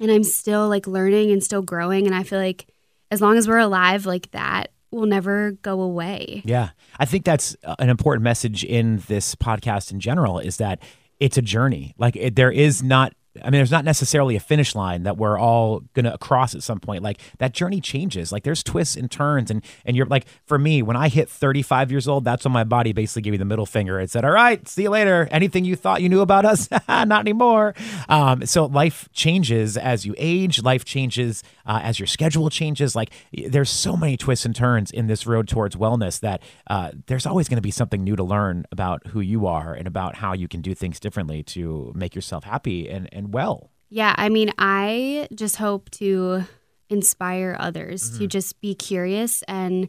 and 0.00 0.10
I'm 0.10 0.24
still 0.24 0.68
like 0.68 0.86
learning 0.86 1.30
and 1.30 1.42
still 1.42 1.62
growing 1.62 2.06
and 2.06 2.14
I 2.14 2.24
feel 2.24 2.38
like 2.38 2.66
as 3.10 3.20
long 3.20 3.36
as 3.38 3.46
we're 3.46 3.58
alive 3.58 4.06
like 4.06 4.30
that 4.32 4.72
will 4.90 5.06
never 5.06 5.52
go 5.62 5.80
away. 5.80 6.42
Yeah. 6.44 6.70
I 6.98 7.06
think 7.06 7.24
that's 7.24 7.56
uh, 7.64 7.76
an 7.78 7.88
important 7.88 8.22
message 8.22 8.64
in 8.64 9.02
this 9.08 9.34
podcast 9.34 9.90
in 9.90 10.00
general 10.00 10.38
is 10.38 10.58
that 10.58 10.80
it's 11.18 11.38
a 11.38 11.42
journey. 11.42 11.94
Like 11.96 12.16
it, 12.16 12.36
there 12.36 12.52
is 12.52 12.82
not 12.82 13.14
I 13.40 13.44
mean, 13.46 13.58
there's 13.58 13.70
not 13.70 13.84
necessarily 13.84 14.36
a 14.36 14.40
finish 14.40 14.74
line 14.74 15.04
that 15.04 15.16
we're 15.16 15.38
all 15.38 15.80
gonna 15.94 16.18
cross 16.18 16.54
at 16.54 16.62
some 16.62 16.80
point. 16.80 17.02
Like 17.02 17.18
that 17.38 17.54
journey 17.54 17.80
changes. 17.80 18.30
Like 18.32 18.42
there's 18.42 18.62
twists 18.62 18.96
and 18.96 19.10
turns, 19.10 19.50
and 19.50 19.64
and 19.84 19.96
you're 19.96 20.06
like, 20.06 20.26
for 20.44 20.58
me, 20.58 20.82
when 20.82 20.96
I 20.96 21.08
hit 21.08 21.28
35 21.28 21.90
years 21.90 22.06
old, 22.06 22.24
that's 22.24 22.44
when 22.44 22.52
my 22.52 22.64
body 22.64 22.92
basically 22.92 23.22
gave 23.22 23.32
me 23.32 23.38
the 23.38 23.44
middle 23.44 23.66
finger. 23.66 24.00
It 24.00 24.10
said, 24.10 24.24
"All 24.24 24.32
right, 24.32 24.66
see 24.68 24.82
you 24.82 24.90
later. 24.90 25.28
Anything 25.30 25.64
you 25.64 25.76
thought 25.76 26.02
you 26.02 26.08
knew 26.08 26.20
about 26.20 26.44
us, 26.44 26.68
not 26.88 27.20
anymore." 27.20 27.74
Um, 28.08 28.44
so 28.44 28.66
life 28.66 29.08
changes 29.12 29.76
as 29.76 30.04
you 30.04 30.14
age. 30.18 30.62
Life 30.62 30.84
changes 30.84 31.42
uh, 31.64 31.80
as 31.82 31.98
your 31.98 32.06
schedule 32.06 32.50
changes. 32.50 32.94
Like 32.94 33.12
there's 33.32 33.70
so 33.70 33.96
many 33.96 34.16
twists 34.16 34.44
and 34.44 34.54
turns 34.54 34.90
in 34.90 35.06
this 35.06 35.26
road 35.26 35.48
towards 35.48 35.76
wellness 35.76 36.20
that 36.20 36.42
uh, 36.68 36.90
there's 37.06 37.26
always 37.26 37.48
going 37.48 37.56
to 37.56 37.62
be 37.62 37.70
something 37.70 38.04
new 38.04 38.16
to 38.16 38.24
learn 38.24 38.66
about 38.70 39.06
who 39.08 39.20
you 39.20 39.46
are 39.46 39.74
and 39.74 39.86
about 39.86 40.16
how 40.16 40.32
you 40.32 40.48
can 40.48 40.60
do 40.60 40.74
things 40.74 41.00
differently 41.00 41.42
to 41.42 41.92
make 41.94 42.14
yourself 42.14 42.44
happy 42.44 42.88
and, 42.88 43.08
and 43.12 43.21
well. 43.30 43.70
Yeah, 43.88 44.14
I 44.16 44.28
mean, 44.28 44.52
I 44.58 45.28
just 45.34 45.56
hope 45.56 45.90
to 45.92 46.44
inspire 46.88 47.56
others 47.58 48.10
to 48.10 48.16
mm-hmm. 48.16 48.26
just 48.26 48.60
be 48.60 48.74
curious 48.74 49.42
and 49.48 49.88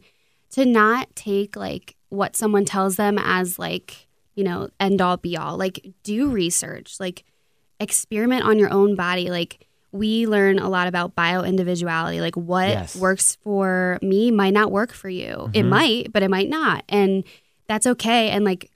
to 0.51 0.65
not 0.65 1.13
take 1.15 1.55
like 1.55 1.95
what 2.09 2.35
someone 2.35 2.65
tells 2.65 2.95
them 2.95 3.17
as 3.19 3.57
like, 3.57 4.07
you 4.35 4.43
know, 4.43 4.69
end 4.79 5.01
all 5.01 5.17
be 5.17 5.35
all. 5.35 5.57
Like 5.57 5.85
do 6.03 6.29
research, 6.29 6.99
like 6.99 7.23
experiment 7.79 8.43
on 8.43 8.59
your 8.59 8.71
own 8.71 8.95
body. 8.95 9.29
Like 9.29 9.67
we 9.91 10.27
learn 10.27 10.59
a 10.59 10.69
lot 10.69 10.87
about 10.87 11.15
bio 11.15 11.43
individuality. 11.43 12.19
Like 12.21 12.35
what 12.35 12.69
Yes. 12.69 12.95
works 12.95 13.37
for 13.43 13.99
me 14.01 14.31
might 14.31 14.53
not 14.53 14.71
work 14.71 14.91
for 14.91 15.09
you. 15.09 15.49
It 15.53 15.61
mm-hmm. 15.61 15.69
might, 15.69 16.13
but 16.13 16.23
it 16.23 16.29
might 16.29 16.49
not. 16.49 16.83
And 16.89 17.23
that's 17.67 17.87
okay. 17.87 18.29
And 18.29 18.43
like, 18.43 18.69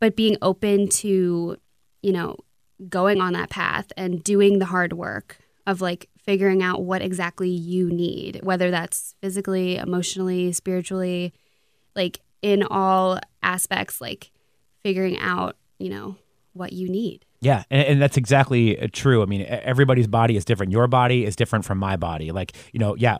but 0.00 0.16
being 0.16 0.36
open 0.42 0.88
to, 0.88 1.56
you 2.02 2.12
know, 2.12 2.36
going 2.88 3.20
on 3.20 3.32
that 3.34 3.50
path 3.50 3.92
and 3.96 4.22
doing 4.22 4.58
the 4.58 4.66
hard 4.66 4.92
work 4.92 5.38
of 5.66 5.80
like 5.80 6.08
figuring 6.18 6.62
out 6.62 6.82
what 6.82 7.02
exactly 7.02 7.48
you 7.48 7.88
need, 7.88 8.40
whether 8.42 8.70
that's 8.70 9.14
physically, 9.20 9.76
emotionally, 9.76 10.52
spiritually, 10.52 11.32
like 11.94 12.20
in 12.42 12.62
all 12.64 13.18
aspects, 13.42 14.00
like 14.00 14.30
figuring 14.80 15.18
out, 15.18 15.56
you 15.78 15.88
know, 15.88 16.16
what 16.52 16.72
you 16.72 16.88
need. 16.88 17.24
Yeah, 17.40 17.64
and, 17.70 17.86
and 17.86 18.02
that's 18.02 18.16
exactly 18.16 18.78
uh, 18.78 18.88
true. 18.92 19.22
I 19.22 19.26
mean, 19.26 19.42
everybody's 19.48 20.06
body 20.06 20.36
is 20.36 20.44
different. 20.44 20.70
Your 20.70 20.86
body 20.86 21.24
is 21.24 21.34
different 21.34 21.64
from 21.64 21.78
my 21.78 21.96
body. 21.96 22.30
Like, 22.30 22.52
you 22.72 22.78
know, 22.78 22.94
yeah, 22.96 23.18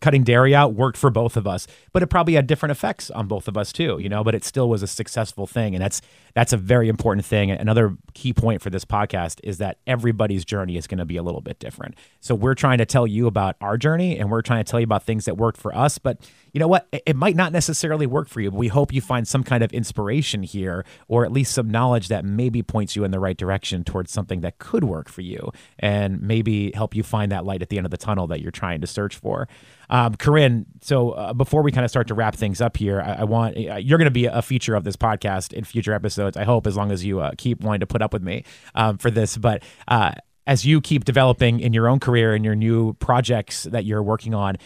cutting 0.00 0.22
dairy 0.22 0.54
out 0.54 0.74
worked 0.74 0.96
for 0.96 1.10
both 1.10 1.36
of 1.36 1.46
us, 1.46 1.66
but 1.92 2.02
it 2.02 2.06
probably 2.08 2.34
had 2.34 2.46
different 2.46 2.70
effects 2.70 3.10
on 3.10 3.26
both 3.26 3.48
of 3.48 3.56
us 3.56 3.72
too, 3.72 3.98
you 3.98 4.08
know, 4.08 4.22
but 4.22 4.34
it 4.34 4.44
still 4.44 4.68
was 4.68 4.82
a 4.82 4.86
successful 4.86 5.46
thing. 5.46 5.74
And 5.74 5.82
that's 5.82 6.00
that's 6.34 6.52
a 6.52 6.56
very 6.56 6.88
important 6.88 7.24
thing. 7.24 7.50
Another 7.50 7.96
key 8.14 8.32
point 8.32 8.62
for 8.62 8.70
this 8.70 8.84
podcast 8.84 9.40
is 9.42 9.58
that 9.58 9.78
everybody's 9.86 10.44
journey 10.44 10.76
is 10.76 10.86
going 10.86 10.98
to 10.98 11.04
be 11.04 11.16
a 11.16 11.22
little 11.22 11.40
bit 11.40 11.58
different. 11.58 11.96
So 12.20 12.34
we're 12.34 12.54
trying 12.54 12.78
to 12.78 12.86
tell 12.86 13.06
you 13.06 13.26
about 13.26 13.56
our 13.60 13.76
journey 13.76 14.18
and 14.18 14.30
we're 14.30 14.42
trying 14.42 14.62
to 14.64 14.70
tell 14.70 14.78
you 14.78 14.84
about 14.84 15.02
things 15.02 15.24
that 15.24 15.36
worked 15.36 15.60
for 15.60 15.74
us, 15.74 15.98
but 15.98 16.18
you 16.52 16.60
know 16.60 16.68
what? 16.68 16.86
It, 16.92 17.16
might 17.16 17.34
not 17.34 17.52
necessarily 17.52 18.06
work 18.06 18.28
for 18.28 18.40
you, 18.40 18.52
but 18.52 18.56
we 18.56 18.68
hope 18.68 18.92
you 18.92 19.00
find 19.00 19.26
some 19.26 19.42
kind 19.42 19.64
of 19.64 19.72
inspiration 19.72 20.44
here 20.44 20.84
or 21.08 21.24
at 21.24 21.32
least 21.32 21.52
some 21.52 21.68
knowledge 21.68 22.06
that 22.08 22.24
maybe 22.24 22.62
points 22.62 22.94
you 22.94 23.02
in 23.02 23.10
the 23.10 23.18
right 23.18 23.36
direction 23.36 23.82
towards 23.82 24.12
something 24.12 24.40
that 24.42 24.58
could 24.58 24.84
work 24.84 25.08
for 25.08 25.22
you 25.22 25.50
and 25.80 26.22
maybe 26.22 26.70
help 26.72 26.94
you 26.94 27.02
find 27.02 27.32
that 27.32 27.44
light 27.44 27.62
at 27.62 27.68
the 27.68 27.76
end 27.76 27.86
of 27.86 27.90
the 27.90 27.96
tunnel 27.96 28.28
that 28.28 28.40
you're 28.40 28.52
trying 28.52 28.80
to 28.80 28.86
search 28.86 29.16
for. 29.16 29.48
Um, 29.90 30.14
Corinne, 30.16 30.66
so 30.80 31.10
uh, 31.10 31.32
before 31.32 31.62
we 31.62 31.72
kind 31.72 31.84
of 31.84 31.90
start 31.90 32.08
to 32.08 32.14
wrap 32.14 32.34
things 32.34 32.60
up 32.60 32.76
here, 32.76 33.00
I, 33.00 33.20
I 33.20 33.24
want 33.24 33.56
uh, 33.56 33.76
you're 33.76 33.98
going 33.98 34.06
to 34.06 34.10
be 34.10 34.26
a 34.26 34.42
feature 34.42 34.74
of 34.74 34.84
this 34.84 34.96
podcast 34.96 35.52
in 35.52 35.64
future 35.64 35.92
episodes. 35.92 36.36
I 36.36 36.44
hope, 36.44 36.66
as 36.66 36.76
long 36.76 36.92
as 36.92 37.04
you 37.04 37.20
uh, 37.20 37.32
keep 37.38 37.60
wanting 37.60 37.80
to 37.80 37.86
put 37.86 38.02
up 38.02 38.12
with 38.12 38.22
me 38.22 38.44
um, 38.74 38.98
for 38.98 39.10
this. 39.10 39.36
But 39.36 39.62
uh, 39.86 40.12
as 40.46 40.64
you 40.64 40.80
keep 40.80 41.04
developing 41.04 41.60
in 41.60 41.72
your 41.72 41.88
own 41.88 42.00
career 42.00 42.34
and 42.34 42.44
your 42.44 42.54
new 42.54 42.94
projects 42.94 43.64
that 43.64 43.84
you're 43.84 44.02
working 44.02 44.34
on, 44.34 44.56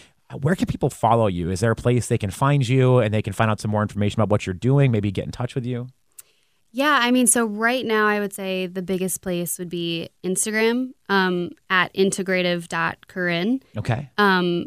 where 0.41 0.55
can 0.55 0.65
people 0.65 0.89
follow 0.89 1.27
you? 1.27 1.49
Is 1.49 1.59
there 1.59 1.71
a 1.71 1.75
place 1.75 2.07
they 2.07 2.17
can 2.17 2.31
find 2.31 2.67
you 2.67 2.99
and 2.99 3.13
they 3.13 3.21
can 3.21 3.33
find 3.33 3.51
out 3.51 3.59
some 3.59 3.71
more 3.71 3.81
information 3.81 4.19
about 4.19 4.29
what 4.29 4.45
you're 4.45 4.53
doing? 4.53 4.91
Maybe 4.91 5.11
get 5.11 5.25
in 5.25 5.31
touch 5.31 5.55
with 5.55 5.65
you. 5.65 5.87
Yeah, 6.75 6.97
I 7.01 7.11
mean, 7.11 7.27
so 7.27 7.45
right 7.45 7.85
now 7.85 8.07
I 8.07 8.19
would 8.19 8.33
say 8.33 8.65
the 8.65 8.81
biggest 8.81 9.21
place 9.21 9.59
would 9.59 9.69
be 9.69 10.09
Instagram 10.23 10.93
um, 11.07 11.51
at 11.69 11.93
integrative.corinne. 11.93 13.61
Okay. 13.77 14.09
Um, 14.17 14.65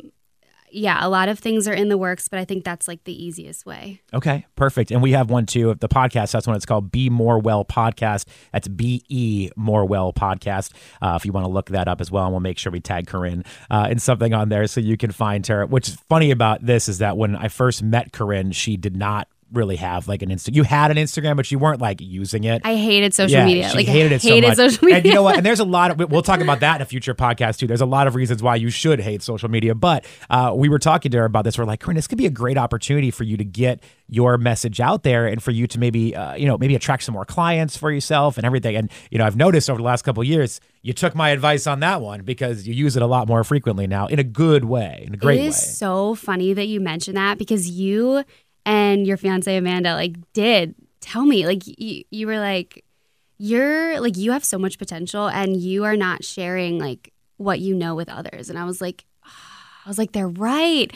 yeah, 0.77 0.99
a 1.01 1.09
lot 1.09 1.31
of 1.31 1.39
things 1.39 1.67
are 1.67 1.73
in 1.73 1.89
the 1.89 1.97
works, 1.97 2.29
but 2.29 2.39
I 2.39 2.45
think 2.45 2.62
that's 2.62 2.87
like 2.87 3.03
the 3.05 3.25
easiest 3.25 3.65
way. 3.65 4.03
Okay, 4.12 4.45
perfect. 4.57 4.91
And 4.91 5.03
we 5.03 5.12
have 5.12 5.31
one 5.31 5.47
too. 5.47 5.71
Of 5.71 5.81
the 5.81 5.89
podcast, 5.89 6.33
that's 6.33 6.47
one. 6.47 6.55
It's 6.55 6.67
called 6.67 6.93
Be 6.93 7.09
More 7.09 7.39
Well 7.39 7.65
Podcast. 7.65 8.27
That's 8.53 8.69
B 8.69 9.03
E 9.09 9.49
More 9.57 9.87
Well 9.87 10.12
Podcast. 10.12 10.73
Uh, 11.01 11.15
if 11.19 11.25
you 11.25 11.33
want 11.33 11.47
to 11.47 11.51
look 11.51 11.71
that 11.71 11.89
up 11.89 12.03
as 12.03 12.11
well, 12.11 12.25
and 12.25 12.33
we'll 12.33 12.41
make 12.41 12.59
sure 12.59 12.71
we 12.71 12.81
tag 12.81 13.07
Corinne 13.07 13.43
uh, 13.71 13.89
in 13.91 13.99
something 13.99 14.35
on 14.35 14.51
there 14.51 14.67
so 14.67 14.81
you 14.81 14.99
can 14.99 15.12
find 15.12 15.47
her. 15.47 15.65
Which 15.65 15.89
is 15.89 15.95
funny 16.11 16.31
about 16.31 16.65
this 16.65 16.91
is 16.91 16.99
that 16.99 17.17
when 17.17 17.37
I 17.37 17.49
first 17.49 17.83
met 17.83 18.12
Corinne, 18.12 18.53
she 18.53 18.77
did 18.77 18.97
not 18.97 19.29
really 19.57 19.77
have 19.77 20.07
like 20.07 20.23
an 20.23 20.29
Insta. 20.29 20.55
You 20.55 20.62
had 20.62 20.90
an 20.90 20.97
Instagram, 20.97 21.37
but 21.37 21.51
you 21.51 21.59
weren't 21.59 21.81
like 21.81 22.01
using 22.01 22.45
it. 22.45 22.62
I 22.64 22.77
hated 22.77 23.14
social 23.14 23.38
Yeah, 23.38 23.47
media. 23.47 23.69
she 23.71 23.77
like 23.79 23.87
hated 23.87 24.12
it 24.12 24.23
so 24.23 24.29
hated 24.29 24.49
much. 24.49 24.57
social 24.57 24.85
media. 24.85 24.99
And 24.99 25.07
you 25.07 25.14
know 25.14 25.23
what? 25.23 25.37
And 25.37 25.45
there's 25.45 25.61
a 25.61 25.64
lot 25.64 25.90
of 25.90 26.11
we'll 26.11 26.23
talk 26.23 26.40
about 26.40 26.61
that 26.61 26.77
in 26.77 26.83
a 26.83 26.85
future 26.85 27.14
podcast 27.14 27.59
too. 27.59 27.66
There's 27.66 27.81
a 27.81 27.87
lot 27.87 28.07
of 28.07 28.14
reasons 28.14 28.42
why 28.42 28.57
you 28.57 28.71
should 28.71 29.01
hate 29.01 29.23
social 29.23 29.49
media. 29.51 29.75
But 29.75 30.05
uh, 30.31 30.53
we 30.55 30.69
were 30.69 30.79
talking 30.79 31.11
to 31.12 31.19
her 31.19 31.25
about 31.25 31.45
this. 31.45 31.59
We're 31.59 31.64
like, 31.64 31.81
Corinne, 31.81 31.97
this 31.97 32.07
could 32.07 32.19
be 32.19 32.27
a 32.27 32.31
great 32.31 32.59
opportunity 32.59 33.11
for 33.11 33.25
you 33.25 33.37
to 33.37 33.45
get 33.45 33.83
your 34.09 34.38
message 34.38 34.79
out 34.81 35.03
there 35.03 35.27
and 35.27 35.42
for 35.42 35.51
you 35.51 35.66
to 35.66 35.81
maybe 35.81 36.14
uh, 36.14 36.35
you 36.37 36.47
know 36.47 36.57
maybe 36.59 36.75
attract 36.77 37.03
some 37.03 37.12
more 37.14 37.25
clients 37.25 37.77
for 37.77 37.90
yourself 37.90 38.37
and 38.37 38.47
everything. 38.47 38.77
And 38.77 38.90
you 39.11 39.19
know, 39.19 39.25
I've 39.25 39.37
noticed 39.37 39.69
over 39.71 39.79
the 39.79 39.85
last 39.85 40.03
couple 40.03 40.21
of 40.23 40.29
years. 40.29 40.61
You 40.83 40.92
took 40.92 41.16
my 41.16 41.31
advice 41.31 41.66
on 41.66 41.81
that 41.81 42.01
one 42.01 42.23
because 42.23 42.69
you 42.69 42.73
use 42.73 42.95
it 42.95 43.03
a 43.03 43.07
lot 43.09 43.27
more 43.27 43.42
frequently 43.42 43.88
now 43.88 44.07
in 44.07 44.21
a 44.21 44.23
good 44.25 44.64
way, 44.64 45.03
in 45.09 45.14
a 45.14 45.16
great 45.16 45.38
it 45.40 45.42
way. 45.42 45.47
is 45.49 45.77
so 45.79 46.14
funny 46.14 46.53
that 46.53 46.66
you 46.69 46.81
mentioned 46.81 47.16
that 47.16 47.38
because 47.38 47.69
you 47.69 48.23
and 48.66 49.07
your 49.07 49.16
fiance 49.16 49.57
Amanda 49.57 49.94
like 49.94 50.16
did 50.35 50.74
tell 51.00 51.24
me 51.24 51.46
like 51.46 51.62
you, 51.66 52.05
you 52.11 52.26
were 52.26 52.38
like 52.38 52.85
you're 53.38 54.00
like 54.00 54.16
you 54.16 54.33
have 54.33 54.44
so 54.44 54.59
much 54.59 54.79
potential 54.79 55.29
and 55.29 55.57
you 55.57 55.85
are 55.85 55.96
not 55.96 56.24
sharing 56.24 56.79
like 56.79 57.12
what 57.38 57.61
you 57.61 57.74
know 57.74 57.94
with 57.94 58.09
others 58.09 58.50
and 58.50 58.59
I 58.59 58.64
was 58.64 58.81
like 58.83 59.07
I 59.85 59.88
was 59.88 59.98
like, 59.98 60.11
they're 60.11 60.26
right. 60.26 60.90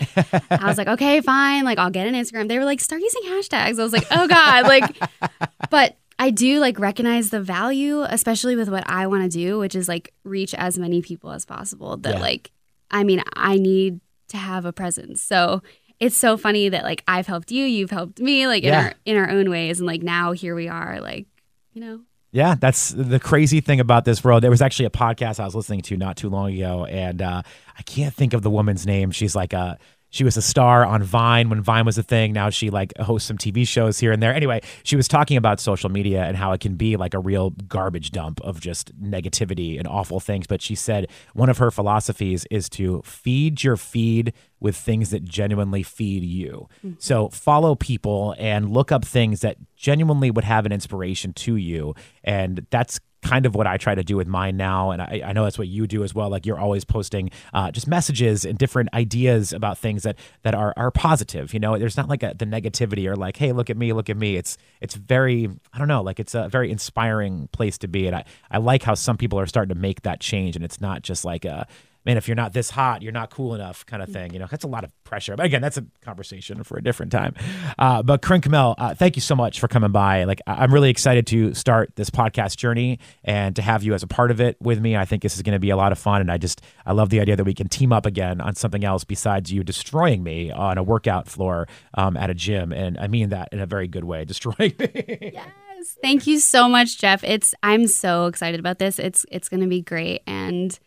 I 0.51 0.67
was 0.67 0.77
like, 0.77 0.89
okay, 0.95 1.21
fine. 1.21 1.65
Like, 1.65 1.79
I'll 1.79 1.91
get 1.91 2.09
an 2.09 2.15
Instagram. 2.15 2.49
They 2.49 2.59
were 2.59 2.65
like, 2.65 2.81
start 2.81 3.01
using 3.01 3.23
hashtags. 3.23 3.79
I 3.79 3.85
was 3.85 3.93
like, 3.93 4.05
oh 4.11 4.27
God. 4.27 4.67
Like, 4.67 4.99
but 5.71 5.97
I 6.19 6.31
do 6.31 6.59
like 6.59 6.77
recognize 6.81 7.31
the 7.31 7.41
value, 7.41 8.03
especially 8.03 8.57
with 8.57 8.69
what 8.69 8.83
I 8.89 9.07
want 9.07 9.23
to 9.23 9.29
do, 9.29 9.61
which 9.61 9.77
is 9.77 9.87
like 9.87 10.13
reach 10.25 10.55
as 10.55 10.77
many 10.77 11.03
people 11.03 11.31
as 11.31 11.45
possible. 11.45 11.99
That 11.99 12.15
Yeah. 12.17 12.21
like, 12.21 12.51
I 12.91 13.05
mean, 13.05 13.23
I 13.37 13.59
need 13.59 14.01
to 14.31 14.39
have 14.39 14.65
a 14.65 14.73
presence. 14.73 15.23
So 15.23 15.63
it's 16.01 16.17
so 16.17 16.37
funny 16.37 16.69
that 16.71 16.83
like 16.85 17.05
I've 17.07 17.27
helped 17.27 17.51
you, 17.53 17.65
you've 17.65 17.91
helped 17.91 18.19
me, 18.19 18.47
like 18.47 18.63
in 18.65 18.71
Yeah. 18.71 18.85
our 18.87 18.95
in 19.05 19.17
our 19.17 19.31
own 19.31 19.51
ways, 19.51 19.79
and 19.79 19.87
like 19.87 20.03
now 20.03 20.33
here 20.33 20.55
we 20.55 20.67
are, 20.69 21.01
like 21.01 21.27
you 21.73 21.81
know. 21.81 22.01
Yeah, 22.33 22.55
that's 22.55 22.91
the 22.91 23.19
crazy 23.19 23.61
thing 23.61 23.81
about 23.81 24.05
this 24.05 24.23
world. 24.23 24.43
There 24.45 24.53
was 24.53 24.63
actually 24.63 24.87
a 24.87 24.91
podcast 24.91 25.41
I 25.41 25.45
was 25.45 25.55
listening 25.57 25.81
to 25.83 25.97
not 25.97 26.17
too 26.17 26.29
long 26.29 26.53
ago, 26.55 26.85
and 26.85 27.21
uh, 27.21 27.43
I 27.77 27.83
can't 27.83 28.15
think 28.15 28.35
of 28.35 28.43
the 28.43 28.51
woman's 28.51 28.87
name. 28.87 29.11
She's 29.11 29.35
like 29.35 29.53
a 29.53 29.79
she 30.11 30.25
was 30.25 30.37
a 30.37 30.43
star 30.43 30.85
on 30.85 31.03
Vine 31.03 31.49
when 31.49 31.63
Vine 31.63 31.87
was 31.87 31.97
a 31.97 32.03
thing. 32.03 32.33
Now 32.33 32.51
she 32.51 32.69
like 32.71 32.97
hosts 32.99 33.29
some 33.29 33.39
TV 33.39 33.67
shows 33.67 33.99
here 33.99 34.13
and 34.13 34.23
there. 34.23 34.35
Anyway, 34.35 34.61
she 34.83 34.97
was 34.97 35.09
talking 35.09 35.37
about 35.37 35.61
social 35.61 35.89
media 35.89 36.25
and 36.25 36.37
how 36.37 36.53
it 36.53 36.61
can 36.61 36.75
be 36.75 36.97
like 36.97 37.15
a 37.15 37.19
real 37.19 37.51
garbage 37.51 38.11
dump 38.11 38.41
of 38.43 38.61
just 38.61 38.99
negativity 39.01 39.79
and 39.79 39.87
awful 39.87 40.21
things. 40.21 40.47
But 40.47 40.61
she 40.61 40.75
said 40.75 41.09
one 41.33 41.49
of 41.49 41.59
her 41.59 41.71
philosophies 41.71 42.45
is 42.51 42.69
to 42.71 43.03
feed 43.05 43.63
your 43.63 43.77
feed 43.77 44.33
with 44.59 44.77
things 44.77 45.11
that 45.11 45.25
genuinely 45.25 45.83
feed 45.83 46.23
you. 46.23 46.69
Mm-hmm. 46.85 46.97
So 46.99 47.29
follow 47.29 47.75
people 47.75 48.35
and 48.39 48.71
look 48.71 48.93
up 48.93 49.05
things 49.05 49.41
that 49.41 49.57
genuinely 49.77 50.31
would 50.31 50.45
have 50.45 50.67
an 50.67 50.73
inspiration 50.73 51.33
to 51.33 51.57
you. 51.57 51.95
And 52.23 52.67
that's 52.71 53.01
kind 53.23 53.47
of 53.47 53.55
what 53.55 53.67
I 53.67 53.77
try 53.77 53.95
to 53.95 54.03
do 54.03 54.17
with 54.17 54.27
mine 54.27 54.57
now. 54.57 54.91
And 54.91 55.03
I, 55.03 55.23
I 55.25 55.33
know 55.33 55.45
that's 55.45 55.59
what 55.59 55.69
you 55.69 55.87
do 55.87 56.03
as 56.03 56.15
well. 56.15 56.31
Like 56.31 56.47
you're 56.47 56.59
always 56.59 56.85
posting 56.85 57.31
uh, 57.53 57.71
just 57.71 57.87
messages 57.87 58.45
and 58.45 58.59
different 58.59 58.93
ideas 58.95 59.53
about 59.53 59.79
things 59.79 60.03
that 60.05 60.17
that 60.43 60.55
are 60.55 60.73
are 60.77 60.91
positive. 60.91 61.53
You 61.53 61.61
know, 61.61 61.79
there's 61.79 61.97
not 61.97 62.09
like 62.09 62.23
a, 62.23 62.35
the 62.37 62.47
negativity 62.47 63.07
or 63.07 63.17
like, 63.17 63.37
hey, 63.37 63.53
look 63.53 63.71
at 63.71 63.77
me, 63.77 63.93
look 63.93 64.11
at 64.11 64.17
me. 64.17 64.37
It's 64.37 64.57
it's 64.81 64.95
very 64.95 65.49
I 65.73 65.79
don't 65.79 65.89
know, 65.89 66.03
like 66.03 66.21
it's 66.21 66.35
a 66.35 66.49
very 66.49 66.71
inspiring 66.71 67.49
place 67.53 67.79
to 67.79 67.89
be. 67.89 68.07
And 68.07 68.17
I 68.17 68.25
I 68.51 68.59
like 68.59 68.83
how 68.83 68.95
some 68.95 69.17
people 69.17 69.39
are 69.39 69.47
starting 69.47 69.75
to 69.75 69.81
make 69.81 70.03
that 70.03 70.21
change, 70.21 70.57
and 70.57 70.65
it's 70.65 70.81
not 70.81 71.03
just 71.03 71.25
like 71.25 71.45
a 71.45 71.67
man, 72.05 72.17
if 72.17 72.29
you're 72.29 72.35
not 72.35 72.53
this 72.53 72.71
hot, 72.71 73.03
you're 73.03 73.13
not 73.13 73.31
cool 73.31 73.55
enough 73.55 73.85
kind 73.87 74.03
of 74.03 74.09
thing. 74.09 74.33
You 74.33 74.39
know, 74.39 74.47
that's 74.51 74.65
a 74.65 74.69
lot 74.69 74.85
of 74.85 75.05
pressure. 75.05 75.37
But 75.37 75.47
again, 75.47 75.61
that's 75.61 75.77
a 75.77 75.85
conversation 76.03 76.63
for 76.65 76.79
a 76.79 76.83
different 76.83 77.13
time. 77.13 77.35
Uh, 77.79 78.03
but 78.03 78.23
Corinne 78.23 78.41
Kamel, 78.41 78.75
uh, 78.79 78.95
thank 78.95 79.17
you 79.17 79.23
so 79.23 79.35
much 79.35 79.61
for 79.61 79.69
coming 79.69 79.93
by. 79.93 80.25
Like, 80.25 80.41
I'm 80.47 80.73
really 80.73 80.91
excited 80.91 81.27
to 81.29 81.55
start 81.55 81.97
this 81.97 82.11
podcast 82.11 82.57
journey 82.57 82.99
and 83.25 83.55
to 83.57 83.63
have 83.63 83.83
you 83.83 83.95
as 83.95 84.03
a 84.03 84.07
part 84.07 84.31
of 84.31 84.41
it 84.41 84.57
with 84.61 84.81
me. 84.81 84.97
I 84.97 85.05
think 85.05 85.23
this 85.23 85.37
is 85.37 85.43
going 85.43 85.53
to 85.53 85.59
be 85.59 85.71
a 85.71 85.77
lot 85.77 85.93
of 85.93 85.99
fun. 85.99 86.21
And 86.21 86.31
I 86.31 86.39
just, 86.39 86.63
I 86.87 86.93
love 86.93 87.11
the 87.11 87.21
idea 87.21 87.37
that 87.37 87.45
we 87.45 87.55
can 87.55 87.69
team 87.69 87.93
up 87.93 88.07
again 88.07 88.41
on 88.41 88.55
something 88.55 88.85
else 88.85 89.05
besides 89.05 89.53
you 89.53 89.63
destroying 89.63 90.23
me 90.23 90.51
on 90.51 90.79
a 90.79 90.83
workout 90.83 91.29
floor 91.29 91.69
um, 91.95 92.17
at 92.17 92.31
a 92.31 92.35
gym. 92.35 92.73
And 92.73 92.99
I 92.99 93.09
mean 93.09 93.29
that 93.31 93.49
in 93.53 93.61
a 93.61 93.67
very 93.67 93.89
good 93.89 94.05
way, 94.05 94.25
destroying 94.31 94.75
me. 94.79 95.33
Yes. 95.35 95.97
Thank 96.03 96.27
you 96.27 96.39
so 96.39 96.69
much, 96.69 96.99
Jeff. 96.99 97.25
It's 97.25 97.55
I'm 97.63 97.87
so 97.87 98.27
excited 98.27 98.61
about 98.61 98.79
this. 98.79 98.99
It's 98.99 99.25
it's 99.31 99.49
gonna 99.49 99.67
be 99.67 99.81
great. 99.81 100.23
And 100.27 100.79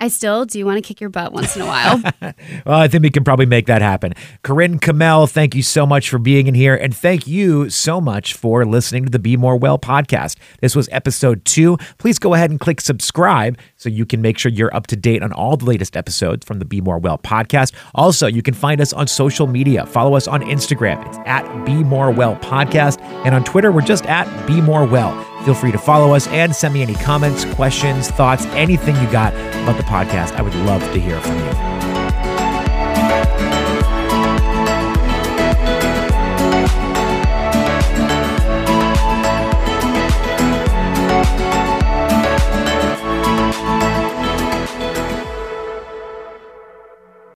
I 0.00 0.08
still 0.08 0.44
do 0.44 0.64
want 0.66 0.76
to 0.76 0.86
kick 0.86 1.00
your 1.00 1.08
butt 1.08 1.32
once 1.32 1.56
in 1.56 1.62
a 1.62 1.66
while. 1.66 2.02
Well, 2.66 2.78
I 2.78 2.88
think 2.88 3.02
we 3.02 3.10
can 3.10 3.24
probably 3.24 3.46
make 3.46 3.66
that 3.66 3.82
happen. 3.82 4.14
Corinne 4.42 4.78
Kamel, 4.78 5.26
thank 5.26 5.54
you 5.54 5.62
so 5.62 5.84
much 5.86 6.08
for 6.08 6.18
being 6.18 6.46
in 6.46 6.54
here. 6.54 6.74
And 6.74 6.96
thank 6.96 7.26
you 7.26 7.68
so 7.68 8.00
much 8.00 8.34
for 8.34 8.64
listening 8.64 9.04
to 9.04 9.10
the 9.10 9.18
Be 9.18 9.36
More 9.36 9.56
Well 9.56 9.78
podcast. 9.78 10.36
This 10.60 10.74
was 10.74 10.88
episode 10.90 11.44
two. 11.44 11.76
Please 11.98 12.18
go 12.18 12.32
ahead 12.34 12.50
and 12.50 12.58
click 12.58 12.80
subscribe 12.80 13.58
so 13.76 13.88
you 13.90 14.06
can 14.06 14.22
make 14.22 14.38
sure 14.38 14.50
you're 14.50 14.74
up 14.74 14.86
to 14.88 14.96
date 14.96 15.22
on 15.22 15.32
all 15.32 15.56
the 15.56 15.66
latest 15.66 15.96
episodes 15.96 16.46
from 16.46 16.58
the 16.58 16.64
Be 16.64 16.80
More 16.80 16.98
Well 16.98 17.18
podcast. 17.18 17.74
Also, 17.94 18.26
you 18.26 18.42
can 18.42 18.54
find 18.54 18.80
us 18.80 18.92
on 18.92 19.06
social 19.06 19.46
media. 19.46 19.84
Follow 19.84 20.16
us 20.16 20.26
on 20.26 20.40
Instagram. 20.42 21.06
It's 21.06 21.18
at 21.26 21.64
Be 21.66 21.84
More 21.84 22.10
Well 22.10 22.36
podcast. 22.36 23.00
And 23.26 23.34
on 23.34 23.44
Twitter, 23.44 23.70
we're 23.72 23.82
just 23.82 24.06
at 24.06 24.46
Be 24.46 24.60
More 24.60 24.86
Well. 24.86 25.33
Feel 25.44 25.54
free 25.54 25.72
to 25.72 25.78
follow 25.78 26.14
us 26.14 26.26
and 26.28 26.54
send 26.56 26.72
me 26.72 26.82
any 26.82 26.94
comments, 26.94 27.44
questions, 27.54 28.10
thoughts, 28.10 28.46
anything 28.46 28.96
you 28.96 29.10
got 29.10 29.34
about 29.34 29.76
the 29.76 29.82
podcast. 29.82 30.32
I 30.36 30.42
would 30.42 30.54
love 30.54 30.82
to 30.92 31.00
hear 31.00 31.20
from 31.20 31.38
you. 31.38 31.73